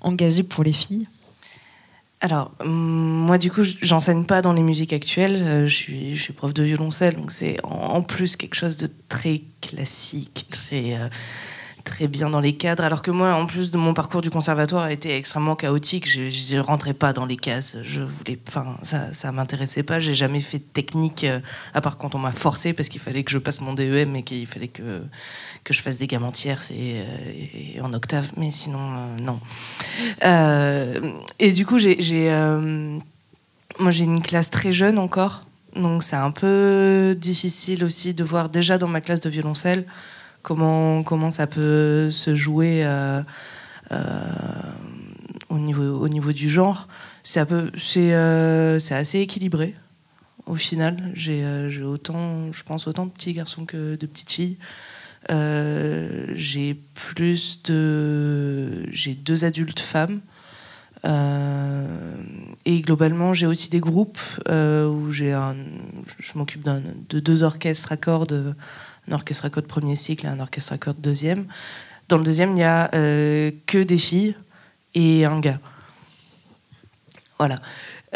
engagées 0.00 0.42
pour 0.42 0.64
les 0.64 0.72
filles? 0.72 1.06
Alors, 2.20 2.50
moi, 2.64 3.38
du 3.38 3.48
coup, 3.52 3.62
j'enseigne 3.80 4.24
pas 4.24 4.42
dans 4.42 4.52
les 4.52 4.62
musiques 4.62 4.92
actuelles. 4.92 5.36
euh, 5.40 5.66
Je 5.66 5.74
suis, 6.16 6.32
prof 6.32 6.52
de 6.52 6.64
violoncelle, 6.64 7.14
donc 7.14 7.30
c'est 7.30 7.58
en 7.62 8.02
plus 8.02 8.34
quelque 8.34 8.56
chose 8.56 8.76
de 8.76 8.90
très 9.08 9.42
classique, 9.60 10.46
très, 10.50 10.94
euh, 10.94 11.08
très 11.88 12.06
bien 12.06 12.30
dans 12.30 12.40
les 12.40 12.54
cadres. 12.54 12.84
Alors 12.84 13.02
que 13.02 13.10
moi, 13.10 13.34
en 13.34 13.46
plus 13.46 13.70
de 13.70 13.78
mon 13.78 13.94
parcours 13.94 14.22
du 14.22 14.30
conservatoire 14.30 14.84
a 14.84 14.92
été 14.92 15.16
extrêmement 15.16 15.56
chaotique. 15.56 16.08
Je, 16.08 16.28
je 16.28 16.58
rentrais 16.58 16.94
pas 16.94 17.12
dans 17.12 17.26
les 17.26 17.36
cases. 17.36 17.76
Je 17.82 18.00
voulais, 18.00 18.38
enfin, 18.46 18.76
ça, 18.82 19.12
ça 19.12 19.32
m'intéressait 19.32 19.82
pas. 19.82 19.98
J'ai 19.98 20.14
jamais 20.14 20.40
fait 20.40 20.58
de 20.58 20.64
technique, 20.64 21.24
euh, 21.24 21.40
à 21.74 21.80
part 21.80 21.96
quand 21.96 22.14
on 22.14 22.18
m'a 22.18 22.32
forcé 22.32 22.72
parce 22.72 22.88
qu'il 22.88 23.00
fallait 23.00 23.24
que 23.24 23.30
je 23.30 23.38
passe 23.38 23.60
mon 23.60 23.72
DEM 23.72 24.14
et 24.16 24.22
qu'il 24.22 24.46
fallait 24.46 24.68
que 24.68 25.02
que 25.64 25.74
je 25.74 25.82
fasse 25.82 25.98
des 25.98 26.06
gammes 26.06 26.24
entières 26.24 26.62
et, 26.70 27.00
euh, 27.00 27.82
en 27.82 27.92
octave. 27.92 28.30
Mais 28.36 28.50
sinon, 28.50 28.78
euh, 28.80 29.18
non. 29.20 29.40
Et 31.38 31.52
du 31.52 31.66
coup, 31.66 31.78
j'ai, 31.78 31.96
moi, 33.80 33.90
j'ai 33.90 34.04
une 34.04 34.22
classe 34.22 34.50
très 34.50 34.72
jeune 34.72 34.98
encore, 34.98 35.42
donc 35.74 36.02
c'est 36.02 36.16
un 36.16 36.30
peu 36.30 37.16
difficile 37.18 37.84
aussi 37.84 38.14
de 38.14 38.24
voir 38.24 38.48
déjà 38.48 38.78
dans 38.78 38.88
ma 38.88 39.00
classe 39.00 39.20
de 39.20 39.30
violoncelle 39.30 39.84
comment 40.54 41.30
ça 41.30 41.46
peut 41.46 42.10
se 42.10 42.34
jouer 42.34 42.84
euh, 42.84 43.22
euh, 43.92 43.96
au 45.48 45.58
niveau 45.58 45.98
au 45.98 46.08
niveau 46.08 46.32
du 46.32 46.48
genre. 46.48 46.88
C'est 47.22 47.40
euh, 47.96 48.78
assez 48.90 49.18
équilibré. 49.20 49.74
Au 50.46 50.54
final, 50.54 50.96
j'ai 51.14 51.44
autant, 51.82 52.50
je 52.52 52.62
pense, 52.62 52.86
autant 52.86 53.04
de 53.04 53.10
petits 53.10 53.34
garçons 53.34 53.66
que 53.66 53.96
de 53.96 54.06
petites 54.06 54.30
filles. 54.30 54.56
J'ai 55.28 56.74
plus 56.94 57.62
de. 57.64 58.86
J'ai 58.90 59.14
deux 59.14 59.44
adultes 59.44 59.80
femmes. 59.80 60.20
Et 62.64 62.80
globalement, 62.80 63.34
j'ai 63.34 63.46
aussi 63.46 63.68
des 63.68 63.80
groupes 63.80 64.18
où 64.48 65.12
j'ai. 65.12 65.38
Je 66.18 66.38
m'occupe 66.38 66.64
de 66.64 67.20
deux 67.20 67.42
orchestres 67.42 67.92
à 67.92 67.98
cordes, 67.98 68.56
un 69.08 69.12
orchestre 69.12 69.46
à 69.46 69.50
cordes 69.50 69.66
premier 69.66 69.96
cycle 69.96 70.26
et 70.26 70.28
un 70.28 70.40
orchestre 70.40 70.72
à 70.72 70.78
cordes 70.78 71.00
deuxième. 71.00 71.46
Dans 72.08 72.18
le 72.18 72.24
deuxième, 72.24 72.52
il 72.52 72.60
y 72.60 72.64
a 72.64 72.90
euh, 72.94 73.50
que 73.66 73.78
des 73.78 73.98
filles 73.98 74.34
et 74.94 75.24
un 75.24 75.40
gars. 75.40 75.60
Voilà. 77.38 77.56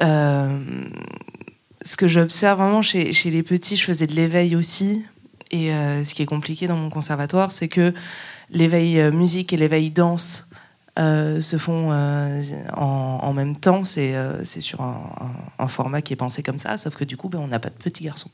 Euh, 0.00 0.85
ce 1.83 1.96
que 1.96 2.09
j'observe 2.09 2.59
vraiment 2.59 2.83
chez, 2.83 3.12
chez 3.12 3.31
les 3.31 3.42
petits, 3.42 3.76
je 3.76 3.85
faisais 3.85 4.07
de 4.07 4.14
l'éveil 4.14 4.57
aussi. 4.57 5.05
Et 5.50 5.72
euh, 5.72 6.02
ce 6.05 6.14
qui 6.14 6.22
est 6.22 6.26
compliqué 6.26 6.66
dans 6.66 6.76
mon 6.76 6.88
conservatoire, 6.90 7.52
c'est 7.52 7.68
que 7.68 7.92
l'éveil 8.50 9.11
musique 9.11 9.52
et 9.52 9.57
l'éveil 9.57 9.90
danse 9.90 10.48
se 10.96 11.57
font 11.59 11.90
en, 12.72 13.33
même 13.33 13.57
temps. 13.57 13.85
C'est 13.85 14.14
sur 14.61 14.81
un, 14.81 15.11
un- 15.20 15.64
un 15.64 15.68
format 15.68 16.02
qui 16.02 16.14
est 16.14 16.16
pensé 16.16 16.42
comme 16.42 16.59
ça, 16.59 16.76
sauf 16.76 16.96
que 16.96 17.05
du 17.05 17.16
coup, 17.16 17.28
ben, 17.28 17.38
on 17.38 17.48
n'a 17.48 17.59
pas 17.59 17.68
de 17.70 17.74
petits 17.74 18.05
garçons. 18.05 18.31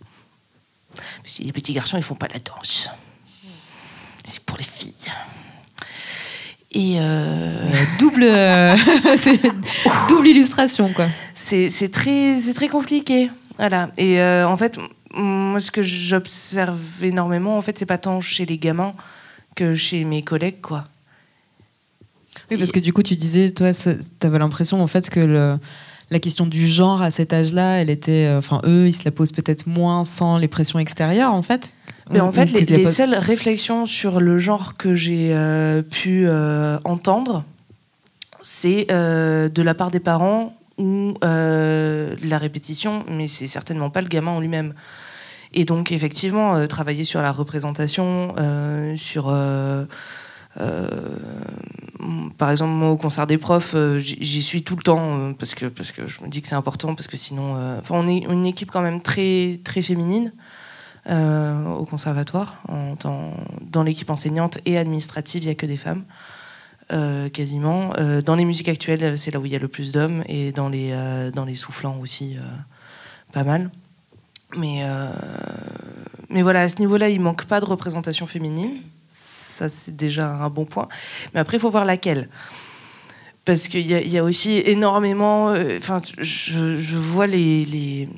Parce 1.23 1.37
que 1.39 1.43
les 1.45 1.53
petits 1.53 1.73
garçons, 1.73 1.97
ils 1.97 2.03
font 2.03 2.15
pas 2.15 2.29
la 2.33 2.41
danse. 2.41 2.91
C'est 4.25 4.45
pour 4.45 4.57
les 4.59 4.65
filles. 4.65 4.93
Et 6.73 6.97
euh, 6.99 7.71
Double, 7.99 8.25
euh, 8.25 8.77
double 10.09 10.29
illustration 10.29 10.93
quoi. 10.93 11.09
c'est 11.35 11.71
très, 11.91 12.39
c'est 12.41 12.53
très 12.55 12.69
compliqué. 12.69 13.31
Voilà. 13.57 13.91
Et 13.97 14.21
euh, 14.21 14.47
en 14.47 14.57
fait, 14.57 14.79
moi, 15.15 15.61
ce 15.61 15.71
que 15.71 15.83
j'observe 15.83 16.79
énormément, 17.03 17.57
en 17.57 17.63
fait, 17.63 17.79
c'est 17.79 17.87
pas 17.87 17.97
tant 17.99 18.21
chez 18.21 18.45
les 18.45 18.59
gamins 18.59 18.95
que 19.57 19.75
chez 19.75 20.05
mes 20.05 20.23
collègues, 20.23 20.61
quoi. 20.61 20.87
Oui, 22.51 22.57
parce 22.59 22.71
que 22.73 22.79
du 22.81 22.93
coup, 22.93 23.03
tu 23.03 23.17
disais, 23.17 23.51
toi, 23.51 23.73
tu 23.73 23.91
avais 24.27 24.39
l'impression 24.39 24.81
en 24.83 24.87
fait 24.87 25.11
que 25.11 25.21
le- 25.21 25.59
la 26.11 26.19
question 26.19 26.47
du 26.47 26.67
genre 26.67 27.03
à 27.03 27.11
cet 27.11 27.33
âge-là, 27.33 27.81
elle 27.81 27.91
était, 27.91 28.27
euh, 28.27 28.39
enfin, 28.39 28.61
eux, 28.65 28.89
ils 28.89 28.95
se 28.95 29.05
la 29.05 29.11
posent 29.11 29.33
peut-être 29.33 29.67
moins 29.67 30.05
sans 30.05 30.39
les 30.39 30.49
pressions 30.49 30.79
extérieures, 30.79 31.33
en 31.33 31.43
fait. 31.43 31.73
Mais 32.11 32.21
en 32.21 32.33
fait, 32.33 32.51
les, 32.53 32.89
seules 32.89 33.15
réflexions 33.15 33.87
sur 33.87 34.21
le 34.21 34.39
genre 34.39 34.77
que 34.77 34.95
j'ai 34.95 35.33
euh, 35.33 35.83
pu 35.83 36.25
euh, 36.27 36.79
entendre, 36.85 37.45
c'est 38.41 38.87
euh, 38.91 39.49
de 39.49 39.63
la 39.63 39.75
part 39.75 39.91
des 39.91 40.01
parents 40.01 40.55
ou 40.79 41.15
de 41.21 42.29
la 42.29 42.39
répétition, 42.39 43.05
mais 43.11 43.27
c'est 43.27 43.49
certainement 43.49 43.91
pas 43.91 44.01
le 44.01 44.09
gamin 44.09 44.31
en 44.31 44.41
lui-même. 44.41 44.75
Et 45.53 45.65
donc, 45.65 45.91
effectivement, 45.93 46.67
travailler 46.67 47.05
sur 47.05 47.21
la 47.21 47.33
représentation, 47.33 48.35
sur. 48.97 49.35
Euh, 50.61 50.89
par 52.37 52.51
exemple, 52.51 52.73
moi, 52.73 52.91
au 52.91 52.97
concert 52.97 53.27
des 53.27 53.39
profs, 53.39 53.73
euh, 53.75 53.99
j'y 53.99 54.43
suis 54.43 54.63
tout 54.63 54.77
le 54.77 54.83
temps 54.83 55.19
euh, 55.19 55.33
parce, 55.33 55.55
que, 55.55 55.67
parce 55.67 55.93
que 55.93 56.07
je 56.07 56.23
me 56.23 56.29
dis 56.29 56.43
que 56.43 56.49
c'est 56.49 56.55
important, 56.55 56.95
parce 56.95 57.09
que 57.09 57.17
sinon. 57.17 57.55
enfin, 57.79 57.95
on 57.97 58.09
est 58.09 58.19
une 58.19 58.47
équipe 58.47 58.71
quand 58.71 58.83
même 58.83 59.03
très, 59.03 59.61
très 59.65 59.83
féminine 59.83 60.33
au 61.11 61.87
conservatoire. 61.87 62.63
Dans 63.63 63.83
l'équipe 63.83 64.11
enseignante 64.11 64.59
et 64.67 64.77
administrative, 64.77 65.43
il 65.43 65.47
n'y 65.47 65.53
a 65.53 65.55
que 65.55 65.65
des 65.65 65.79
femmes, 65.79 66.05
quasiment. 67.33 67.95
Dans 68.27 68.35
les 68.35 68.45
musiques 68.45 68.69
actuelles, 68.69 69.17
c'est 69.17 69.31
là 69.31 69.41
où 69.41 69.47
il 69.47 69.53
y 69.53 69.57
a 69.57 69.59
le 69.59 69.69
plus 69.69 69.93
d'hommes, 69.93 70.23
et 70.29 70.53
dans 70.53 70.69
les, 70.69 70.93
dans 71.35 71.47
les 71.47 71.55
soufflants 71.55 71.97
aussi, 72.01 72.37
pas 73.33 73.43
mal. 73.43 73.71
Mais, 74.55 74.85
mais 76.29 76.43
voilà, 76.43 76.61
à 76.61 76.69
ce 76.69 76.79
niveau-là, 76.81 77.09
il 77.09 77.23
manque 77.23 77.47
pas 77.47 77.61
de 77.61 77.65
représentation 77.65 78.27
féminine. 78.27 78.77
Ça, 79.59 79.69
c'est 79.69 79.97
déjà 79.97 80.31
un 80.31 80.51
bon 80.51 80.65
point. 80.67 80.87
Mais 81.35 81.41
après, 81.41 81.57
il 81.57 81.61
faut 81.61 81.71
voir 81.71 81.85
laquelle. 81.85 82.29
Parce 83.45 83.67
qu'il 83.67 83.87
y, 83.87 84.19
a- 84.19 84.23
aussi 84.23 84.63
énormément. 84.65 85.49
euh, 85.51 85.79
Enfin, 85.79 86.01
je, 86.19 86.97
vois 86.97 87.27
les, 87.27 88.09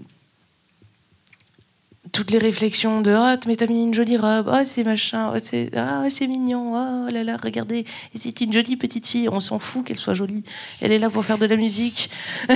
toutes 2.12 2.30
les 2.30 2.38
réflexions 2.38 3.00
de 3.00 3.14
oh 3.16 3.36
mais 3.46 3.56
t'as 3.56 3.66
mis 3.68 3.84
une 3.84 3.94
jolie 3.94 4.16
robe 4.18 4.50
oh 4.52 4.62
c'est 4.64 4.82
machin 4.84 5.30
oh 5.32 5.38
c'est 5.42 5.70
ah 5.76 6.04
c'est 6.10 6.26
mignon 6.26 6.72
oh 6.74 7.08
là 7.10 7.22
là 7.22 7.36
regardez 7.40 7.84
c'est 8.16 8.40
une 8.40 8.52
jolie 8.52 8.76
petite 8.76 9.06
fille 9.06 9.28
on 9.28 9.38
s'en 9.38 9.60
fout 9.60 9.84
qu'elle 9.86 9.96
soit 9.98 10.14
jolie 10.14 10.42
elle 10.80 10.90
est 10.90 10.98
là 10.98 11.08
pour 11.08 11.24
faire 11.24 11.38
de 11.38 11.46
la 11.46 11.54
musique 11.56 12.10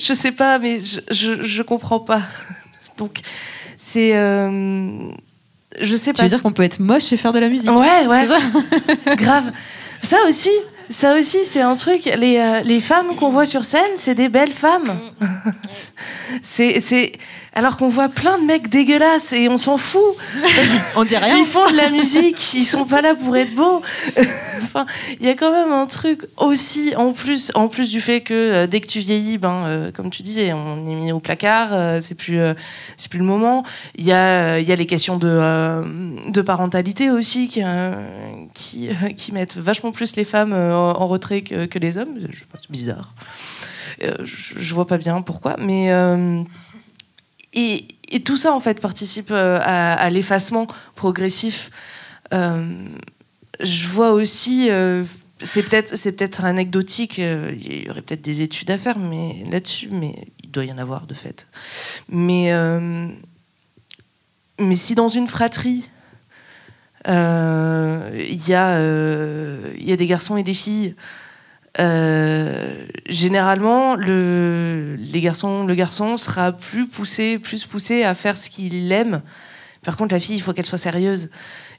je 0.00 0.14
sais 0.14 0.30
pas 0.32 0.60
mais 0.60 0.78
je, 0.80 1.00
je, 1.10 1.42
je 1.42 1.62
comprends 1.62 1.98
pas 1.98 2.22
donc 2.98 3.18
c'est 3.76 4.16
euh, 4.16 5.10
je 5.80 5.96
sais 5.96 6.12
pas 6.12 6.18
tu 6.18 6.24
veux 6.24 6.28
dire 6.28 6.42
qu'on 6.42 6.52
peut 6.52 6.62
être 6.62 6.80
moche 6.80 7.12
et 7.12 7.16
faire 7.16 7.32
de 7.32 7.38
la 7.38 7.48
musique 7.48 7.70
ouais 7.70 8.06
ouais 8.06 8.26
grave 9.16 9.52
ça 10.02 10.18
aussi 10.28 10.50
ça 10.88 11.16
aussi, 11.16 11.44
c'est 11.44 11.60
un 11.60 11.74
truc. 11.74 12.04
Les, 12.04 12.38
euh, 12.38 12.60
les 12.60 12.80
femmes 12.80 13.14
qu'on 13.16 13.30
voit 13.30 13.46
sur 13.46 13.64
scène, 13.64 13.90
c'est 13.96 14.14
des 14.14 14.28
belles 14.28 14.52
femmes. 14.52 15.00
c'est, 16.42 16.80
c'est, 16.80 17.12
alors 17.56 17.78
qu'on 17.78 17.88
voit 17.88 18.10
plein 18.10 18.38
de 18.38 18.44
mecs 18.44 18.68
dégueulasses 18.68 19.32
et 19.32 19.48
on 19.48 19.56
s'en 19.56 19.78
fout. 19.78 20.02
on 20.96 21.04
dit 21.04 21.16
rien. 21.16 21.38
Ils 21.38 21.46
font 21.46 21.68
de 21.70 21.76
la 21.76 21.88
musique, 21.88 22.52
ils 22.52 22.64
sont 22.64 22.84
pas 22.84 23.00
là 23.00 23.14
pour 23.14 23.34
être 23.34 23.54
beaux. 23.54 23.80
enfin, 24.62 24.84
il 25.18 25.24
y 25.24 25.30
a 25.30 25.34
quand 25.34 25.50
même 25.50 25.72
un 25.72 25.86
truc 25.86 26.26
aussi, 26.36 26.94
en 26.96 27.14
plus, 27.14 27.50
en 27.54 27.68
plus 27.68 27.88
du 27.88 28.02
fait 28.02 28.20
que 28.20 28.34
euh, 28.34 28.66
dès 28.66 28.82
que 28.82 28.86
tu 28.86 28.98
vieillis, 28.98 29.38
ben, 29.38 29.64
euh, 29.64 29.90
comme 29.90 30.10
tu 30.10 30.22
disais, 30.22 30.52
on 30.52 30.86
est 30.86 30.94
mis 30.94 31.12
au 31.12 31.18
placard, 31.18 31.70
euh, 31.72 32.00
c'est 32.02 32.14
plus, 32.14 32.38
c'est 32.98 33.08
plus 33.08 33.20
le 33.20 33.24
moment. 33.24 33.64
Il 33.94 34.04
y 34.04 34.12
a, 34.12 34.58
il 34.58 34.68
y 34.68 34.72
a 34.72 34.76
les 34.76 34.86
questions 34.86 35.16
de, 35.16 36.30
de 36.30 36.42
parentalité 36.42 37.08
aussi 37.08 37.48
qui, 37.48 37.62
qui, 38.52 38.90
qui, 39.16 39.32
mettent 39.32 39.56
vachement 39.56 39.92
plus 39.92 40.16
les 40.16 40.24
femmes 40.24 40.52
en 40.52 41.06
retrait 41.06 41.40
que, 41.40 41.64
que 41.64 41.78
les 41.78 41.96
hommes. 41.96 42.18
C'est 42.60 42.70
bizarre. 42.70 43.14
Je, 43.98 44.58
je, 44.58 44.74
vois 44.74 44.86
pas 44.86 44.98
bien 44.98 45.22
pourquoi, 45.22 45.56
mais 45.58 45.90
et, 47.56 48.20
tout 48.24 48.36
ça, 48.36 48.52
en 48.52 48.60
fait, 48.60 48.80
participe 48.80 49.30
euh, 49.30 49.58
à, 49.62 50.08
l'effacement 50.10 50.66
progressif. 50.94 51.70
Euh, 52.32 52.88
je 53.60 53.88
vois 53.88 54.12
aussi, 54.12 54.68
euh, 54.70 55.04
c'est 55.42 55.62
peut-être, 55.62 55.96
c'est 55.96 56.12
peut-être 56.12 56.44
anecdotique, 56.44 57.18
il 57.18 57.84
y 57.84 57.90
aurait 57.90 58.02
peut-être 58.02 58.22
des 58.22 58.42
études 58.42 58.70
à 58.70 58.78
faire 58.78 58.98
mais, 58.98 59.44
là-dessus, 59.50 59.88
mais 59.90 60.14
il 60.44 60.50
doit 60.50 60.66
y 60.66 60.72
en 60.72 60.78
avoir 60.78 61.06
de 61.06 61.14
fait. 61.14 61.48
Mais, 62.10 62.52
mais 64.58 64.76
si 64.76 64.94
dans 64.94 65.08
une 65.08 65.26
fratrie, 65.26 65.88
il 67.06 67.12
y, 67.12 68.50
y, 68.50 68.54
a 68.54 69.96
des 69.96 70.06
garçons 70.06 70.36
et 70.36 70.42
des 70.42 70.54
filles, 70.54 70.94
euh, 71.78 72.86
généralement, 73.06 73.96
le, 73.96 74.96
les 74.98 75.20
garçons, 75.20 75.64
le 75.64 75.74
garçon 75.74 76.16
sera 76.16 76.52
plus 76.52 76.86
poussé, 76.86 77.38
plus 77.38 77.64
poussé 77.64 78.04
à 78.04 78.14
faire 78.14 78.36
ce 78.36 78.48
qu'il 78.50 78.90
aime. 78.92 79.22
Par 79.82 79.96
contre, 79.96 80.14
la 80.14 80.20
fille, 80.20 80.36
il 80.36 80.40
faut 80.40 80.52
qu'elle 80.52 80.66
soit 80.66 80.78
sérieuse. 80.78 81.30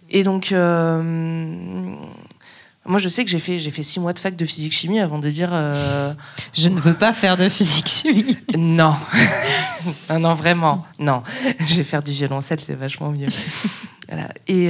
Et 0.09 0.23
donc, 0.23 0.51
euh, 0.51 1.01
moi, 2.85 2.99
je 2.99 3.09
sais 3.09 3.25
que 3.25 3.31
j'ai 3.31 3.39
fait, 3.39 3.59
j'ai 3.59 3.71
fait 3.71 3.83
six 3.83 3.99
mois 3.99 4.13
de 4.13 4.19
fac 4.19 4.35
de 4.35 4.45
physique-chimie 4.45 4.99
avant 4.99 5.19
de 5.19 5.29
dire. 5.29 5.49
Euh, 5.51 6.13
je 6.53 6.69
ne 6.69 6.79
veux 6.79 6.93
pas 6.93 7.13
faire 7.13 7.35
de 7.35 7.49
physique-chimie. 7.49 8.37
Non. 8.57 8.95
non, 10.09 10.19
non, 10.19 10.33
vraiment. 10.35 10.85
Non. 10.99 11.23
Je 11.59 11.75
vais 11.75 11.83
faire 11.83 12.03
du 12.03 12.11
violoncelle, 12.11 12.59
c'est 12.59 12.75
vachement 12.75 13.11
mieux. 13.11 13.27
voilà. 14.07 14.29
Et. 14.47 14.67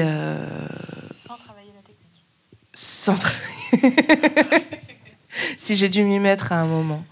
Sans 1.15 1.35
travailler 1.35 1.71
la 1.75 1.81
technique. 1.83 2.23
Sans 2.73 3.15
travailler. 3.15 4.77
si 5.57 5.75
j'ai 5.75 5.89
dû 5.89 6.03
m'y 6.03 6.19
mettre 6.19 6.51
à 6.51 6.61
un 6.61 6.65
moment. 6.65 7.03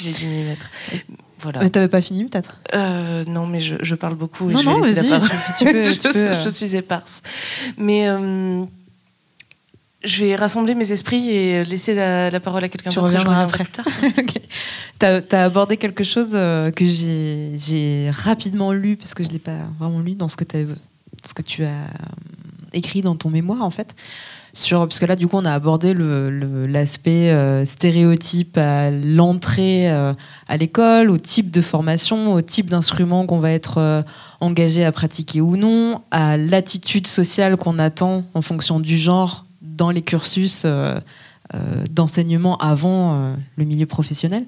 J'ai 0.00 0.12
dû 0.12 0.26
m'y 0.26 0.44
mettre. 0.44 0.70
Voilà. 1.40 1.60
Mais 1.60 1.70
t'avais 1.70 1.88
pas 1.88 2.02
fini 2.02 2.24
peut-être? 2.24 2.60
Euh, 2.74 3.24
Non, 3.24 3.46
mais 3.46 3.60
je, 3.60 3.76
je, 3.80 3.94
parle 3.94 4.14
beaucoup 4.14 4.50
et 4.50 4.52
non, 4.52 4.60
je 4.60 4.66
non, 4.66 4.80
laisser 4.80 5.08
la 5.08 5.20
Tu 5.58 5.64
peux, 5.64 5.82
je, 5.90 5.98
tu 5.98 6.08
peux, 6.08 6.34
je, 6.34 6.48
suis 6.48 6.76
éparse. 6.76 7.22
Mais 7.78 8.08
euh, 8.08 8.62
je 10.04 10.24
vais 10.24 10.36
rassembler 10.36 10.74
mes 10.74 10.92
esprits 10.92 11.30
et 11.30 11.64
laisser 11.64 11.94
la, 11.94 12.30
la 12.30 12.40
parole 12.40 12.64
à 12.64 12.68
quelqu'un 12.68 12.90
d'autre. 12.90 13.10
Je 13.10 13.16
reviendrai 13.16 13.42
après. 13.42 13.64
Plus 13.64 13.72
tard. 13.72 13.86
okay. 14.18 14.42
Tu 14.98 15.36
as, 15.36 15.44
abordé 15.44 15.76
quelque 15.76 16.04
chose 16.04 16.30
euh, 16.34 16.70
que 16.70 16.84
j'ai 16.84 18.10
rapidement 18.10 18.72
lu, 18.72 18.96
parce 18.96 19.14
que 19.14 19.22
je 19.22 19.28
ne 19.28 19.34
l'ai 19.34 19.38
pas 19.38 19.68
vraiment 19.78 20.00
lu 20.00 20.14
dans 20.14 20.28
ce 20.28 20.36
que, 20.36 20.44
ce 21.24 21.34
que 21.34 21.42
tu 21.42 21.64
as 21.64 21.86
écrit 22.72 23.02
dans 23.02 23.16
ton 23.16 23.30
mémoire 23.30 23.62
en 23.62 23.70
fait 23.70 23.94
sur 24.52 24.80
parce 24.80 24.98
que 24.98 25.06
là 25.06 25.16
du 25.16 25.26
coup 25.26 25.36
on 25.36 25.44
a 25.44 25.52
abordé 25.52 25.94
l'aspect 25.94 27.30
euh, 27.30 27.64
stéréotype 27.64 28.58
à 28.58 28.90
l'entrée 28.90 29.90
euh, 29.90 30.12
à 30.48 30.56
l'école, 30.56 31.10
au 31.10 31.18
type 31.18 31.50
de 31.50 31.60
formation, 31.60 32.34
au 32.34 32.42
type 32.42 32.70
d'instrument 32.70 33.26
qu'on 33.26 33.38
va 33.38 33.52
être 33.52 33.78
euh, 33.78 34.02
engagé 34.40 34.84
à 34.84 34.92
pratiquer 34.92 35.40
ou 35.40 35.56
non, 35.56 36.00
à 36.10 36.36
l'attitude 36.36 37.06
sociale 37.06 37.56
qu'on 37.56 37.78
attend 37.78 38.24
en 38.34 38.42
fonction 38.42 38.80
du 38.80 38.96
genre 38.96 39.44
dans 39.62 39.90
les 39.90 40.02
cursus 40.02 40.66
d'enseignement 41.90 42.56
avant 42.58 43.34
le 43.56 43.64
milieu 43.64 43.86
professionnel. 43.86 44.44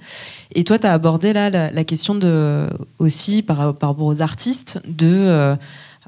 Et 0.55 0.63
toi, 0.63 0.79
tu 0.79 0.87
as 0.87 0.93
abordé 0.93 1.33
là 1.33 1.51
la, 1.51 1.85
question 1.85 2.15
de, 2.15 2.69
aussi 2.99 3.43
par, 3.43 3.75
par 3.75 3.91
rapport 3.91 4.07
aux 4.07 4.23
artistes 4.23 4.81
de 4.87 5.57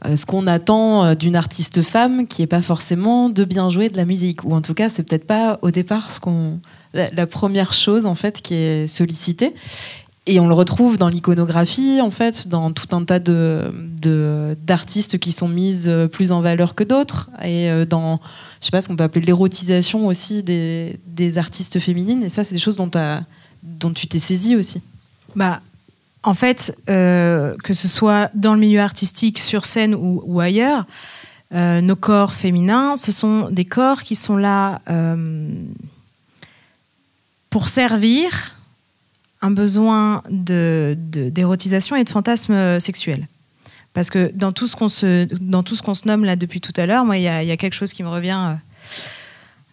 ce 0.02 0.26
qu'on 0.26 0.46
attend 0.46 1.04
euh, 1.04 1.14
d'une 1.14 1.36
artiste 1.36 1.82
femme 1.82 2.26
qui 2.26 2.42
n'est 2.42 2.46
pas 2.46 2.62
forcément 2.62 3.28
de 3.28 3.44
bien 3.44 3.70
jouer 3.70 3.88
de 3.88 3.96
la 3.96 4.04
musique. 4.04 4.44
Ou 4.44 4.54
en 4.54 4.60
tout 4.60 4.74
cas, 4.74 4.88
c'est 4.88 5.02
peut-être 5.02 5.26
pas 5.26 5.58
au 5.62 5.70
départ 5.70 6.10
ce 6.10 6.20
qu'on, 6.20 6.60
la, 6.92 7.26
première 7.26 7.72
chose 7.72 8.06
en 8.06 8.14
fait 8.14 8.42
qui 8.42 8.54
est 8.54 8.86
sollicitée. 8.86 9.54
Et 10.26 10.40
on 10.40 10.48
le 10.48 10.54
retrouve 10.54 10.96
dans 10.96 11.08
l'iconographie, 11.08 12.00
en 12.00 12.10
fait, 12.10 12.48
dans 12.48 12.72
tout 12.72 12.96
un 12.96 13.04
tas 13.04 13.18
de, 13.18 13.70
d'artistes 14.66 15.18
qui 15.18 15.32
sont 15.32 15.48
mises 15.48 15.92
plus 16.12 16.32
en 16.32 16.40
valeur 16.40 16.74
que 16.74 16.82
d'autres. 16.82 17.28
Et 17.42 17.70
euh, 17.70 17.84
dans, 17.84 18.20
je 18.60 18.64
sais 18.64 18.70
pas, 18.70 18.80
ce 18.80 18.88
qu'on 18.88 18.96
peut 18.96 19.04
appeler 19.04 19.26
l'érotisation 19.26 20.06
aussi 20.06 20.42
des, 20.42 20.98
des, 21.06 21.36
artistes 21.36 21.78
féminines. 21.78 22.22
Et 22.22 22.30
ça, 22.30 22.42
c'est 22.42 22.54
des 22.54 22.60
choses 22.60 22.76
dont, 22.76 22.90
dont 23.62 23.92
tu 23.92 24.06
t'es 24.06 24.18
saisie 24.18 24.56
aussi. 24.56 24.80
Bah, 25.36 25.60
en 26.24 26.34
fait, 26.34 26.76
euh, 26.88 27.54
que 27.62 27.74
ce 27.74 27.86
soit 27.86 28.30
dans 28.34 28.54
le 28.54 28.60
milieu 28.60 28.80
artistique, 28.80 29.38
sur 29.38 29.66
scène 29.66 29.94
ou, 29.94 30.40
ailleurs, 30.40 30.86
euh, 31.52 31.82
nos 31.82 31.96
corps 31.96 32.32
féminins, 32.32 32.96
ce 32.96 33.12
sont 33.12 33.50
des 33.50 33.66
corps 33.66 34.02
qui 34.02 34.14
sont 34.14 34.38
là 34.38 34.80
euh, 34.88 35.54
pour 37.50 37.68
servir 37.68 38.56
un 39.42 39.50
besoin 39.50 40.22
d'érotisation 40.30 41.96
et 41.96 42.04
de 42.04 42.08
fantasme 42.08 42.80
sexuel. 42.80 43.28
Parce 43.92 44.08
que 44.08 44.32
dans 44.34 44.52
tout 44.52 44.66
ce 44.66 44.74
qu'on 44.74 44.88
se, 44.88 45.26
dans 45.40 45.62
tout 45.62 45.76
ce 45.76 45.82
qu'on 45.82 45.94
se 45.94 46.08
nomme 46.08 46.24
là 46.24 46.34
depuis 46.36 46.62
tout 46.62 46.72
à 46.78 46.86
l'heure, 46.86 47.04
moi, 47.04 47.18
il 47.18 47.20
y, 47.20 47.24
y, 47.24 47.50
a 47.52 47.56
quelque 47.58 47.74
chose 47.74 47.92
qui 47.92 48.02
me 48.02 48.08
revient 48.08 48.56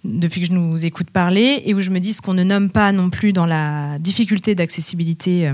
depuis 0.04 0.42
que 0.42 0.48
je 0.48 0.52
nous 0.52 0.84
écoute 0.84 1.10
parler 1.10 1.64
et 1.66 1.74
où 1.74 1.80
je 1.80 1.90
me 1.90 2.00
dis 2.00 2.12
ce 2.12 2.22
qu'on 2.22 2.34
ne 2.34 2.44
nomme 2.44 2.70
pas 2.70 2.92
non 2.92 3.10
plus 3.10 3.32
dans 3.32 3.46
la 3.46 3.98
difficulté 4.00 4.54
d'accessibilité 4.54 5.54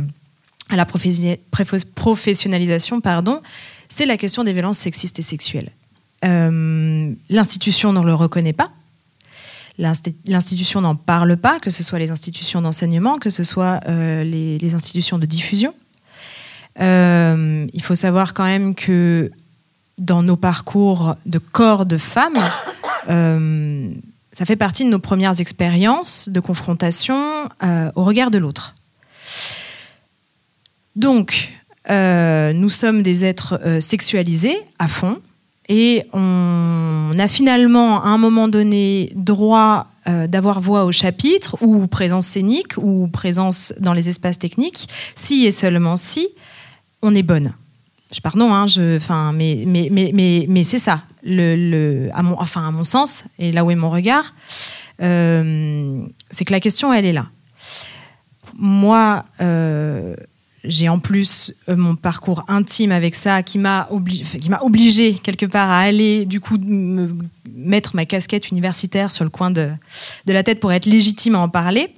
à 0.70 0.76
la 0.76 0.86
professionnalisation, 0.86 3.02
pardon, 3.02 3.42
c'est 3.90 4.06
la 4.06 4.18
question 4.18 4.44
des 4.44 4.54
violences 4.54 4.80
sexistes 4.80 5.20
et 5.20 5.24
sexuelles. 5.24 5.72
Euh, 6.26 7.14
l'institution 7.30 7.94
ne 7.94 8.02
le 8.02 8.14
reconnaît 8.14 8.54
pas. 8.54 8.72
L'institution 9.78 10.82
n'en 10.82 10.96
parle 10.96 11.38
pas, 11.38 11.60
que 11.60 11.70
ce 11.70 11.84
soit 11.84 12.00
les 12.00 12.10
institutions 12.10 12.62
d'enseignement, 12.62 13.20
que 13.20 13.30
ce 13.30 13.44
soit 13.44 13.80
euh, 13.88 14.24
les, 14.24 14.74
institutions 14.74 15.20
de 15.20 15.28
diffusion. 15.28 15.76
Euh, 16.80 17.68
il 17.72 17.84
faut 17.84 17.94
savoir 17.94 18.34
quand 18.34 18.46
même 18.46 18.74
que 18.74 19.32
dans 20.00 20.24
nos 20.24 20.36
parcours 20.36 21.16
de 21.28 21.38
corps 21.38 21.86
de 21.86 21.98
femmes, 21.98 22.40
ça 24.34 24.46
fait 24.46 24.56
partie 24.56 24.84
de 24.84 24.90
nos 24.90 25.00
premières 25.00 25.40
expériences 25.40 26.30
de 26.30 26.40
confrontation 26.40 27.48
au 27.96 28.04
regard 28.04 28.32
de 28.32 28.38
l'autre. 28.38 28.76
Donc, 30.98 31.54
euh, 31.92 32.54
nous 32.54 32.72
sommes 32.72 33.04
des 33.04 33.24
êtres 33.24 33.62
euh, 33.64 33.80
sexualisés 33.80 34.58
à 34.80 34.88
fond 34.88 35.20
et 35.70 36.04
on 36.12 37.14
a 37.18 37.28
finalement 37.28 38.04
à 38.04 38.08
un 38.08 38.18
moment 38.18 38.48
donné 38.48 39.12
droit 39.16 39.86
euh, 40.08 40.26
d'avoir 40.26 40.60
voix 40.60 40.86
au 40.86 40.92
chapitre 40.92 41.56
ou 41.62 41.86
présence 41.86 42.26
scénique 42.26 42.78
ou 42.78 43.08
présence 43.08 43.76
dans 43.80 43.94
les 43.94 44.10
espaces 44.10 44.40
techniques 44.40 44.90
si 45.16 45.46
et 45.46 45.52
seulement 45.52 45.98
si 45.98 46.28
on 47.04 47.14
est 47.14 47.24
bonne. 47.24 47.54
Je 48.12 48.20
pardon, 48.20 48.52
hein, 48.52 48.66
je, 48.66 48.98
mais, 49.34 49.66
mais, 49.68 49.90
mais, 49.92 50.12
mais, 50.16 50.46
mais 50.50 50.64
c'est 50.64 50.80
ça, 50.80 51.04
le, 51.24 52.08
à, 52.14 52.24
mon, 52.24 52.40
enfin, 52.40 52.68
à 52.68 52.72
mon 52.72 52.86
sens, 52.86 53.26
et 53.38 53.52
là 53.52 53.64
où 53.64 53.70
est 53.70 53.76
mon 53.76 53.92
regard, 53.92 54.34
c'est 54.98 56.46
que 56.46 56.52
la 56.52 56.62
question, 56.62 56.94
elle 56.94 57.06
est 57.06 57.12
là. 57.12 57.28
Moi, 58.58 59.26
j'ai 60.64 60.90
en 60.90 61.00
plus 61.00 61.54
euh, 61.70 61.76
mon 61.76 61.96
parcours 61.96 62.44
intime 62.48 62.92
avec 62.92 63.16
ça 63.16 63.44
qui 63.44 63.60
m'a 63.60 63.88
obligé 63.90 65.14
quelque 65.14 65.46
part 65.46 65.70
à 65.70 65.80
aller 65.80 66.26
du 66.26 66.40
coup 66.40 66.58
me 66.58 67.16
mettre 67.56 67.96
ma 67.96 68.06
casquette 68.06 68.50
universitaire 68.50 69.12
sur 69.12 69.24
le 69.24 69.30
coin 69.30 69.52
de, 69.52 69.72
de 70.26 70.34
la 70.34 70.44
tête 70.44 70.60
pour 70.60 70.72
être 70.72 70.86
légitime 70.86 71.36
à 71.36 71.40
en 71.40 71.50
parler 71.50 71.94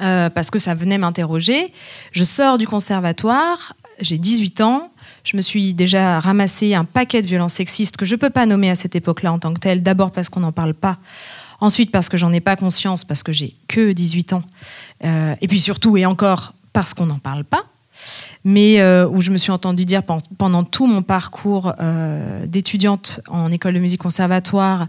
euh, 0.00 0.30
parce 0.30 0.50
que 0.50 0.58
ça 0.58 0.74
venait 0.74 0.98
m'interroger. 0.98 1.72
Je 2.12 2.22
sors 2.22 2.56
du 2.58 2.66
conservatoire, 2.68 3.74
j'ai 4.00 4.18
18 4.18 4.60
ans, 4.60 4.92
Je 5.24 5.36
me 5.36 5.42
suis 5.42 5.74
déjà 5.74 6.20
ramassé 6.20 6.74
un 6.74 6.84
paquet 6.84 7.20
de 7.20 7.26
violences 7.26 7.54
sexistes 7.54 7.96
que 7.96 8.06
je 8.06 8.14
ne 8.14 8.20
peux 8.20 8.30
pas 8.30 8.46
nommer 8.46 8.70
à 8.70 8.74
cette 8.74 8.94
époque-là 8.94 9.32
en 9.32 9.38
tant 9.38 9.52
que 9.52 9.58
telle. 9.58 9.82
D'abord 9.82 10.12
parce 10.12 10.28
qu'on 10.28 10.40
n'en 10.40 10.52
parle 10.52 10.74
pas. 10.74 10.98
Ensuite 11.60 11.90
parce 11.90 12.08
que 12.08 12.16
j'en 12.16 12.32
ai 12.32 12.40
pas 12.40 12.54
conscience, 12.54 13.02
parce 13.02 13.24
que 13.24 13.32
j'ai 13.32 13.56
que 13.66 13.90
18 13.90 14.34
ans. 14.34 14.42
Euh, 15.04 15.34
et 15.40 15.48
puis 15.48 15.58
surtout, 15.58 15.96
et 15.96 16.06
encore, 16.06 16.54
parce 16.72 16.94
qu'on 16.94 17.06
n'en 17.06 17.18
parle 17.18 17.44
pas 17.44 17.64
mais 18.44 18.80
euh, 18.80 19.08
où 19.08 19.20
je 19.20 19.30
me 19.30 19.38
suis 19.38 19.50
entendue 19.50 19.84
dire 19.84 20.02
pendant 20.02 20.64
tout 20.64 20.86
mon 20.86 21.02
parcours 21.02 21.74
euh, 21.80 22.46
d'étudiante 22.46 23.20
en 23.28 23.50
école 23.50 23.74
de 23.74 23.78
musique 23.78 24.00
conservatoire 24.00 24.86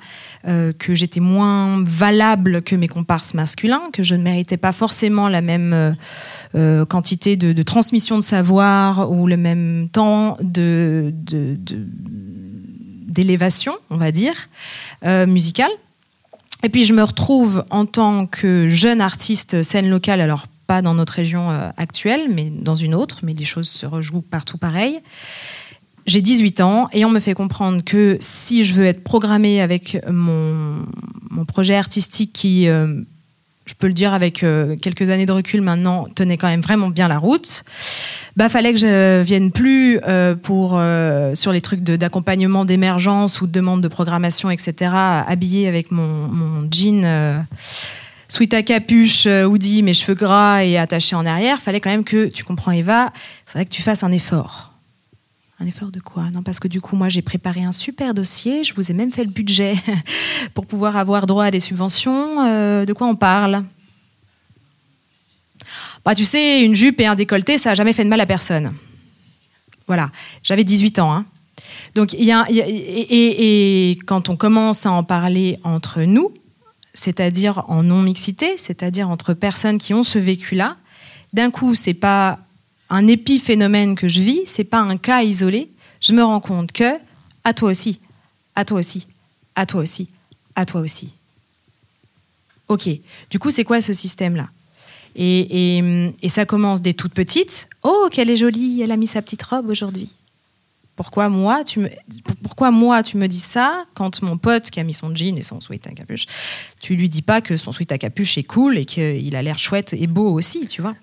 euh, 0.48 0.72
que 0.78 0.96
j'étais 0.96 1.20
moins 1.20 1.84
valable 1.84 2.62
que 2.62 2.76
mes 2.76 2.88
comparses 2.88 3.34
masculins, 3.34 3.82
que 3.92 4.04
je 4.04 4.16
ne 4.16 4.24
méritais 4.24 4.58
pas 4.58 4.72
forcément 4.72 5.28
la 5.28 5.42
même 5.42 5.96
quantité 6.90 7.36
de, 7.36 7.64
transmission 7.64 8.18
de 8.18 8.24
savoir 8.24 9.12
ou 9.12 9.28
le 9.28 9.38
même 9.38 9.90
temps 9.92 10.38
de, 10.42 11.14
d'élévation, 13.08 13.74
on 13.90 13.98
va 13.98 14.12
dire, 14.12 14.50
musicale. 15.28 15.72
Et 16.64 16.70
puis 16.70 16.86
je 16.86 16.94
me 16.94 17.04
retrouve 17.04 17.64
en 17.70 17.86
tant 17.86 18.26
que 18.26 18.68
jeune 18.68 19.02
artiste 19.02 19.64
scène 19.64 19.90
locale, 19.90 20.22
alors 20.22 20.46
pas 20.70 20.84
dans 20.84 20.93
notre 20.93 21.13
région 21.13 21.49
euh, 21.49 21.67
actuelle, 21.78 22.30
mais 22.32 22.51
dans 22.51 22.76
une 22.76 22.93
autre, 22.93 23.22
mais 23.24 23.34
les 23.34 23.43
choses 23.43 23.67
se 23.67 23.88
rejouent 23.88 24.22
partout 24.22 24.59
pareil. 24.59 24.99
J'ai 26.05 26.22
18 26.22 26.61
ans 26.61 26.88
et 26.93 27.05
on 27.05 27.09
me 27.09 27.20
fait 27.20 27.34
comprendre 27.34 27.84
que 27.84 28.17
si 28.20 28.63
je 28.63 28.76
veux 28.76 28.86
être 28.86 29.03
programmée 29.03 29.61
avec 29.61 29.97
mon, 30.07 30.86
projet 31.47 31.76
artistique 31.76 32.34
qui, 32.34 32.67
euh, 32.67 33.01
je 33.65 33.74
peux 33.74 33.88
le 33.88 33.93
dire 33.93 34.13
avec 34.13 34.43
euh, 34.43 34.76
quelques 34.76 35.09
années 35.09 35.26
de 35.26 35.32
recul 35.32 35.61
maintenant, 35.61 36.05
tenait 36.13 36.38
quand 36.38 36.49
même 36.49 36.61
vraiment 36.61 36.91
bien 36.91 37.07
la 37.07 37.17
route, 37.17 37.63
bah 38.38 38.47
fallait 38.47 38.74
que 38.74 38.80
je 38.80 39.24
vienne 39.24 39.51
plus 39.51 39.99
pour 40.43 40.80
sur 41.34 41.51
les 41.51 41.61
trucs 41.61 41.82
d'accompagnement 41.82 42.63
d'émergence 42.63 43.41
ou 43.41 43.47
de 43.47 43.51
demande 43.51 43.82
de 43.82 43.88
programmation, 43.88 44.51
etc. 44.51 44.91
habillée 44.93 45.67
avec 45.67 45.89
mon 45.89 46.70
jean 46.70 47.43
sweat 48.30 48.54
à 48.54 48.64
capuche, 48.64 49.26
euh, 49.26 49.44
hoodie, 49.44 49.84
mes 49.84 49.94
cheveux 49.94 50.14
gras 50.16 50.64
et 50.64 50.78
attaché 50.78 51.16
en 51.16 51.26
arrière, 51.26 51.60
fallait 51.60 51.82
quand 51.82 51.90
même 51.90 52.06
que, 52.06 52.28
tu 52.28 52.44
comprends 52.44 52.72
Eva, 52.72 53.12
fallait 53.46 53.66
que 53.66 53.72
tu 53.72 53.82
fasses 53.82 54.04
un 54.04 54.12
effort. 54.12 54.72
Un 55.60 55.66
effort 55.66 55.92
de 55.92 56.00
quoi? 56.00 56.24
Non, 56.34 56.42
parce 56.42 56.60
que 56.60 56.70
du 56.70 56.80
coup, 56.80 56.96
moi, 56.96 57.10
j'ai 57.10 57.22
préparé 57.22 57.64
un 57.64 57.74
super 57.74 58.14
dossier. 58.14 58.64
Je 58.64 58.74
vous 58.74 58.92
ai 58.92 58.94
même 58.94 59.12
fait 59.12 59.26
le 59.26 59.30
budget 59.30 59.74
pour 60.54 60.66
pouvoir 60.66 60.96
avoir 60.96 61.28
droit 61.28 61.44
à 61.44 61.52
des 61.52 61.60
subventions. 61.60 62.46
Euh, 62.46 62.86
de 62.86 62.94
quoi 62.94 63.08
on 63.08 63.16
parle? 63.16 63.66
Bah, 66.06 66.16
tu 66.16 66.24
sais, 66.24 66.64
une 66.64 66.76
jupe 66.76 67.02
et 67.02 67.08
un 67.08 67.16
décolleté, 67.16 67.58
ça 67.58 67.72
n'a 67.72 67.76
jamais 67.76 67.92
fait 67.92 68.06
de 68.06 68.10
mal 68.10 68.22
à 68.22 68.26
personne. 68.26 68.74
Voilà. 69.86 70.12
J'avais 70.44 70.64
18 70.64 71.00
ans. 71.00 71.12
Hein. 71.12 71.26
Donc, 71.96 72.14
et, 72.14 73.98
quand 74.06 74.30
on 74.30 74.38
commence 74.38 74.86
à 74.86 74.92
en 74.92 75.04
parler 75.04 75.60
entre 75.64 76.04
nous, 76.04 76.34
c'est-à-dire 77.00 77.64
en 77.68 77.84
non-mixité, 77.84 78.58
c'est-à-dire 78.58 79.10
entre 79.10 79.34
personnes 79.34 79.78
qui 79.78 79.93
ont 79.93 80.04
ce 80.04 80.20
vécu-là. 80.20 80.76
D'un 81.34 81.50
coup, 81.50 81.76
c'est 81.76 81.93
pas 81.93 82.39
un 82.89 83.08
épiphénomène 83.08 83.95
que 83.95 84.08
je 84.08 84.22
vis, 84.22 84.41
c'est 84.45 84.64
pas 84.64 84.80
un 84.80 84.97
cas 84.97 85.24
isolé. 85.24 85.70
Je 86.02 86.14
me 86.14 86.24
rends 86.24 86.41
compte 86.41 86.72
que, 86.72 86.97
à 87.43 87.54
toi 87.54 87.70
aussi, 87.70 88.00
à 88.56 88.66
toi 88.66 88.80
aussi, 88.80 89.08
à 89.56 89.66
toi 89.66 89.82
aussi, 89.82 90.10
à 90.56 90.66
toi 90.66 90.82
aussi. 90.82 91.14
Ok. 92.68 92.89
Du 93.30 93.39
coup, 93.39 93.50
c'est 93.50 93.64
quoi 93.64 93.80
ce 93.82 93.93
système-là? 93.93 94.50
Et, 95.16 96.14
ça 96.28 96.45
commence 96.45 96.82
des 96.82 96.93
toutes 96.93 97.14
petites. 97.14 97.70
Oh, 97.84 98.10
qu'elle 98.12 98.30
est 98.30 98.38
jolie, 98.38 98.82
elle 98.82 98.91
a 98.91 98.97
mis 98.97 99.08
sa 99.08 99.22
petite 99.22 99.43
robe 99.43 99.70
aujourd'hui. 99.70 100.12
Pourquoi 101.00 101.30
moi, 101.30 101.64
tu 101.64 101.80
me, 101.80 101.89
pourquoi 102.43 102.72
moi, 102.72 103.04
tu 103.04 103.16
me 103.16 103.28
dis 103.30 103.39
ça 103.39 103.86
quand 103.93 104.22
mon 104.22 104.38
pote 104.38 104.70
qui 104.70 104.82
a 104.82 104.84
mis 104.84 104.93
son 104.93 105.16
jean 105.16 105.38
et 105.38 105.43
son 105.43 105.62
sweat 105.62 105.88
à 105.88 105.91
capuche, 105.91 106.26
tu 106.82 106.97
lui 106.97 107.08
dis 107.08 107.22
pas 107.22 107.39
que 107.39 107.56
son 107.56 107.72
sweat 107.72 107.93
à 107.93 107.97
capuche 107.97 108.38
est 108.38 108.43
cool 108.43 108.78
et 108.78 108.84
qu'il 108.84 109.34
a 109.38 109.41
l'air 109.41 109.58
chouette 109.58 109.93
et 109.93 110.08
beau 110.08 110.30
aussi, 110.30 110.68
tu 110.68 110.82
vois 110.82 110.95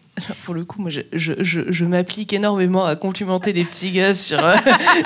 pour 0.45 0.55
le 0.55 0.65
coup, 0.65 0.81
moi, 0.81 0.91
je, 0.91 1.01
je, 1.13 1.33
je, 1.41 1.85
m'applique 1.85 2.33
énormément 2.33 2.87
à 2.87 2.97
complimenter 2.97 3.53
les 3.53 3.65
petits 3.65 3.91
gars 3.91 4.15
sur. 4.15 4.43
Euh, 4.43 4.57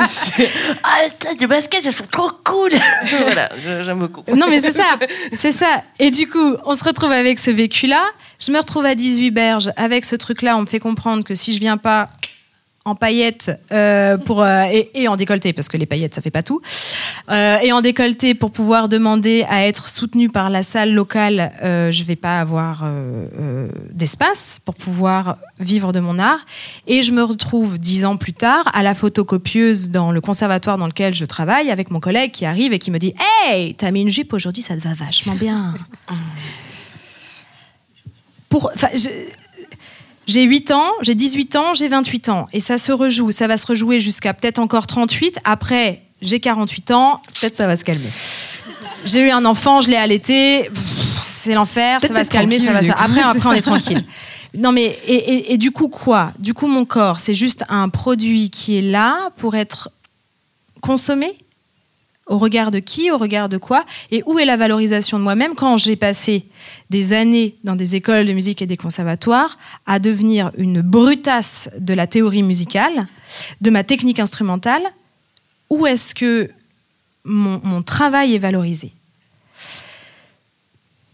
ah, 0.84 1.34
tes 1.36 1.46
baskets, 1.48 1.84
elles 1.84 1.92
sont 1.92 2.06
trop 2.06 2.30
cool 2.44 2.70
Voilà, 3.22 3.48
j'aime 3.82 3.98
beaucoup. 3.98 4.22
Non, 4.34 4.46
mais 4.48 4.60
c'est 4.60 4.70
ça, 4.70 4.98
c'est 5.32 5.52
ça. 5.52 5.82
Et 5.98 6.10
du 6.10 6.28
coup, 6.28 6.56
on 6.64 6.76
se 6.76 6.84
retrouve 6.84 7.10
avec 7.10 7.40
ce 7.40 7.50
vécu-là. 7.50 8.04
Je 8.40 8.52
me 8.52 8.58
retrouve 8.58 8.84
à 8.84 8.94
18 8.94 9.30
berges 9.32 9.70
avec 9.76 10.04
ce 10.04 10.14
truc-là. 10.14 10.56
On 10.56 10.62
me 10.62 10.66
fait 10.66 10.78
comprendre 10.78 11.24
que 11.24 11.34
si 11.34 11.54
je 11.54 11.60
viens 11.60 11.76
pas 11.76 12.08
en 12.84 12.94
paillettes 12.94 13.50
euh, 13.72 14.16
pour, 14.16 14.42
euh, 14.42 14.64
et, 14.94 15.06
en 15.08 15.16
décolleté, 15.16 15.52
parce 15.52 15.68
que 15.68 15.76
les 15.76 15.86
paillettes, 15.86 16.14
ça 16.14 16.22
fait 16.22 16.30
pas 16.30 16.42
tout. 16.42 16.62
Euh, 17.30 17.58
et 17.58 17.72
en 17.72 17.82
décolleté 17.82 18.34
pour 18.34 18.50
pouvoir 18.50 18.88
demander 18.88 19.44
à 19.48 19.66
être 19.66 19.88
soutenu 19.88 20.30
par 20.30 20.48
la 20.50 20.62
salle 20.62 20.92
locale, 20.92 21.52
je 21.62 22.04
vais 22.04 22.16
pas 22.16 22.40
avoir 22.40 22.84
d'espace 23.92 24.60
pour 24.64 24.74
pouvoir 24.74 25.36
vivre 25.60 25.92
de 25.92 26.00
mon 26.00 26.18
art. 26.18 26.40
Et 26.86 27.02
je 27.02 27.12
me 27.12 27.22
retrouve 27.22 27.78
dix 27.78 28.04
ans 28.04 28.16
plus 28.16 28.32
tard 28.32 28.68
à 28.72 28.82
la 28.82 28.94
photocopieuse 28.94 29.90
dans 29.90 30.10
le 30.10 30.20
conservatoire 30.20 30.78
dans 30.78 30.86
lequel 30.86 31.14
je 31.14 31.24
travaille 31.24 31.70
avec 31.70 31.90
mon 31.90 32.00
collègue 32.00 32.32
qui 32.32 32.46
arrive 32.46 32.72
et 32.72 32.78
qui 32.78 32.90
me 32.90 32.98
dit 32.98 33.14
Hey, 33.46 33.74
t'as 33.74 33.90
mis 33.90 34.00
une 34.00 34.10
jupe 34.10 34.32
aujourd'hui, 34.32 34.62
ça 34.62 34.74
te 34.74 34.80
va 34.80 34.94
vachement 34.94 35.34
bien. 35.34 35.74
Pour, 38.48 38.72
j'ai 40.26 40.42
8 40.42 40.70
ans, 40.70 40.90
j'ai 41.02 41.14
18 41.14 41.56
ans, 41.56 41.74
j'ai 41.74 41.88
28 41.88 42.28
ans. 42.28 42.46
Et 42.52 42.60
ça 42.60 42.78
se 42.78 42.92
rejoue. 42.92 43.30
Ça 43.30 43.46
va 43.46 43.56
se 43.56 43.66
rejouer 43.66 44.00
jusqu'à 44.00 44.34
peut-être 44.34 44.58
encore 44.58 44.86
38. 44.86 45.40
Après, 45.44 46.02
j'ai 46.22 46.40
48 46.40 46.90
ans. 46.92 47.20
Peut-être 47.40 47.56
ça 47.56 47.66
va 47.66 47.76
se 47.76 47.84
calmer. 47.84 48.08
J'ai 49.04 49.20
eu 49.20 49.30
un 49.30 49.44
enfant, 49.44 49.80
je 49.80 49.88
l'ai 49.88 49.96
allaité. 49.96 50.70
C'est 50.72 51.54
l'enfer, 51.54 52.00
ça 52.00 52.12
va 52.12 52.24
se 52.24 52.30
calmer, 52.30 52.58
ça 52.58 52.72
va 52.72 52.82
ça. 52.82 52.94
Après, 52.98 53.20
après, 53.24 53.48
on 53.48 53.52
est 53.52 53.62
tranquille. 53.62 54.04
Non, 54.54 54.72
mais 54.72 54.96
et, 55.06 55.52
et, 55.52 55.58
du 55.58 55.70
coup, 55.70 55.88
quoi? 55.88 56.32
Du 56.38 56.54
coup, 56.54 56.66
mon 56.66 56.84
corps, 56.84 57.20
c'est 57.20 57.34
juste 57.34 57.64
un 57.68 57.88
produit 57.88 58.50
qui 58.50 58.78
est 58.78 58.82
là 58.82 59.30
pour 59.36 59.54
être 59.54 59.90
consommé? 60.80 61.34
Au 62.30 62.38
regard 62.38 62.70
de 62.70 62.78
qui, 62.78 63.10
au 63.10 63.18
regard 63.18 63.48
de 63.48 63.58
quoi, 63.58 63.84
et 64.12 64.22
où 64.24 64.38
est 64.38 64.44
la 64.44 64.56
valorisation 64.56 65.18
de 65.18 65.24
moi-même 65.24 65.54
quand 65.56 65.76
j'ai 65.76 65.96
passé 65.96 66.44
des 66.88 67.12
années 67.12 67.56
dans 67.64 67.74
des 67.74 67.96
écoles 67.96 68.24
de 68.24 68.32
musique 68.32 68.62
et 68.62 68.66
des 68.66 68.76
conservatoires 68.76 69.58
à 69.84 69.98
devenir 69.98 70.52
une 70.56 70.80
brutasse 70.80 71.70
de 71.78 71.92
la 71.92 72.06
théorie 72.06 72.44
musicale, 72.44 73.08
de 73.60 73.70
ma 73.70 73.82
technique 73.82 74.20
instrumentale, 74.20 74.82
où 75.70 75.86
est-ce 75.86 76.14
que 76.14 76.48
mon, 77.24 77.82
travail 77.82 78.36
est 78.36 78.38
valorisé? 78.38 78.92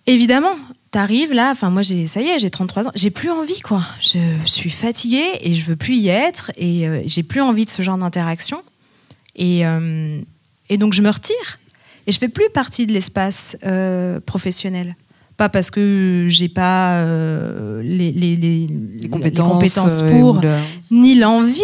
Évidemment, 0.07 0.55
t'arrives 0.91 1.33
là, 1.33 1.51
enfin 1.51 1.71
moi 1.71 1.83
j'ai 1.83 2.07
ça 2.07 2.21
y 2.21 2.29
est, 2.29 2.39
j'ai 2.39 2.51
33 2.51 2.89
ans, 2.89 2.93
j'ai 2.95 3.11
plus 3.11 3.31
envie 3.31 3.61
quoi. 3.61 3.83
Je 4.01 4.19
suis 4.45 4.71
fatiguée 4.71 5.31
et 5.41 5.55
je 5.55 5.65
veux 5.65 5.77
plus 5.77 5.97
y 5.97 6.09
être 6.09 6.53
et 6.57 6.87
euh, 6.87 7.03
j'ai 7.07 7.23
plus 7.23 7.41
envie 7.41 7.65
de 7.65 7.71
ce 7.71 7.83
genre 7.83 7.99
d'interaction. 7.99 8.63
Et, 9.35 9.67
euh, 9.67 10.21
et 10.69 10.77
donc 10.77 10.93
je 10.93 11.03
me 11.03 11.11
retire 11.11 11.59
et 12.07 12.13
je 12.13 12.19
fais 12.19 12.29
plus 12.29 12.49
partie 12.51 12.87
de 12.87 12.93
l'espace 12.93 13.57
euh, 13.65 14.21
professionnel. 14.21 14.97
Pas 15.37 15.49
parce 15.49 15.71
que 15.71 16.27
j'ai 16.31 16.49
pas 16.49 17.01
euh, 17.01 17.83
les, 17.83 18.11
les, 18.11 18.37
les, 18.37 19.09
compétences, 19.09 20.01
euh, 20.01 20.11
pour, 20.11 20.41
ni 20.91 21.17
l'envie. 21.17 21.61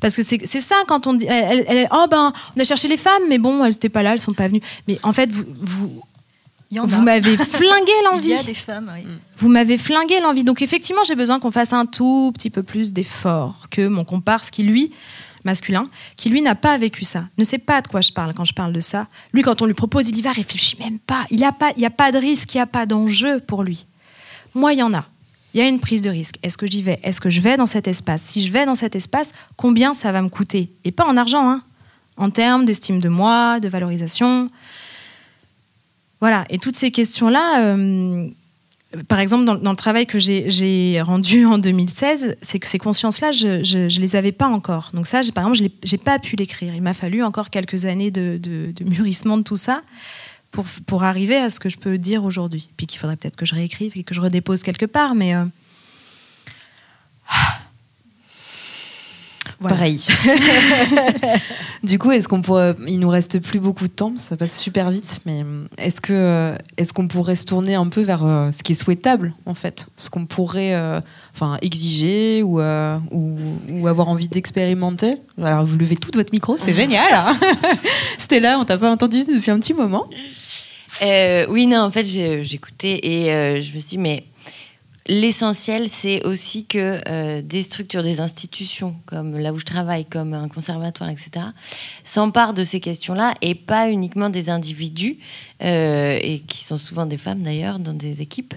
Parce 0.00 0.16
que 0.16 0.22
c'est 0.22 0.60
ça 0.60 0.76
quand 0.86 1.06
on 1.06 1.14
dit, 1.14 1.26
elle, 1.26 1.88
oh 1.92 2.06
ben, 2.10 2.32
on 2.56 2.60
a 2.60 2.64
cherché 2.64 2.88
les 2.88 2.96
femmes, 2.96 3.22
mais 3.28 3.38
bon, 3.38 3.64
elles 3.64 3.72
n'étaient 3.72 3.88
pas 3.88 4.02
là, 4.02 4.12
elles 4.12 4.20
sont 4.20 4.34
pas 4.34 4.48
venues. 4.48 4.62
Mais 4.88 4.98
en 5.02 5.12
fait, 5.12 5.30
vous, 5.30 5.44
vous, 5.60 6.02
vous 6.70 7.02
m'avez 7.02 7.36
flingué 7.36 7.92
l'envie. 8.10 8.28
Il 8.28 8.36
y 8.36 8.38
a 8.38 8.42
des 8.42 8.54
femmes, 8.54 8.90
oui. 8.94 9.06
Vous 9.36 9.48
m'avez 9.48 9.78
flingué 9.78 10.20
l'envie. 10.20 10.44
Donc 10.44 10.62
effectivement, 10.62 11.02
j'ai 11.04 11.16
besoin 11.16 11.38
qu'on 11.38 11.50
fasse 11.50 11.72
un 11.72 11.86
tout 11.86 12.32
petit 12.34 12.50
peu 12.50 12.62
plus 12.62 12.92
d'efforts 12.92 13.68
que 13.70 13.88
mon 13.88 14.04
comparse 14.04 14.50
qui, 14.50 14.62
lui, 14.62 14.90
masculin, 15.44 15.88
qui 16.16 16.28
lui 16.28 16.42
n'a 16.42 16.54
pas 16.54 16.76
vécu 16.78 17.04
ça, 17.04 17.24
ne 17.38 17.44
sait 17.44 17.58
pas 17.58 17.80
de 17.82 17.88
quoi 17.88 18.00
je 18.00 18.12
parle 18.12 18.34
quand 18.34 18.44
je 18.44 18.54
parle 18.54 18.72
de 18.72 18.80
ça. 18.80 19.06
Lui, 19.32 19.42
quand 19.42 19.62
on 19.62 19.66
lui 19.66 19.74
propose, 19.74 20.08
il 20.08 20.18
y 20.18 20.22
va, 20.22 20.32
réfléchit 20.32 20.76
même 20.78 20.98
pas. 20.98 21.24
Il 21.30 21.38
n'y 21.38 21.44
a, 21.44 21.52
pas, 21.52 21.70
a 21.70 21.90
pas 21.90 22.12
de 22.12 22.18
risque, 22.18 22.54
il 22.54 22.58
n'y 22.58 22.62
a 22.62 22.66
pas 22.66 22.86
d'enjeu 22.86 23.40
pour 23.40 23.62
lui. 23.62 23.86
Moi, 24.54 24.72
il 24.72 24.80
y 24.80 24.82
en 24.82 24.94
a. 24.94 25.04
Il 25.54 25.58
y 25.58 25.62
a 25.62 25.68
une 25.68 25.80
prise 25.80 26.02
de 26.02 26.10
risque. 26.10 26.36
Est-ce 26.42 26.56
que 26.56 26.66
j'y 26.66 26.82
vais? 26.82 27.00
Est-ce 27.02 27.20
que 27.20 27.30
je 27.30 27.40
vais 27.40 27.56
dans 27.56 27.66
cet 27.66 27.88
espace? 27.88 28.22
Si 28.22 28.44
je 28.46 28.52
vais 28.52 28.66
dans 28.66 28.76
cet 28.76 28.94
espace, 28.94 29.32
combien 29.56 29.94
ça 29.94 30.12
va 30.12 30.22
me 30.22 30.28
coûter? 30.28 30.70
Et 30.84 30.92
pas 30.92 31.06
en 31.06 31.16
argent, 31.16 31.48
hein 31.48 31.62
en 32.20 32.30
termes 32.30 32.66
d'estime 32.66 33.00
de 33.00 33.08
moi, 33.08 33.60
de 33.60 33.68
valorisation. 33.68 34.50
Voilà. 36.20 36.44
Et 36.50 36.58
toutes 36.58 36.76
ces 36.76 36.90
questions-là, 36.90 37.62
euh, 37.62 38.28
par 39.06 39.20
exemple, 39.20 39.44
dans, 39.44 39.70
le 39.70 39.76
travail 39.76 40.06
que 40.06 40.18
j'ai 40.18 41.00
rendu 41.00 41.46
en 41.46 41.58
2016, 41.58 42.36
c'est 42.42 42.58
que 42.58 42.66
ces 42.66 42.78
consciences-là, 42.78 43.30
je 43.30 43.84
ne 43.84 44.00
les 44.00 44.16
avais 44.16 44.32
pas 44.32 44.48
encore. 44.48 44.90
Donc 44.94 45.06
ça, 45.06 45.20
par 45.32 45.46
exemple, 45.46 45.70
je 45.84 45.92
n'ai 45.92 45.98
pas 45.98 46.18
pu 46.18 46.34
l'écrire. 46.36 46.74
Il 46.74 46.82
m'a 46.82 46.94
fallu 46.94 47.22
encore 47.22 47.50
quelques 47.50 47.86
années 47.86 48.10
de, 48.10 48.72
mûrissement 48.84 49.38
de 49.38 49.42
tout 49.42 49.56
ça 49.56 49.82
pour, 50.50 51.04
arriver 51.04 51.36
à 51.36 51.50
ce 51.50 51.60
que 51.60 51.68
je 51.68 51.78
peux 51.78 51.98
dire 51.98 52.24
aujourd'hui. 52.24 52.68
Puis 52.76 52.86
qu'il 52.86 52.98
faudrait 52.98 53.16
peut-être 53.16 53.36
que 53.36 53.46
je 53.46 53.54
réécrive 53.54 53.92
et 53.96 54.02
que 54.02 54.14
je 54.14 54.20
redépose 54.20 54.62
quelque 54.62 54.86
part, 54.86 55.14
mais... 55.14 55.34
Euh, 55.34 55.44
Pareil. 59.68 60.00
du 61.82 61.98
coup, 61.98 62.10
est-ce 62.10 62.28
qu'on 62.28 62.40
pourrait. 62.40 62.74
Il 62.88 62.98
nous 62.98 63.10
reste 63.10 63.40
plus 63.40 63.60
beaucoup 63.60 63.86
de 63.88 63.92
temps, 63.92 64.14
ça 64.16 64.36
passe 64.36 64.58
super 64.58 64.90
vite, 64.90 65.20
mais 65.26 65.42
est-ce 65.76 66.00
que 66.00 66.54
est-ce 66.78 66.94
qu'on 66.94 67.08
pourrait 67.08 67.34
se 67.34 67.44
tourner 67.44 67.74
un 67.74 67.88
peu 67.88 68.00
vers 68.00 68.24
euh, 68.24 68.50
ce 68.52 68.62
qui 68.62 68.72
est 68.72 68.74
souhaitable, 68.74 69.34
en 69.44 69.52
fait? 69.52 69.88
Ce 69.96 70.08
qu'on 70.08 70.24
pourrait 70.24 70.74
euh, 70.74 71.00
enfin, 71.34 71.58
exiger 71.60 72.42
ou, 72.42 72.60
euh, 72.60 72.96
ou, 73.10 73.36
ou 73.70 73.86
avoir 73.86 74.08
envie 74.08 74.28
d'expérimenter? 74.28 75.16
Alors, 75.42 75.66
vous 75.66 75.76
levez 75.76 75.96
tout 75.96 76.10
votre 76.14 76.32
micro, 76.32 76.56
c'est 76.58 76.74
génial 76.80 77.12
hein 77.12 77.38
là, 78.40 78.58
on 78.58 78.64
t'a 78.64 78.78
pas 78.78 78.90
entendu 78.90 79.24
depuis 79.24 79.50
un 79.50 79.58
petit 79.58 79.74
moment? 79.74 80.06
oui, 81.02 81.66
non, 81.66 81.80
en 81.80 81.90
fait, 81.90 82.04
j'écoutais 82.04 83.00
et 83.02 83.60
je 83.60 83.74
me 83.74 83.80
suis 83.80 83.90
dit, 83.90 83.98
mais 83.98 84.24
L'essentiel, 85.12 85.88
c'est 85.88 86.24
aussi 86.24 86.66
que 86.66 87.00
euh, 87.08 87.42
des 87.42 87.64
structures, 87.64 88.04
des 88.04 88.20
institutions, 88.20 88.94
comme 89.06 89.36
là 89.36 89.52
où 89.52 89.58
je 89.58 89.64
travaille, 89.64 90.04
comme 90.04 90.34
un 90.34 90.46
conservatoire, 90.46 91.10
etc., 91.10 91.46
s'emparent 92.04 92.54
de 92.54 92.62
ces 92.62 92.78
questions-là 92.78 93.34
et 93.42 93.56
pas 93.56 93.90
uniquement 93.90 94.30
des 94.30 94.50
individus, 94.50 95.18
euh, 95.62 96.18
et 96.22 96.40
qui 96.40 96.64
sont 96.64 96.78
souvent 96.78 97.06
des 97.06 97.16
femmes 97.16 97.42
d'ailleurs 97.42 97.78
dans 97.78 97.92
des 97.92 98.22
équipes, 98.22 98.54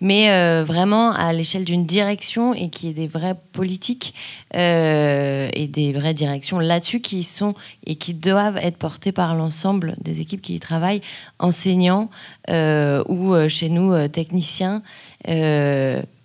mais 0.00 0.30
euh, 0.30 0.64
vraiment 0.64 1.12
à 1.12 1.32
l'échelle 1.32 1.64
d'une 1.64 1.86
direction 1.86 2.54
et 2.54 2.70
qui 2.70 2.88
est 2.88 2.92
des 2.92 3.06
vraies 3.06 3.36
politiques 3.52 4.14
et 4.54 5.68
des 5.70 5.92
vraies 5.92 6.14
directions 6.14 6.58
là-dessus 6.58 7.00
qui 7.00 7.24
sont 7.24 7.54
et 7.84 7.96
qui 7.96 8.14
doivent 8.14 8.56
être 8.56 8.78
portées 8.78 9.12
par 9.12 9.34
l'ensemble 9.34 9.96
des 10.00 10.22
équipes 10.22 10.40
qui 10.40 10.54
y 10.54 10.60
travaillent, 10.60 11.02
enseignants 11.38 12.08
ou 12.48 13.34
chez 13.48 13.68
nous 13.68 14.08
techniciens. 14.08 14.82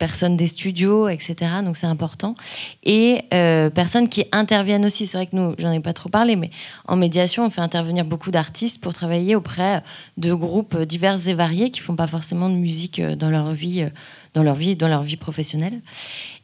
Euh, 0.02 0.12
personnes 0.12 0.36
des 0.36 0.48
studios, 0.48 1.08
etc. 1.10 1.36
Donc 1.64 1.78
c'est 1.78 1.88
important. 1.88 2.36
Et 2.84 3.22
euh, 3.34 3.70
personnes 3.70 4.10
qui 4.10 4.26
interviennent 4.32 4.86
aussi. 4.86 5.06
C'est 5.06 5.18
vrai 5.18 5.28
que 5.28 5.36
nous, 5.36 5.54
j'en 5.60 5.72
ai 5.72 5.80
pas 5.80 5.94
trop 5.94 6.10
parlé, 6.10 6.36
mais 6.36 6.50
en 6.88 6.96
médiation, 6.96 7.46
on 7.46 7.50
fait 7.52 7.62
intervenir 7.62 8.04
beaucoup 8.04 8.32
d'artistes 8.32 8.82
pour 8.82 8.94
travailler 8.94 9.36
auprès 9.36 9.84
de 10.18 10.34
groupes 10.34 10.76
divers 10.76 11.28
et 11.28 11.34
variés 11.36 11.70
qui 11.70 11.80
font 11.82 11.96
pas 11.96 12.08
forcément 12.08 12.50
de 12.50 12.56
musique 12.56 13.00
euh, 13.00 13.16
dans 13.16 13.30
leur 13.30 13.52
vie, 13.52 13.86
dans 14.34 14.44
leur 14.44 14.56
vie, 14.56 14.76
dans 14.76 14.88
leur 14.88 15.04
vie 15.04 15.18
professionnelle. 15.18 15.82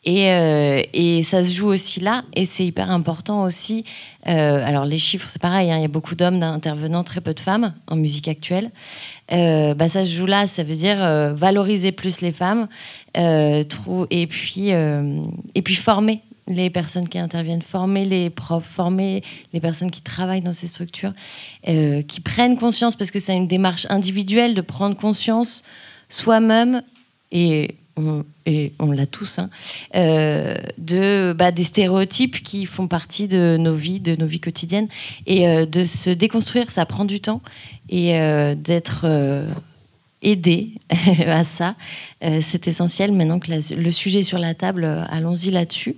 Et, 0.03 0.27
et 0.93 1.23
ça 1.23 1.43
se 1.43 1.51
joue 1.51 1.67
aussi 1.67 1.99
là, 1.99 2.23
et 2.33 2.45
c'est 2.45 2.65
hyper 2.65 2.91
important 2.91 3.43
aussi. 3.43 3.83
alors 4.23 4.85
les 4.85 4.99
chiffres, 4.99 5.27
c'est 5.29 5.41
pareil. 5.41 5.69
Hein, 5.69 5.77
il 5.77 5.81
y 5.81 5.85
a 5.85 5.89
beaucoup 5.89 6.15
d'hommes 6.15 6.39
d'intervenants, 6.39 7.03
très 7.03 7.19
peu 7.19 7.33
de 7.33 7.41
femmes 7.41 7.73
en 7.87 7.97
musique 7.97 8.29
actuelle. 8.29 8.71
Euh, 9.33 9.73
bah, 9.73 9.89
ça 9.89 10.05
se 10.05 10.13
joue 10.13 10.25
là, 10.25 10.47
ça 10.47 10.63
veut 10.63 10.75
dire 10.75 11.03
euh, 11.03 11.33
valoriser 11.33 11.91
plus 11.91 12.21
les 12.21 12.31
femmes 12.31 12.67
euh, 13.17 13.63
et, 14.09 14.27
puis, 14.27 14.69
et 14.69 15.61
puis 15.61 15.75
former 15.75 16.21
les 16.47 16.69
personnes 16.69 17.09
qui 17.09 17.19
interviennent, 17.19 17.61
former 17.61 18.05
les 18.05 18.29
profs, 18.29 18.65
former 18.65 19.21
les 19.51 19.59
personnes 19.59 19.91
qui 19.91 20.01
travaillent 20.01 20.41
dans 20.41 20.53
ces 20.53 20.67
structures, 20.67 21.13
qui 21.65 22.21
prennent 22.21 22.57
conscience, 22.57 22.95
parce 22.95 23.11
que 23.11 23.19
c'est 23.19 23.35
une 23.35 23.47
démarche 23.47 23.85
individuelle 23.89 24.55
de 24.55 24.61
prendre 24.61 24.95
conscience 24.95 25.63
soi-même, 26.07 26.83
et 27.31 27.75
on, 27.95 28.91
l'a 28.91 29.07
tous, 29.07 29.39
hein, 29.39 29.49
de, 29.95 31.33
bah, 31.33 31.51
des 31.51 31.63
stéréotypes 31.63 32.43
qui 32.43 32.65
font 32.65 32.87
partie 32.87 33.27
de 33.27 33.57
nos 33.59 33.73
vies, 33.73 33.99
de 33.99 34.15
nos 34.15 34.27
vies 34.27 34.39
quotidiennes, 34.39 34.87
et 35.25 35.65
de 35.65 35.83
se 35.83 36.11
déconstruire, 36.11 36.69
ça 36.69 36.85
prend 36.85 37.05
du 37.05 37.19
temps 37.19 37.41
et 37.89 38.17
euh, 38.17 38.55
d'être 38.55 39.01
euh, 39.05 39.47
aidé 40.21 40.71
à 41.27 41.43
ça. 41.43 41.75
Euh, 42.23 42.39
c'est 42.41 42.67
essentiel. 42.67 43.11
Maintenant 43.11 43.39
que 43.39 43.51
le 43.75 43.91
sujet 43.91 44.19
est 44.19 44.23
sur 44.23 44.39
la 44.39 44.53
table, 44.53 44.85
allons-y 45.09 45.51
là-dessus. 45.51 45.95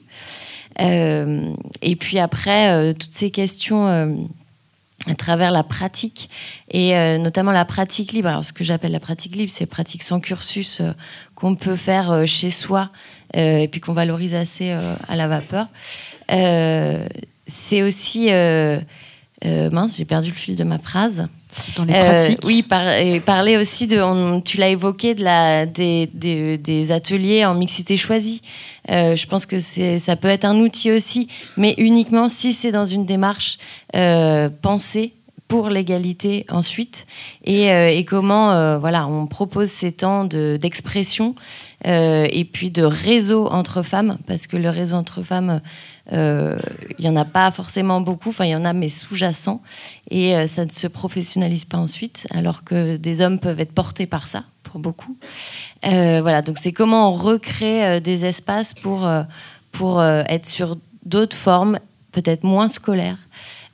et 0.79 1.95
puis 1.97 2.19
après, 2.19 2.93
toutes 2.93 3.13
ces 3.13 3.31
questions 3.31 4.29
à 5.07 5.15
travers 5.15 5.51
la 5.51 5.63
pratique 5.63 6.29
et 6.69 7.17
notamment 7.17 7.51
la 7.51 7.65
pratique 7.65 8.11
libre. 8.11 8.27
Alors 8.27 8.43
ce 8.43 8.53
que 8.53 8.63
j'appelle 8.63 8.91
la 8.91 8.99
pratique 8.99 9.35
libre, 9.35 9.51
c'est 9.53 9.65
pratique 9.65 10.03
sans 10.03 10.19
cursus 10.19 10.81
qu'on 11.35 11.55
peut 11.55 11.75
faire 11.75 12.27
chez 12.27 12.49
soi 12.49 12.91
et 13.33 13.67
puis 13.71 13.79
qu'on 13.79 13.93
valorise 13.93 14.35
assez 14.35 14.71
à 14.71 15.15
la 15.15 15.27
vapeur. 15.27 15.67
c'est 17.47 17.81
aussi 17.81 18.29
mince, 19.71 19.97
j'ai 19.97 20.05
perdu 20.05 20.29
le 20.29 20.35
fil 20.35 20.55
de 20.55 20.63
ma 20.63 20.79
phrase. 20.79 21.27
Dans 21.75 21.83
les 21.83 21.93
pratiques. 21.93 22.39
Euh, 22.43 22.47
oui, 22.47 22.65
et 23.01 23.19
parler 23.19 23.57
aussi 23.57 23.87
de, 23.87 24.39
tu 24.41 24.57
l'as 24.57 24.69
évoqué, 24.69 25.15
de 25.15 25.23
la, 25.23 25.65
des, 25.65 26.07
des, 26.07 26.91
ateliers 26.91 27.45
en 27.45 27.55
mixité 27.55 27.97
choisie. 27.97 28.41
Euh, 28.89 29.15
je 29.15 29.25
pense 29.25 29.45
que 29.45 29.57
ça 29.59 30.15
peut 30.15 30.27
être 30.27 30.45
un 30.45 30.59
outil 30.59 30.91
aussi, 30.91 31.27
mais 31.57 31.75
uniquement 31.77 32.29
si 32.29 32.53
c'est 32.53 32.71
dans 32.71 32.85
une 32.85 33.05
démarche 33.05 33.57
euh, 33.95 34.49
pensée 34.61 35.13
pour 35.47 35.69
l'égalité 35.69 36.45
ensuite 36.49 37.07
et, 37.43 37.71
euh, 37.71 37.89
et 37.89 38.05
comment 38.05 38.77
voilà 38.77 39.07
on 39.07 39.25
propose 39.25 39.69
ces 39.69 39.91
temps 39.91 40.25
d'expression 40.25 41.33
et 41.83 42.47
puis 42.53 42.69
de 42.69 42.83
réseau 42.83 43.47
entre 43.47 43.81
femmes 43.81 44.19
parce 44.27 44.45
que 44.45 44.57
le 44.57 44.69
réseau 44.69 44.95
entre 44.95 45.23
femmes 45.23 45.49
euh, 45.49 45.59
il 46.11 46.95
n'y 46.99 47.09
en 47.09 47.15
a 47.15 47.25
pas 47.25 47.51
forcément 47.51 48.01
beaucoup, 48.01 48.29
enfin 48.29 48.45
il 48.45 48.51
y 48.51 48.55
en 48.55 48.65
a 48.65 48.73
mais 48.73 48.89
sous-jacents, 48.89 49.61
et 50.09 50.35
euh, 50.35 50.47
ça 50.47 50.65
ne 50.65 50.71
se 50.71 50.87
professionnalise 50.87 51.65
pas 51.65 51.77
ensuite, 51.77 52.27
alors 52.31 52.63
que 52.63 52.97
des 52.97 53.21
hommes 53.21 53.39
peuvent 53.39 53.59
être 53.59 53.73
portés 53.73 54.07
par 54.07 54.27
ça, 54.27 54.43
pour 54.63 54.79
beaucoup. 54.79 55.17
Euh, 55.85 56.19
voilà, 56.21 56.41
donc 56.41 56.57
c'est 56.57 56.71
comment 56.71 57.09
on 57.09 57.13
recrée 57.13 58.01
des 58.01 58.25
espaces 58.25 58.73
pour, 58.73 59.09
pour 59.71 60.03
être 60.03 60.45
sur 60.45 60.77
d'autres 61.05 61.37
formes, 61.37 61.79
peut-être 62.11 62.43
moins 62.43 62.67
scolaires, 62.67 63.17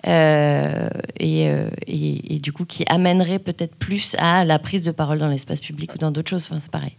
et, 0.05 1.49
et, 1.87 2.39
du 2.39 2.51
coup 2.51 2.65
qui 2.65 2.85
amènerait 2.87 3.39
peut-être 3.39 3.75
plus 3.75 4.15
à 4.19 4.45
la 4.45 4.59
prise 4.59 4.83
de 4.83 4.91
parole 4.91 5.17
dans 5.17 5.29
l'espace 5.29 5.61
public 5.61 5.95
ou 5.95 5.97
dans 5.97 6.11
d'autres 6.11 6.29
choses, 6.29 6.47
enfin 6.49 6.59
c'est 6.61 6.71
pareil. 6.71 6.95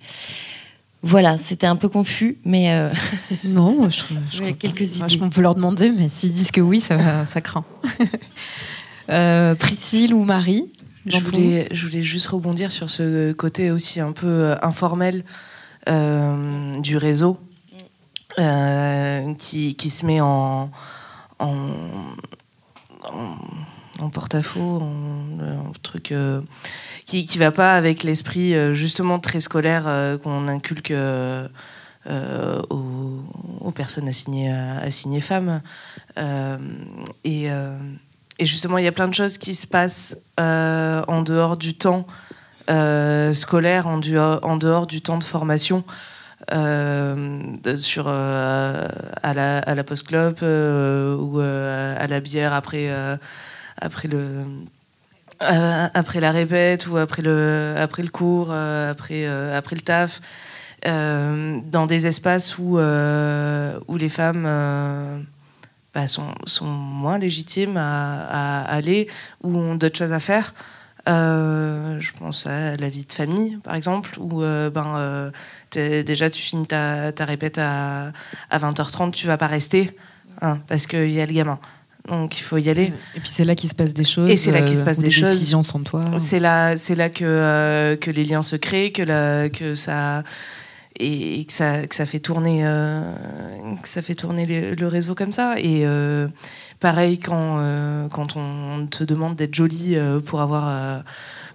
Voilà, 1.07 1.37
c'était 1.37 1.69
un 1.69 1.77
peu 1.77 1.89
confus, 1.89 2.37
mais 2.45 2.73
euh, 2.73 2.91
non, 3.55 3.89
je, 3.89 4.03
je, 4.29 4.45
je 4.45 4.51
quelques 4.51 4.97
idées. 4.97 5.19
On 5.23 5.31
peut 5.31 5.41
leur 5.41 5.55
demander, 5.55 5.93
mais 5.97 6.09
s'ils 6.09 6.33
disent 6.33 6.51
que 6.51 6.61
oui, 6.61 6.81
ça, 6.81 7.25
ça 7.27 7.41
craint. 7.41 7.65
euh, 9.11 9.55
Priscille 9.55 10.13
ou 10.13 10.25
Marie 10.25 10.65
je 11.07 11.19
voulais, 11.21 11.69
je 11.71 11.87
voulais 11.87 12.03
juste 12.03 12.27
rebondir 12.27 12.73
sur 12.73 12.91
ce 12.91 13.31
côté 13.33 13.71
aussi 13.71 14.01
un 14.01 14.11
peu 14.11 14.27
euh, 14.27 14.57
informel 14.63 15.23
euh, 15.89 16.77
du 16.81 16.97
réseau 16.97 17.39
qui, 18.37 19.77
qui, 19.77 19.91
se 19.91 20.05
met 20.07 20.21
en, 20.21 20.73
en, 21.39 21.71
en, 23.13 23.37
porte-à-faux, 24.13 24.83
en, 24.83 25.73
truc 25.83 26.13
qui 27.07 27.25
qui 27.25 27.39
va 27.39 27.51
pas 27.53 27.75
avec 27.77 28.03
l'esprit 28.03 28.55
euh, 28.55 28.75
justement 28.75 29.19
très 29.19 29.41
scolaire 29.41 29.85
euh, 29.87 30.19
qu'on 30.19 30.49
inculque 30.49 30.91
euh, 30.91 31.49
aux, 32.69 33.71
personnes 33.75 34.09
assignées 34.09 34.51
assignées 34.51 35.21
femmes 35.21 35.61
et 37.25 37.49
et 38.39 38.45
justement, 38.45 38.77
il 38.79 38.85
y 38.85 38.87
a 38.87 38.93
plein 38.93 39.09
de 39.09 39.15
choses 39.15 39.39
qui 39.39 39.55
se 39.55 39.67
passent 39.67 40.17
en 40.39 41.23
dehors 41.23 41.57
du 41.57 41.75
temps 41.75 42.07
scolaire, 42.69 43.87
en, 43.87 44.01
en, 44.43 44.57
dehors 44.57 44.87
du 44.87 45.01
temps 45.03 45.19
de 45.19 45.25
formation. 45.25 45.85
à 46.49 47.15
la, 49.35 49.59
à 49.59 49.75
la 49.75 49.85
post 49.85 50.07
club 50.07 50.37
ou 50.43 51.41
à 51.41 52.07
la 52.07 52.21
bière 52.21 52.53
après 52.55 52.89
après 53.79 54.09
le 54.09 54.45
euh, 55.43 55.89
après 55.93 56.21
la 56.21 56.33
répète 56.33 56.87
ou 56.87 56.97
après 56.97 57.21
le, 57.21 57.75
après 57.77 58.03
le 58.03 58.09
cours, 58.09 58.49
euh, 58.51 58.91
après, 58.91 59.27
euh, 59.27 59.57
après 59.57 59.77
le 59.77 59.83
taf, 59.83 60.21
dans 60.83 61.87
des 61.87 62.07
espaces 62.07 62.59
où, 62.59 62.79
où 62.79 63.97
les 63.97 64.09
femmes 64.09 65.27
bah, 65.95 66.07
sont, 66.07 66.33
sont, 66.45 66.67
moins 66.67 67.19
légitimes 67.19 67.77
à, 67.77 68.63
à, 68.63 68.75
aller, 68.75 69.09
ou 69.43 69.57
ont 69.59 69.75
d'autres 69.75 69.99
choses 69.99 70.13
à 70.13 70.21
faire. 70.21 70.55
je 71.07 72.13
pense 72.19 72.47
à 72.47 72.77
la 72.77 72.89
vie 72.89 73.05
de 73.05 73.13
famille, 73.13 73.59
par 73.65 73.75
exemple, 73.75 74.17
où 74.21 74.43
ben, 74.43 75.33
déjà 75.73 76.31
tu 76.31 76.41
finis 76.41 76.69
ta, 76.69 77.11
ta 77.11 77.25
répète 77.25 77.59
à, 77.59 78.13
à 78.51 78.59
20h30, 78.59 79.11
tu 79.11 79.27
vas 79.27 79.39
pas 79.39 79.49
rester, 79.49 79.97
hein, 80.41 80.61
parce 80.69 80.87
qu'il 80.87 81.11
y 81.11 81.21
a 81.21 81.27
le 81.27 81.33
gamin 81.33 81.59
donc 82.09 82.39
il 82.39 82.43
faut 82.43 82.59
y 82.59 82.69
aller. 82.69 82.93
Et 83.15 83.21
puis 83.21 83.29
c'est 83.29 83.45
là 83.45 83.55
qu'il 83.55 83.69
se 83.69 83.75
passe 83.75 83.95
des 83.95 84.05
choses. 84.05 84.31
Et 84.31 84.37
c'est 84.37 84.53
là 84.53 84.63
qu'il 84.63 84.77
se 84.77 84.85
passe 84.85 84.99
euh, 84.99 85.03
des, 85.03 85.09
des, 85.09 85.21
décisions 85.21 85.63
sans 85.63 85.81
toi. 85.81 86.03
C'est 86.19 86.39
là, 86.39 86.77
c'est 86.77 86.95
là 86.95 87.09
que 87.11 87.25
euh, 87.25 87.97
que 87.97 88.11
les 88.11 88.25
liens 88.25 88.43
se 88.43 88.57
créent, 88.57 88.93
que 88.93 89.03
la, 89.03 89.49
que 89.49 89.75
ça 89.75 90.23
et 90.99 91.45
que 91.45 91.53
ça 91.53 91.87
que 91.87 91.95
ça 91.95 92.07
fait 92.07 92.21
tourner 92.21 92.61
euh, 92.65 93.03
que 93.83 93.89
ça 93.89 94.01
fait 94.01 94.15
tourner 94.15 94.47
le, 94.47 94.87
réseau 94.87 95.15
comme 95.15 95.33
ça. 95.33 95.55
Et 95.59 95.85
pareil 96.81 97.19
quand 97.19 97.61
quand 98.11 98.37
on 98.37 98.87
te 98.87 99.05
demande 99.05 99.35
d'être 99.35 99.55
jolie 99.55 99.97
pour 100.25 100.41
avoir 100.41 101.03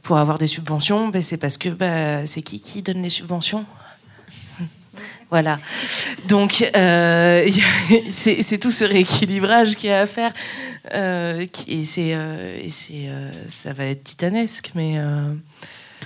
pour 0.03 0.17
avoir 0.17 0.37
des 0.37 0.47
subventions, 0.47 1.09
ben 1.09 1.21
c'est 1.21 1.37
parce 1.37 1.57
que 1.57 1.69
ben, 1.69 2.25
c'est 2.25 2.41
qui 2.41 2.61
qui 2.61 2.81
donne 2.81 3.01
les 3.01 3.09
subventions? 3.09 3.65
Voilà. 5.31 5.59
Donc, 6.27 6.69
euh, 6.75 7.49
c'est 8.11 8.59
tout 8.59 8.69
ce 8.69 8.83
rééquilibrage 8.83 9.77
qu'il 9.77 9.89
y 9.89 9.93
a 9.93 10.01
à 10.01 10.05
faire. 10.05 10.33
Euh, 10.93 11.45
et 11.67 11.85
c'est, 11.85 12.13
euh, 12.13 13.31
ça 13.47 13.71
va 13.73 13.85
être 13.85 14.03
titanesque, 14.03 14.71
mais. 14.75 14.99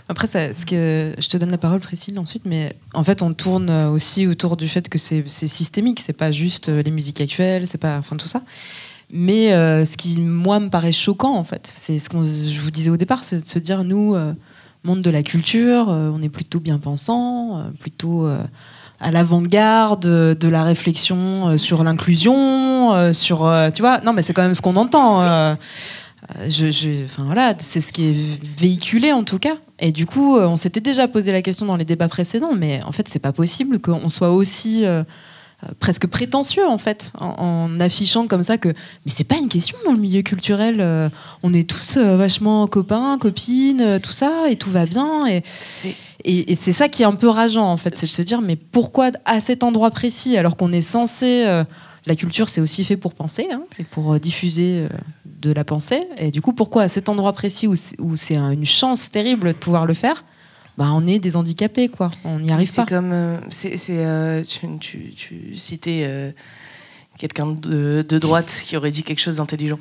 Après, 0.07 0.27
ce 0.27 0.65
que, 0.65 1.15
je 1.17 1.27
te 1.29 1.37
donne 1.37 1.49
la 1.49 1.57
parole, 1.57 1.79
Priscille, 1.79 2.19
ensuite, 2.19 2.43
mais 2.45 2.75
en 2.93 3.03
fait, 3.03 3.23
on 3.23 3.33
tourne 3.33 3.71
aussi 3.71 4.27
autour 4.27 4.55
du 4.55 4.67
fait 4.67 4.87
que 4.87 4.99
c'est 4.99 5.27
systémique, 5.27 5.99
c'est 5.99 6.13
pas 6.13 6.31
juste 6.31 6.67
les 6.67 6.91
musiques 6.91 7.21
actuelles, 7.21 7.65
c'est 7.65 7.79
pas, 7.79 7.97
enfin 7.97 8.15
tout 8.15 8.27
ça. 8.27 8.43
Mais 9.09 9.49
ce 9.49 9.97
qui, 9.97 10.19
moi, 10.19 10.59
me 10.59 10.69
paraît 10.69 10.91
choquant, 10.91 11.35
en 11.35 11.43
fait, 11.43 11.71
c'est 11.73 11.97
ce 11.97 12.09
que 12.09 12.17
je 12.23 12.59
vous 12.59 12.69
disais 12.69 12.91
au 12.91 12.97
départ, 12.97 13.23
c'est 13.23 13.43
de 13.43 13.49
se 13.49 13.57
dire, 13.57 13.83
nous, 13.83 14.15
monde 14.83 14.99
de 14.99 15.09
la 15.09 15.23
culture, 15.23 15.87
on 15.87 16.21
est 16.21 16.29
plutôt 16.29 16.59
bien 16.59 16.77
pensant, 16.77 17.63
plutôt 17.79 18.29
à 18.99 19.11
l'avant-garde 19.11 20.05
euh, 20.05 20.35
de 20.35 20.47
la 20.47 20.63
réflexion 20.63 21.49
euh, 21.49 21.57
sur 21.57 21.83
l'inclusion, 21.83 22.93
euh, 22.93 23.13
sur, 23.13 23.51
tu 23.73 23.81
vois, 23.81 23.99
non, 24.01 24.13
mais 24.13 24.23
c'est 24.23 24.33
quand 24.33 24.43
même 24.43 24.53
ce 24.53 24.61
qu'on 24.61 24.75
entend. 24.75 25.19
enfin 25.19 25.57
voilà, 27.17 27.53
c'est 27.59 27.81
ce 27.81 27.93
qui 27.93 28.09
est 28.09 28.59
véhiculé 28.59 29.11
en 29.11 29.23
tout 29.23 29.39
cas. 29.39 29.55
Et 29.79 29.91
du 29.91 30.05
coup, 30.05 30.37
on 30.37 30.55
s'était 30.55 30.79
déjà 30.79 31.07
posé 31.07 31.33
la 31.33 31.41
question 31.41 31.65
dans 31.65 31.75
les 31.75 31.85
débats 31.85 32.07
précédents, 32.07 32.53
mais 32.55 32.81
en 32.87 32.93
fait, 32.93 33.09
c'est 33.09 33.19
pas 33.19 33.33
possible 33.33 33.79
qu'on 33.79 34.09
soit 34.09 34.31
aussi 34.31 34.85
presque 35.79 36.07
prétentieux 36.07 36.67
en 36.67 36.77
fait, 36.77 37.11
en, 37.19 37.79
affichant 37.81 38.27
comme 38.27 38.43
ça 38.43 38.57
que, 38.57 38.69
mais 38.69 39.11
c'est 39.11 39.25
pas 39.25 39.35
une 39.35 39.49
question 39.49 39.77
dans 39.85 39.91
le 39.91 39.97
milieu 39.97 40.21
culturel. 40.21 41.11
on 41.43 41.53
est 41.53 41.69
tous 41.69 41.97
vachement 41.97 42.67
copains, 42.67 43.17
copines, 43.19 43.99
tout 44.01 44.13
ça, 44.13 44.49
et 44.49 44.55
tout 44.55 44.71
va 44.71 44.85
bien. 44.85 45.25
C'est 45.61 45.95
et, 46.25 46.51
et 46.51 46.55
c'est 46.55 46.71
ça 46.73 46.89
qui 46.89 47.03
est 47.03 47.05
un 47.05 47.15
peu 47.15 47.29
rageant 47.29 47.69
en 47.71 47.77
fait, 47.77 47.95
c'est 47.95 48.05
de 48.05 48.11
se 48.11 48.21
dire, 48.21 48.41
mais 48.41 48.55
pourquoi 48.55 49.11
à 49.25 49.39
cet 49.39 49.63
endroit 49.63 49.91
précis, 49.91 50.37
alors 50.37 50.57
qu'on 50.57 50.71
est 50.71 50.81
censé 50.81 51.45
euh, 51.45 51.63
la 52.05 52.15
culture, 52.15 52.49
c'est 52.49 52.61
aussi 52.61 52.83
fait 52.83 52.97
pour 52.97 53.13
penser 53.13 53.47
hein, 53.51 53.61
et 53.79 53.83
pour 53.83 54.13
euh, 54.13 54.19
diffuser 54.19 54.79
euh, 54.81 54.89
de 55.41 55.51
la 55.53 55.63
pensée. 55.63 56.03
Et 56.17 56.31
du 56.31 56.41
coup, 56.41 56.53
pourquoi 56.53 56.83
à 56.83 56.87
cet 56.87 57.09
endroit 57.09 57.33
précis 57.33 57.67
où 57.67 57.75
c'est, 57.75 57.95
c'est 58.15 58.35
une 58.35 58.65
chance 58.65 59.09
terrible 59.11 59.49
de 59.49 59.53
pouvoir 59.53 59.85
le 59.85 59.93
faire, 59.93 60.23
bah, 60.77 60.87
on 60.93 61.07
est 61.07 61.19
des 61.19 61.35
handicapés, 61.37 61.87
quoi. 61.87 62.11
On 62.25 62.39
n'y 62.39 62.51
arrive 62.51 62.69
C'est 62.69 62.75
pas. 62.81 62.85
comme. 62.85 63.11
euh, 63.13 63.37
c'est, 63.49 63.77
c'est, 63.77 64.43
tu, 64.47 64.67
tu- 64.79 65.13
tu 65.15 65.55
citais 65.55 66.33
quelqu'un 67.17 67.47
de, 67.47 68.05
de 68.07 68.19
droite 68.19 68.63
qui 68.65 68.75
aurait 68.77 68.91
dit 68.91 69.03
quelque 69.03 69.19
chose 69.19 69.37
d'intelligent. 69.37 69.79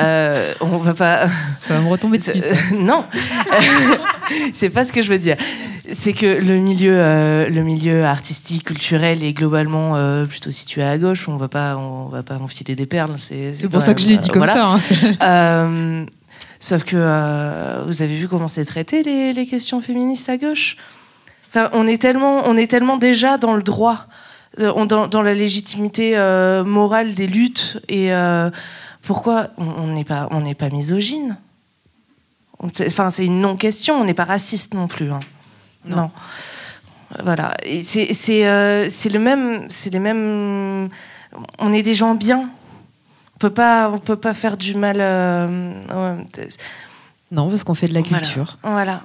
Euh, 0.00 0.52
on 0.60 0.78
va 0.78 0.94
pas. 0.94 1.28
Ça 1.58 1.74
va 1.74 1.80
me 1.80 1.88
retomber 1.88 2.18
dessus. 2.18 2.40
ça. 2.40 2.54
Non, 2.74 3.04
c'est 4.52 4.70
pas 4.70 4.84
ce 4.84 4.92
que 4.92 5.02
je 5.02 5.12
veux 5.12 5.18
dire. 5.18 5.36
C'est 5.92 6.12
que 6.12 6.26
le 6.26 6.56
milieu, 6.58 6.96
euh, 6.98 7.48
le 7.48 7.62
milieu 7.62 8.04
artistique, 8.04 8.64
culturel 8.64 9.22
est 9.22 9.32
globalement 9.32 9.96
euh, 9.96 10.24
plutôt 10.24 10.50
situé 10.50 10.82
à 10.82 10.98
gauche. 10.98 11.28
On 11.28 11.36
va 11.36 11.48
pas, 11.48 11.76
on 11.76 12.08
va 12.08 12.22
pas 12.22 12.36
enfiler 12.36 12.74
des 12.74 12.86
perles. 12.86 13.14
C'est, 13.16 13.68
pour 13.70 13.82
ça 13.82 13.94
que 13.94 14.00
je 14.00 14.08
l'ai 14.08 14.18
dit 14.18 14.28
comme 14.28 14.46
ça. 14.46 14.66
hein. 14.66 14.78
Euh, 15.22 16.04
sauf 16.58 16.84
que 16.84 16.96
vous 17.86 18.02
avez 18.02 18.16
vu 18.16 18.28
comment 18.28 18.48
c'est 18.48 18.64
traité 18.64 19.02
les, 19.02 19.32
les 19.32 19.46
questions 19.46 19.80
féministes 19.80 20.28
à 20.28 20.36
gauche? 20.36 20.76
Enfin, 21.48 21.68
on 21.72 21.86
est 21.86 22.00
tellement, 22.00 22.42
on 22.46 22.56
est 22.56 22.66
tellement 22.66 22.96
déjà 22.96 23.38
dans 23.38 23.54
le 23.54 23.62
droit, 23.62 24.06
dans, 24.58 25.06
dans 25.08 25.22
la 25.22 25.34
légitimité 25.34 26.16
euh, 26.16 26.64
morale 26.64 27.14
des 27.14 27.26
luttes. 27.26 27.78
Et 27.88 28.12
euh, 28.14 28.50
pourquoi 29.02 29.48
on 29.58 29.86
n'est 29.88 30.04
pas, 30.04 30.28
on 30.30 30.40
n'est 30.40 30.54
pas 30.54 30.68
misogyne? 30.70 31.36
Enfin, 32.58 33.10
c'est 33.10 33.26
une 33.26 33.40
non-question. 33.40 34.00
On 34.00 34.04
n'est 34.04 34.14
pas 34.14 34.24
raciste 34.24 34.74
non 34.74 34.88
plus. 34.88 35.12
hein. 35.12 35.20
Non. 35.86 36.10
Voilà. 37.22 37.54
C'est, 37.82 38.46
euh, 38.46 38.88
le 39.12 39.18
même, 39.18 39.66
c'est 39.68 39.90
les 39.90 39.98
mêmes. 40.00 40.88
On 41.58 41.72
est 41.72 41.82
des 41.82 41.94
gens 41.94 42.14
bien. 42.14 42.50
On 43.34 43.38
peut 43.38 43.50
pas, 43.50 43.90
on 43.90 43.98
peut 43.98 44.16
pas 44.16 44.32
faire 44.34 44.56
du 44.56 44.74
mal. 44.74 44.96
euh, 45.00 45.72
Non, 47.30 47.48
parce 47.50 47.62
qu'on 47.64 47.74
fait 47.74 47.88
de 47.88 47.94
la 47.94 48.00
voilà. 48.00 48.18
culture. 48.24 48.56
Voilà. 48.62 49.02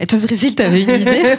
Et 0.00 0.06
toi, 0.06 0.18
Brésil, 0.18 0.54
t'avais 0.54 0.82
une 0.82 1.00
idée 1.00 1.36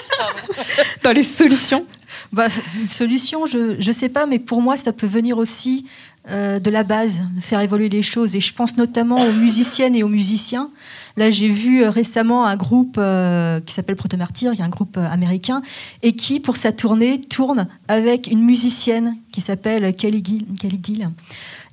dans 1.02 1.12
les 1.12 1.22
solutions? 1.22 1.86
Bah, 2.32 2.48
une 2.80 2.88
solution, 2.88 3.46
je 3.46 3.86
ne 3.86 3.92
sais 3.92 4.08
pas, 4.08 4.26
mais 4.26 4.38
pour 4.38 4.62
moi, 4.62 4.76
ça 4.76 4.92
peut 4.92 5.06
venir 5.06 5.38
aussi 5.38 5.86
euh, 6.28 6.58
de 6.58 6.70
la 6.70 6.82
base, 6.82 7.20
de 7.36 7.40
faire 7.40 7.60
évoluer 7.60 7.88
les 7.88 8.02
choses. 8.02 8.34
Et 8.34 8.40
je 8.40 8.52
pense 8.52 8.76
notamment 8.76 9.14
aux 9.14 9.32
musiciennes 9.34 9.94
et 9.94 10.02
aux 10.02 10.08
musiciens. 10.08 10.70
Là, 11.16 11.30
j'ai 11.30 11.48
vu 11.48 11.84
euh, 11.84 11.90
récemment 11.90 12.46
un 12.46 12.56
groupe 12.56 12.96
euh, 12.98 13.60
qui 13.60 13.72
s'appelle 13.72 13.94
Proto-Martyr, 13.94 14.52
il 14.52 14.58
y 14.58 14.62
a 14.62 14.64
un 14.64 14.68
groupe 14.68 14.96
américain, 14.96 15.62
et 16.02 16.16
qui, 16.16 16.40
pour 16.40 16.56
sa 16.56 16.72
tournée, 16.72 17.20
tourne 17.20 17.68
avec 17.86 18.26
une 18.26 18.42
musicienne 18.42 19.16
qui 19.30 19.40
s'appelle 19.40 19.94
Kelly 19.94 20.20
Gill, 20.24 21.10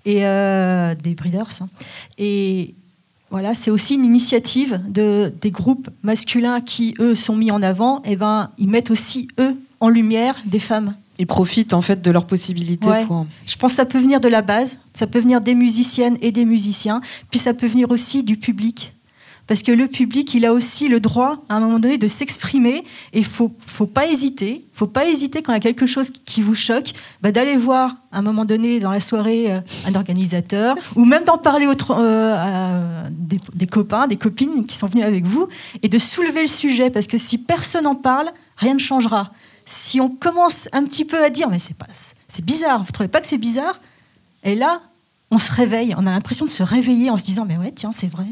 et 0.06 0.20
des 0.20 1.16
Breeders. 1.16 1.64
Et 2.20 2.76
voilà, 3.32 3.56
c'est 3.56 3.72
aussi 3.72 3.96
une 3.96 4.06
initiative 4.06 4.80
de, 4.88 5.34
des 5.42 5.50
groupes 5.50 5.90
masculins 6.04 6.62
qui, 6.62 6.94
eux, 7.00 7.16
sont 7.16 7.36
mis 7.36 7.50
en 7.50 7.64
avant. 7.64 8.04
Et 8.04 8.18
ben, 8.18 8.52
ils 8.60 8.70
mettent 8.70 8.92
aussi, 8.92 9.28
eux, 9.40 9.58
en 9.84 9.90
lumière 9.90 10.36
des 10.46 10.60
femmes. 10.60 10.96
Ils 11.20 11.28
profitent 11.28 11.74
en 11.74 11.82
fait 11.82 12.02
de 12.02 12.10
leurs 12.10 12.26
possibilités 12.26 12.88
Ouais. 12.90 13.06
pour. 13.06 13.28
Je 13.46 13.56
pense 13.58 13.72
que 13.74 13.76
ça 13.76 13.86
peut 13.86 14.00
venir 14.00 14.20
de 14.22 14.30
la 14.30 14.42
base, 14.42 14.78
ça 14.94 15.08
peut 15.08 15.20
venir 15.20 15.42
des 15.42 15.56
musiciennes 15.56 16.18
et 16.22 16.32
des 16.32 16.46
musiciens, 16.46 17.02
puis 17.30 17.40
ça 17.40 17.54
peut 17.54 17.68
venir 17.68 17.92
aussi 17.92 18.24
du 18.24 18.38
public. 18.38 18.94
Parce 19.46 19.62
que 19.62 19.74
le 19.74 19.88
public, 19.88 20.34
il 20.36 20.46
a 20.46 20.54
aussi 20.54 20.88
le 20.88 21.02
droit, 21.02 21.44
à 21.50 21.58
un 21.58 21.60
moment 21.60 21.78
donné, 21.78 21.98
de 21.98 22.08
s'exprimer. 22.08 22.78
Et 23.12 23.20
il 23.20 23.26
faut, 23.26 23.52
faut 23.68 23.86
pas 23.86 24.08
hésiter. 24.08 24.64
faut 24.72 24.88
pas 24.88 25.06
hésiter 25.06 25.42
quand 25.42 25.52
il 25.52 25.56
y 25.56 25.58
a 25.58 25.60
quelque 25.60 25.86
chose 25.86 26.12
qui 26.24 26.42
vous 26.42 26.56
choque, 26.56 26.94
bah, 27.22 27.34
d'aller 27.34 27.58
voir, 27.58 27.94
à 28.14 28.20
un 28.20 28.22
moment 28.22 28.46
donné, 28.46 28.80
dans 28.80 28.90
la 28.92 29.02
soirée, 29.02 29.52
euh, 29.52 29.60
un 29.86 29.96
organisateur, 29.96 30.78
ou 30.96 31.04
même 31.04 31.26
d'en 31.26 31.38
parler 31.38 31.68
autre- 31.68 31.92
euh, 32.00 32.36
à 32.38 33.10
des, 33.12 33.38
des 33.54 33.68
copains, 33.68 34.08
des 34.08 34.16
copines 34.16 34.66
qui 34.66 34.78
sont 34.78 34.88
venus 34.88 35.04
avec 35.04 35.26
vous, 35.26 35.50
et 35.84 35.90
de 35.90 36.00
soulever 36.00 36.42
le 36.42 36.48
sujet. 36.48 36.90
Parce 36.90 37.08
que 37.08 37.18
si 37.18 37.38
personne 37.38 37.84
n'en 37.84 37.96
parle, 37.96 38.30
rien 38.56 38.74
ne 38.76 38.80
changera. 38.80 39.34
Si 39.66 40.02
on 40.02 40.10
commence 40.10 40.68
un 40.74 40.84
petit 40.86 41.06
peu 41.06 41.24
à 41.24 41.30
dire, 41.30 41.50
mais 41.50 41.60
c'est 41.60 41.78
pas, 41.78 41.88
c'est 42.28 42.44
bizarre, 42.44 42.84
vous 42.84 42.92
trouvez 42.92 43.10
pas 43.10 43.22
que 43.22 43.28
c'est 43.28 43.38
bizarre? 43.38 43.80
Et 44.44 44.56
là, 44.56 44.82
on 45.32 45.38
se 45.38 45.52
réveille, 45.52 45.96
on 45.98 46.06
a 46.06 46.12
l'impression 46.12 46.46
de 46.46 46.52
se 46.52 46.64
réveiller 46.64 47.10
en 47.10 47.18
se 47.18 47.24
disant, 47.24 47.46
mais 47.46 47.58
ouais, 47.58 47.72
tiens, 47.74 47.92
c'est 47.94 48.10
vrai. 48.12 48.26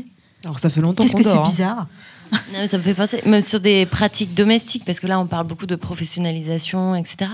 Alors 0.44 0.60
ça 0.60 0.70
fait 0.70 0.82
longtemps 0.82 1.04
Qu'est-ce 1.04 1.16
que 1.16 1.24
c'est 1.24 1.38
hein. 1.38 1.44
bizarre? 1.44 1.88
Non, 2.32 2.60
mais 2.60 2.68
ça 2.68 2.78
me 2.78 2.84
fait 2.84 2.94
penser, 2.94 3.22
même 3.26 3.42
sur 3.42 3.60
des 3.60 3.86
pratiques 3.86 4.34
domestiques, 4.34 4.86
parce 4.86 5.02
que 5.02 5.08
là 5.08 5.20
on 5.20 5.28
parle 5.28 5.46
beaucoup 5.46 5.66
de 5.66 5.76
professionnalisation, 5.76 6.96
etc. 6.96 7.30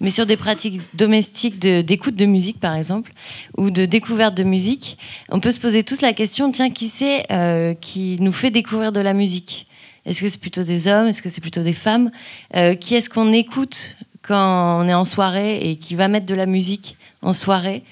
Mais 0.00 0.10
sur 0.10 0.24
des 0.24 0.36
pratiques 0.36 0.82
domestiques 0.94 1.58
de- 1.58 1.82
d'écoute 1.82 2.14
de, 2.14 2.26
musique, 2.26 2.60
par 2.60 2.74
exemple, 2.74 3.12
ou 3.56 3.70
de 3.70 3.86
découverte 3.86 4.36
de 4.36 4.44
musique, 4.44 4.98
on 5.30 5.40
peut 5.40 5.50
se 5.50 5.58
poser 5.58 5.82
tous 5.82 6.00
la 6.00 6.12
question 6.12 6.52
tiens, 6.52 6.70
qui 6.70 6.88
c'est 6.88 7.26
euh, 7.32 7.74
qui 7.74 8.18
nous 8.20 8.32
fait 8.32 8.50
découvrir 8.50 8.92
de 8.92 9.00
la 9.00 9.14
musique? 9.14 9.66
Est-ce 10.06 10.22
que 10.22 10.28
c'est 10.28 10.40
plutôt 10.40 10.62
des 10.62 10.86
hommes? 10.88 11.06
Est-ce 11.08 11.20
que 11.20 11.28
c'est 11.28 11.40
plutôt 11.40 11.62
des 11.62 11.72
femmes? 11.72 12.10
Euh, 12.54 12.74
Qui 12.74 12.94
est-ce 12.94 13.10
qu'on 13.10 13.32
écoute 13.32 13.96
quand 14.22 14.80
on 14.82 14.88
est 14.88 14.94
en 14.94 15.04
soirée 15.04 15.58
et 15.68 15.76
qui 15.76 15.94
va 15.96 16.08
mettre 16.08 16.26
de 16.26 16.34
la 16.34 16.46
musique 16.46 16.96
en 17.22 17.32
soirée? 17.32 17.82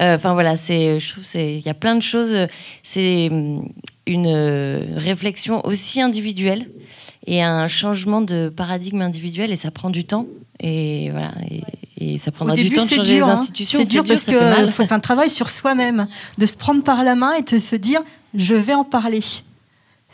Euh, 0.00 0.16
Enfin 0.16 0.32
voilà, 0.32 0.56
c'est, 0.56 0.98
je 0.98 1.12
trouve, 1.12 1.24
c'est, 1.24 1.54
il 1.54 1.60
y 1.60 1.68
a 1.68 1.74
plein 1.74 1.94
de 1.96 2.02
choses. 2.02 2.34
C'est 2.82 3.28
hum, 3.30 3.68
une 4.06 4.26
euh, 4.26 4.80
réflexion 4.96 5.64
aussi 5.66 6.00
individuelle 6.00 6.68
et 7.26 7.42
un 7.42 7.68
changement 7.68 8.22
de 8.22 8.48
paradigme 8.48 9.02
individuel 9.02 9.50
et 9.52 9.56
ça 9.56 9.70
prend 9.70 9.90
du 9.90 10.04
temps 10.04 10.26
et 10.60 11.10
voilà 11.10 11.32
et, 11.50 11.62
et 12.14 12.16
ça 12.16 12.30
prendra 12.32 12.54
Au 12.54 12.56
du 12.56 12.70
temps 12.70 12.82
de 12.82 12.86
c'est 12.88 12.96
changer 12.96 13.16
dur. 13.16 13.26
les 13.26 13.32
hein. 13.32 13.34
institutions. 13.34 13.78
C'est 13.80 13.90
dur 13.90 14.04
parce 14.04 14.24
que 14.24 14.70
c'est 14.72 14.92
un 14.92 15.00
travail 15.00 15.28
sur 15.28 15.50
soi-même, 15.50 16.06
de 16.38 16.46
se 16.46 16.56
prendre 16.56 16.82
par 16.82 17.04
la 17.04 17.16
main 17.16 17.34
et 17.34 17.42
de 17.42 17.58
se 17.58 17.76
dire, 17.76 18.00
je 18.34 18.54
vais 18.54 18.72
en 18.72 18.84
parler. 18.84 19.20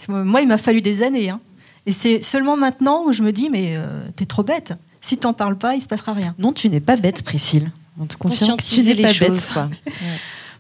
Moi, 0.09 0.43
il 0.43 0.49
m'a 0.49 0.59
fallu 0.59 0.83
des 0.83 1.03
années. 1.03 1.31
hein. 1.31 1.41
Et 1.87 1.93
c'est 1.93 2.23
seulement 2.23 2.57
maintenant 2.57 3.05
où 3.07 3.13
je 3.13 3.23
me 3.23 3.31
dis, 3.33 3.49
mais 3.51 3.75
euh, 3.77 3.87
t'es 4.17 4.25
trop 4.27 4.43
bête. 4.43 4.73
Si 5.01 5.19
t'en 5.19 5.33
parles 5.35 5.57
pas, 5.59 5.75
il 5.77 5.81
se 5.83 5.87
passera 5.89 6.13
rien. 6.15 6.35
Non, 6.39 6.53
tu 6.53 6.69
n'es 6.71 6.81
pas 6.81 6.97
bête, 6.97 7.23
Priscille. 7.23 7.71
On 8.01 8.07
te 8.07 8.17
confirme 8.17 8.57
que 8.57 8.63
tu 8.63 8.83
n'es 8.83 8.95
pas 8.97 9.13
choses, 9.13 9.29
bête. 9.29 9.49
quoi. 9.53 9.69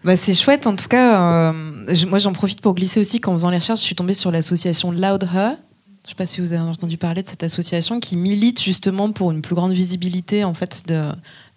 Bah, 0.04 0.16
c'est 0.16 0.34
chouette, 0.34 0.66
en 0.66 0.76
tout 0.76 0.86
cas. 0.88 1.50
euh, 1.50 1.84
je- 1.94 2.06
moi, 2.06 2.18
j'en 2.18 2.32
profite 2.34 2.60
pour 2.60 2.74
glisser 2.74 3.00
aussi 3.00 3.20
qu'en 3.20 3.32
faisant 3.32 3.48
les 3.50 3.56
recherches, 3.58 3.80
je 3.80 3.84
suis 3.86 3.94
tombée 3.94 4.12
sur 4.12 4.30
l'association 4.30 4.92
Loud 4.92 5.22
Her. 5.34 5.56
Je 6.04 6.08
ne 6.08 6.08
sais 6.10 6.14
pas 6.16 6.26
si 6.26 6.42
vous 6.42 6.52
avez 6.52 6.60
entendu 6.62 6.98
parler 6.98 7.22
de 7.22 7.28
cette 7.28 7.42
association 7.42 7.98
qui 8.00 8.16
milite 8.16 8.62
justement 8.62 9.10
pour 9.10 9.30
une 9.30 9.40
plus 9.40 9.54
grande 9.54 9.72
visibilité 9.72 10.44
en 10.44 10.52
fait 10.52 10.82
de, 10.86 11.08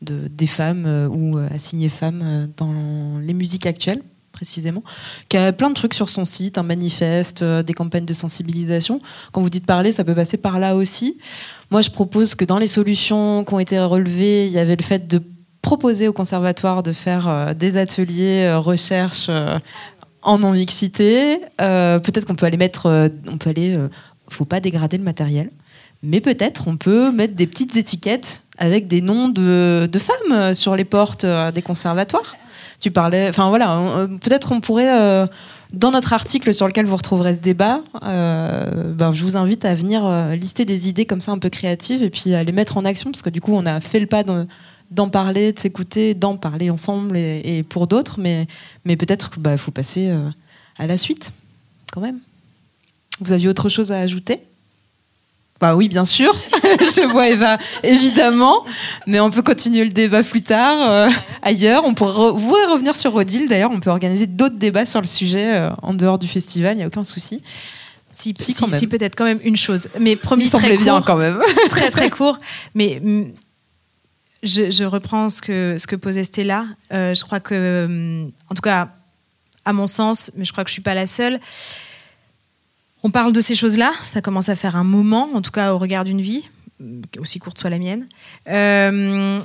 de- 0.02 0.30
des 0.30 0.48
femmes 0.48 0.86
euh, 0.88 1.10
ou 1.10 1.38
assignées 1.54 1.90
femmes 1.90 2.48
dans 2.56 2.74
les 3.22 3.34
musiques 3.34 3.66
actuelles 3.66 4.02
précisément, 4.38 4.84
qui 5.30 5.38
a 5.38 5.52
plein 5.52 5.70
de 5.70 5.74
trucs 5.74 5.96
sur 5.96 6.10
son 6.12 6.24
site, 6.24 6.60
un 6.60 6.64
manifeste, 6.64 7.42
euh, 7.42 7.64
des 7.64 7.74
campagnes 7.74 8.06
de 8.06 8.14
sensibilisation. 8.14 9.02
Quand 9.32 9.42
vous 9.42 9.50
dites 9.50 9.66
parler, 9.66 9.92
ça 9.92 10.04
peut 10.04 10.14
passer 10.14 10.38
par 10.38 10.60
là 10.60 10.76
aussi. 10.76 11.18
Moi, 11.72 11.82
je 11.82 11.90
propose 11.90 12.36
que 12.36 12.46
dans 12.46 12.60
les 12.60 12.68
solutions 12.68 13.44
qui 13.44 13.54
ont 13.56 13.60
été 13.60 13.80
relevées, 13.80 14.46
il 14.46 14.52
y 14.52 14.60
avait 14.60 14.76
le 14.76 14.84
fait 14.84 15.08
de 15.08 15.24
proposer 15.64 16.08
au 16.08 16.14
conservatoire 16.14 16.84
de 16.84 16.94
faire 16.94 17.28
euh, 17.28 17.54
des 17.56 17.78
ateliers 17.78 18.44
euh, 18.44 18.60
recherche 18.60 19.32
en 20.22 20.38
non-mixité. 20.38 21.40
Peut-être 21.58 22.26
qu'on 22.26 22.36
peut 22.36 22.46
aller 22.46 22.58
mettre, 22.58 23.10
on 23.28 23.38
peut 23.38 23.50
aller, 23.50 23.78
faut 24.30 24.46
pas 24.46 24.60
dégrader 24.60 24.98
le 24.98 25.04
matériel. 25.04 25.50
mais 26.04 26.20
peut-être 26.20 26.68
on 26.68 26.76
peut 26.76 27.12
mettre 27.12 27.34
des 27.34 27.48
petites 27.48 27.76
étiquettes 27.78 28.42
avec 28.58 28.88
des 28.88 29.02
noms 29.02 29.30
de, 29.30 29.90
femmes 29.98 30.54
sur 30.54 30.76
les 30.76 30.84
portes 30.84 31.26
des 31.26 31.62
conservatoires. 31.62 32.36
Tu 32.80 32.92
parlais, 32.92 33.28
enfin 33.30 33.50
voilà, 33.50 33.80
euh, 33.80 34.08
peut-être 34.08 34.52
on 34.52 34.62
pourrait, 34.62 35.02
euh, 35.02 35.26
dans 35.74 35.90
notre 35.90 36.14
article 36.14 36.54
sur 36.54 36.68
lequel 36.68 36.86
vous 36.86 36.96
retrouverez 36.96 37.34
ce 37.34 37.40
débat, 37.40 37.82
euh, 38.04 38.94
ben, 38.94 39.12
je 39.12 39.24
vous 39.24 39.36
invite 39.36 39.66
à 39.66 39.74
venir 39.74 40.08
lister 40.36 40.64
des 40.64 40.88
idées 40.88 41.06
comme 41.06 41.20
ça 41.20 41.32
un 41.32 41.40
peu 41.40 41.50
créatives 41.50 42.04
et 42.04 42.12
puis 42.12 42.36
à 42.36 42.44
les 42.44 42.52
mettre 42.52 42.78
en 42.78 42.86
action 42.86 43.12
parce 43.12 43.24
que 43.24 43.32
du 43.32 43.42
coup 43.42 43.54
on 43.54 43.66
a 43.66 43.80
fait 43.80 44.00
le 44.00 44.06
pas 44.06 44.24
d'en- 44.24 45.10
parler, 45.10 45.54
de 45.54 45.60
s'écouter, 45.60 46.14
d'en 46.14 46.38
parler 46.38 46.70
ensemble 46.70 47.18
et, 47.18 47.64
pour 47.68 47.88
d'autres, 47.88 48.20
mais, 48.20 48.46
peut-être 48.86 49.32
qu'il 49.32 49.58
faut 49.58 49.72
passer 49.72 50.16
à 50.78 50.86
la 50.86 50.98
suite 50.98 51.32
quand 51.92 52.02
même. 52.02 52.20
Vous 53.20 53.34
aviez 53.34 53.50
autre 53.50 53.70
chose 53.70 53.92
à 53.92 54.00
ajouter? 54.00 54.42
Bah 55.60 55.76
oui, 55.76 55.88
bien 55.90 56.06
sûr. 56.06 56.32
Je 56.64 57.08
vois 57.08 57.30
Eva, 57.30 57.58
évidemment. 57.84 58.64
Mais 59.08 59.20
on 59.20 59.32
peut 59.32 59.42
continuer 59.42 59.84
le 59.84 59.90
débat 59.90 60.22
plus 60.24 60.44
tard, 60.44 60.78
euh, 60.90 61.10
ailleurs. 61.42 61.84
On 61.86 61.94
pourrait 61.96 62.12
re- 62.14 62.38
vous 62.38 62.48
pourrez 62.48 62.66
revenir 62.66 62.96
sur 62.96 63.16
Odile. 63.16 63.48
D'ailleurs, 63.48 63.72
on 63.72 63.80
peut 63.80 63.90
organiser 63.90 64.28
d'autres 64.28 64.56
débats 64.58 64.86
sur 64.86 65.02
le 65.02 65.08
sujet 65.08 65.56
euh, 65.56 65.70
en 65.82 65.94
dehors 65.96 66.20
du 66.20 66.28
festival. 66.28 66.74
Il 66.74 66.78
n'y 66.78 66.84
a 66.84 66.88
aucun 66.88 67.04
souci. 67.04 67.42
Si, 68.12 68.34
Si, 68.38 68.52
si, 68.72 68.88
peut-être 68.88 69.16
quand 69.16 69.26
même 69.26 69.40
une 69.44 69.58
chose. 69.58 69.90
Mais 70.00 70.16
promis, 70.16 70.46
Il 70.46 70.50
très 70.52 70.76
court, 70.76 70.84
bien 70.84 71.02
quand 71.02 71.18
même. 71.18 71.40
très 71.70 71.90
très 71.90 72.10
court. 72.12 72.38
Mais 72.76 73.00
mm, 73.04 73.26
je, 74.44 74.70
je 74.72 74.84
reprends 74.84 75.30
ce 75.30 75.42
que, 75.42 75.78
ce 75.80 75.88
que 75.88 75.96
posait 75.96 76.24
Stella. 76.24 76.66
Euh, 76.94 77.16
je 77.16 77.24
crois 77.24 77.40
que, 77.40 77.88
mm, 77.88 78.32
en 78.50 78.56
tout 78.56 78.62
cas, 78.62 78.90
à 79.66 79.74
mon 79.74 79.88
sens, 79.88 80.32
mais 80.36 80.46
je 80.46 80.52
crois 80.52 80.64
que 80.64 80.70
je 80.70 80.74
suis 80.74 80.82
pas 80.84 80.94
la 80.94 81.06
seule. 81.08 81.40
On 83.08 83.10
parle 83.10 83.32
de 83.32 83.40
ces 83.40 83.56
choses-là. 83.56 83.94
Ça 84.04 84.20
commence 84.20 84.50
à 84.50 84.56
faire 84.56 84.76
un 84.76 84.84
moment, 84.84 85.30
en 85.34 85.42
tout 85.42 85.52
cas 85.52 85.74
au 85.74 85.78
regard 85.78 86.04
d'une 86.04 86.20
vie, 86.20 86.44
mm, 86.82 87.04
aussi 87.20 87.40
courte 87.40 87.58
soit 87.58 87.70
la 87.70 87.80
mienne. 87.80 88.06
Euh, 88.50 89.40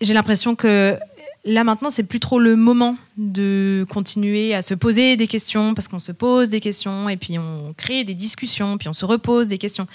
J'ai 0.00 0.14
l'impression 0.14 0.54
que 0.54 0.96
là 1.44 1.64
maintenant, 1.64 1.90
c'est 1.90 2.04
plus 2.04 2.20
trop 2.20 2.38
le 2.38 2.54
moment 2.54 2.96
de 3.16 3.84
continuer 3.90 4.54
à 4.54 4.62
se 4.62 4.74
poser 4.74 5.16
des 5.16 5.26
questions 5.26 5.74
parce 5.74 5.88
qu'on 5.88 5.98
se 5.98 6.12
pose 6.12 6.50
des 6.50 6.60
questions 6.60 7.08
et 7.08 7.16
puis 7.16 7.36
on 7.36 7.74
crée 7.76 8.04
des 8.04 8.14
discussions, 8.14 8.78
puis 8.78 8.86
on 8.86 8.92
se 8.92 9.04
repose 9.04 9.48
des 9.48 9.58
questions. 9.58 9.88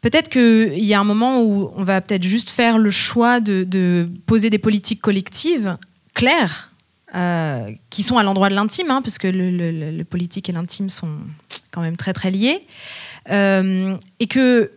Peut-être 0.00 0.28
qu'il 0.28 0.84
y 0.84 0.94
a 0.94 1.00
un 1.00 1.04
moment 1.04 1.42
où 1.42 1.72
on 1.74 1.82
va 1.82 2.00
peut-être 2.00 2.22
juste 2.22 2.50
faire 2.50 2.78
le 2.78 2.92
choix 2.92 3.40
de 3.40 4.08
poser 4.26 4.48
des 4.48 4.58
politiques 4.58 5.00
collectives 5.00 5.76
claires, 6.14 6.69
euh, 7.14 7.70
qui 7.90 8.02
sont 8.02 8.18
à 8.18 8.22
l'endroit 8.22 8.48
de 8.48 8.54
l'intime, 8.54 8.90
hein, 8.90 9.02
parce 9.02 9.18
que 9.18 9.28
le, 9.28 10.02
politique 10.04 10.48
et 10.48 10.52
l'intime 10.52 10.90
sont 10.90 11.10
quand 11.70 11.80
même 11.80 11.96
très 11.96 12.12
très 12.12 12.30
liés, 12.30 12.60
Euh, 13.30 13.96
et 14.18 14.26
que 14.26 14.70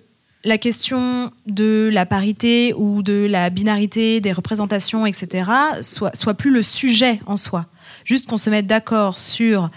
la 0.43 0.57
question 0.57 1.31
de 1.47 1.89
la 1.91 2.05
parité 2.05 2.73
ou 2.75 3.01
de 3.01 3.25
la 3.25 3.49
binarité 3.49 4.19
des 4.19 4.33
représentations, 4.33 5.05
etc., 5.05 5.49
soit, 5.81 6.13
soit 6.13 6.33
plus 6.33 6.51
le 6.51 6.61
sujet 6.61 7.21
en 7.25 7.37
soi. 7.37 7.65
Juste 8.03 8.27
qu'on 8.27 8.37
se 8.37 8.49
mette 8.49 8.67
d'accord 8.67 9.17
sur 9.17 9.69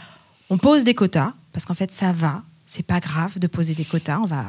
on 0.50 0.58
pose 0.58 0.82
des 0.82 0.94
quotas, 0.94 1.32
parce 1.52 1.64
qu'en 1.64 1.74
fait 1.74 1.92
ça 1.92 2.10
va, 2.12 2.42
c'est 2.66 2.86
pas 2.86 2.98
grave 2.98 3.38
de 3.38 3.46
poser 3.46 3.74
des 3.74 3.84
quotas, 3.84 4.18
on 4.18 4.26
va, 4.26 4.44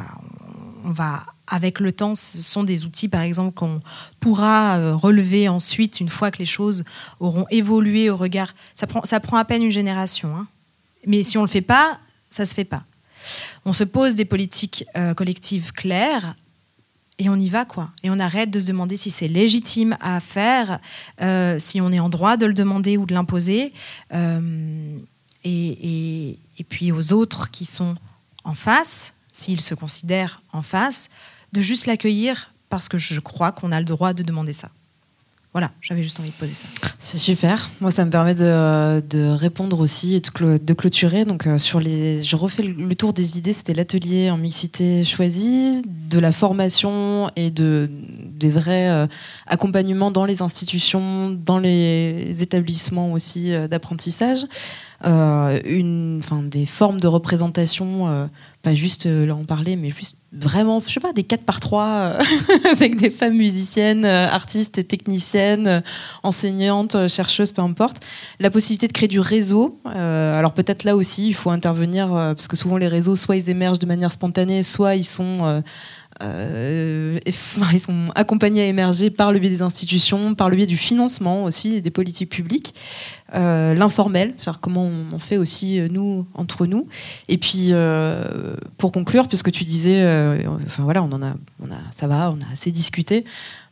on 0.84 0.92
va 0.92 1.24
avec 1.48 1.80
le 1.80 1.92
temps, 1.92 2.16
ce 2.16 2.42
sont 2.42 2.64
des 2.64 2.86
outils 2.86 3.08
par 3.08 3.22
exemple 3.22 3.54
qu'on 3.54 3.82
pourra 4.20 4.78
euh, 4.78 4.96
relever 4.96 5.48
ensuite 5.50 6.00
une 6.00 6.10
fois 6.10 6.32
que 6.32 6.40
les 6.40 6.46
choses 6.46 6.84
auront 7.20 7.46
évolué 7.50 8.10
au 8.10 8.18
regard. 8.18 8.54
Ça 8.76 8.88
prend, 8.88 9.02
ça 9.04 9.20
prend 9.20 9.38
à 9.38 9.46
peine 9.46 9.64
une 9.64 9.72
génération, 9.72 10.36
hein. 10.36 10.48
mais 11.06 11.24
si 11.24 11.38
on 11.38 11.42
le 11.42 11.48
fait 11.48 11.62
pas, 11.62 12.00
ça 12.30 12.46
se 12.46 12.54
fait 12.54 12.66
pas. 12.66 12.84
On 13.66 13.74
se 13.74 13.84
pose 13.84 14.16
des 14.16 14.26
politiques 14.26 14.86
euh, 14.96 15.14
collectives 15.14 15.72
claires 15.72 16.36
et 17.20 17.30
on 17.30 17.36
y 17.36 17.50
va 17.50 17.66
quoi. 17.66 17.90
Et 18.04 18.10
on 18.10 18.20
arrête 18.20 18.52
de 18.52 18.60
se 18.60 18.68
demander 18.68 18.96
si 18.96 19.10
c'est 19.10 19.28
légitime 19.28 19.98
à 20.02 20.20
faire, 20.20 20.80
euh, 21.22 21.58
si 21.58 21.82
on 21.82 21.92
est 21.92 22.00
en 22.00 22.10
droit 22.10 22.38
de 22.38 22.46
le 22.46 22.54
demander 22.54 22.98
ou 22.98 23.06
de 23.06 23.14
l'imposer. 23.14 23.74
Et 25.44 26.64
puis 26.70 26.92
aux 26.92 27.14
autres 27.14 27.50
qui 27.52 27.66
sont 27.66 27.96
en 28.44 28.54
face, 28.54 29.14
s'ils 29.32 29.62
se 29.62 29.76
considèrent 29.76 30.42
en 30.52 30.62
face, 30.62 31.10
de 31.54 31.62
juste 31.62 31.86
l'accueillir 31.86 32.54
parce 32.70 32.90
que 32.90 32.98
je 32.98 33.20
crois 33.20 33.52
qu'on 33.52 33.72
a 33.72 33.80
le 33.80 33.86
droit 33.86 34.14
de 34.14 34.24
demander 34.24 34.54
ça. 34.54 34.70
Voilà, 35.54 35.72
j'avais 35.82 36.04
juste 36.04 36.20
envie 36.20 36.30
de 36.30 36.36
poser 36.36 36.54
ça. 36.54 36.68
C'est 37.00 37.18
super. 37.18 37.72
Moi, 37.82 37.90
ça 37.90 38.06
me 38.06 38.12
permet 38.12 38.36
de, 38.36 39.00
de 39.00 39.30
répondre 39.30 39.80
aussi 39.80 40.16
et 40.16 40.20
de, 40.20 40.74
clôturer. 40.74 41.26
Donc, 41.26 41.48
euh, 41.48 41.58
sur 41.58 41.80
les, 41.80 42.22
je 42.22 42.36
refais 42.36 42.62
le, 42.62 42.96
tour 42.96 43.12
des 43.12 43.40
idées. 43.40 43.54
C'était 43.54 43.74
l'atelier 43.74 44.30
en 44.30 44.38
mixité 44.38 45.04
choisie, 45.04 45.82
de 45.88 46.20
la 46.20 46.32
formation 46.32 47.32
et 47.36 47.50
de 47.50 47.90
des 47.90 48.50
vrais 48.50 48.90
euh, 48.90 49.08
accompagnements 49.48 50.12
dans 50.12 50.26
les 50.26 50.44
institutions, 50.44 51.32
dans 51.32 51.58
les 51.58 52.44
établissements 52.44 53.12
aussi 53.12 53.52
euh, 53.52 53.68
d'apprentissage. 53.68 54.46
Une, 55.04 56.20
enfin, 56.24 56.44
des 56.44 56.68
formes 56.68 57.00
de 57.00 57.08
représentation, 57.08 58.30
pas 58.64 58.74
juste 58.74 59.06
là 59.06 59.36
on 59.36 59.44
parlait, 59.44 59.76
mais 59.76 59.92
juste 59.92 60.17
vraiment, 60.34 60.82
je 60.86 60.92
sais 60.92 61.00
pas, 61.00 61.14
des 61.14 61.24
4 61.24 61.44
par 61.44 61.60
3 61.60 61.86
euh, 61.86 62.22
avec 62.72 62.96
des 62.96 63.10
femmes 63.10 63.36
musiciennes, 63.36 64.06
euh, 64.06 64.28
artistes 64.28 64.78
et 64.78 64.84
techniciennes, 64.84 65.68
euh, 65.68 65.82
enseignantes, 66.24 67.08
chercheuses, 67.08 67.52
peu 67.52 67.62
importe. 67.62 68.06
La 68.40 68.50
possibilité 68.50 68.88
de 68.88 68.94
créer 68.94 69.08
du 69.08 69.20
réseau. 69.20 69.80
alors 69.86 70.54
peut-être 70.54 70.84
là 70.84 70.96
aussi, 70.96 71.28
il 71.28 71.34
faut 71.34 71.50
intervenir, 71.50 72.10
parce 72.10 72.48
que 72.48 72.56
souvent 72.56 72.78
les 72.78 72.88
réseaux, 72.88 73.16
soit 73.16 73.38
ils 73.38 73.50
émergent 73.50 73.80
de 73.80 73.88
manière 73.88 74.12
spontanée, 74.12 74.64
soit 74.64 74.96
ils 74.96 75.06
sont... 75.06 75.64
euh, 76.22 77.20
ils 77.26 77.80
sont 77.80 78.12
accompagnés 78.16 78.62
à 78.62 78.66
émerger 78.66 79.10
par 79.10 79.32
le 79.32 79.40
biais 79.40 79.50
des 79.50 79.62
institutions, 79.62 80.36
par 80.36 80.50
le 80.50 80.56
biais 80.56 80.66
du 80.66 80.78
financement 80.78 81.44
aussi, 81.44 81.82
des 81.82 81.92
politiques 81.92 82.30
publiques. 82.30 82.74
Euh, 83.36 83.74
L'informel, 83.74 84.34
comment 84.62 84.90
on, 85.12 85.20
fait 85.20 85.38
aussi 85.38 85.80
euh, 85.80 85.88
nous 85.92 86.26
entre 86.34 86.66
nous. 86.66 86.88
Et 87.28 87.38
puis 87.38 87.72
pour 88.78 88.92
conclure, 88.92 89.28
puisque 89.28 89.52
tu 89.52 89.64
disais, 89.64 90.04
enfin 90.66 90.84
voilà, 90.84 91.04
on 91.04 91.12
en 91.12 91.22
a, 91.22 91.34
ça 91.96 92.08
va, 92.08 92.32
on 92.32 92.42
a 92.48 92.52
assez 92.52 92.72
discuté. 92.72 93.24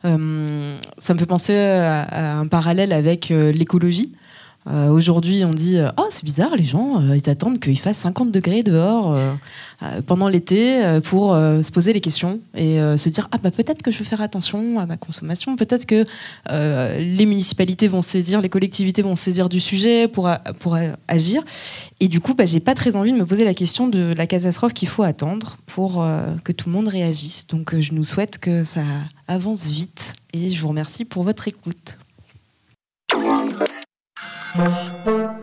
ça 0.03 0.09
me 0.09 0.77
fait 1.17 1.25
penser 1.25 1.55
à, 1.55 2.39
un 2.39 2.47
parallèle 2.47 2.91
avec 2.91 3.29
l'écologie. 3.29 4.11
Euh, 4.67 4.89
Aujourd'hui, 4.89 5.43
on 5.45 5.51
dit 5.51 5.77
Oh, 5.97 6.07
c'est 6.09 6.23
bizarre, 6.23 6.55
les 6.55 6.63
gens, 6.63 7.01
euh, 7.01 7.15
ils 7.15 7.29
attendent 7.29 7.59
qu'il 7.59 7.79
fasse 7.79 7.97
50 7.97 8.31
degrés 8.31 8.63
dehors 8.63 9.13
euh, 9.13 9.33
euh, 9.83 10.01
pendant 10.01 10.27
l'été 10.27 10.83
euh, 10.83 11.01
pour 11.01 11.33
euh, 11.33 11.61
se 11.61 11.71
poser 11.71 11.93
les 11.93 12.01
questions 12.01 12.39
et 12.55 12.79
euh, 12.79 12.97
se 12.97 13.09
dire 13.09 13.27
Ah, 13.31 13.37
bah 13.37 13.51
peut-être 13.51 13.81
que 13.83 13.91
je 13.91 13.99
vais 13.99 14.05
faire 14.05 14.21
attention 14.21 14.79
à 14.79 14.85
ma 14.85 14.97
consommation, 14.97 15.55
peut-être 15.55 15.85
que 15.85 16.05
euh, 16.49 16.97
les 16.97 17.25
municipalités 17.25 17.87
vont 17.87 18.01
saisir, 18.01 18.41
les 18.41 18.49
collectivités 18.49 19.01
vont 19.01 19.15
saisir 19.15 19.49
du 19.49 19.59
sujet 19.59 20.07
pour, 20.07 20.29
pour 20.59 20.77
agir. 21.07 21.43
Et 21.99 22.07
du 22.07 22.19
coup, 22.19 22.33
bah, 22.33 22.45
j'ai 22.45 22.59
pas 22.59 22.73
très 22.73 22.95
envie 22.95 23.11
de 23.11 23.17
me 23.17 23.25
poser 23.25 23.43
la 23.43 23.53
question 23.53 23.87
de 23.87 24.13
la 24.17 24.27
catastrophe 24.27 24.73
qu'il 24.73 24.87
faut 24.87 25.03
attendre 25.03 25.57
pour 25.65 26.01
euh, 26.01 26.25
que 26.43 26.51
tout 26.51 26.69
le 26.69 26.75
monde 26.75 26.87
réagisse. 26.87 27.47
Donc, 27.47 27.73
euh, 27.73 27.81
je 27.81 27.93
nous 27.93 28.03
souhaite 28.03 28.39
que 28.39 28.63
ça 28.63 28.83
avance 29.27 29.65
vite 29.67 30.13
et 30.33 30.49
je 30.49 30.61
vous 30.61 30.69
remercie 30.69 31.05
pour 31.05 31.23
votre 31.23 31.47
écoute. 31.47 31.97
you 34.57 35.35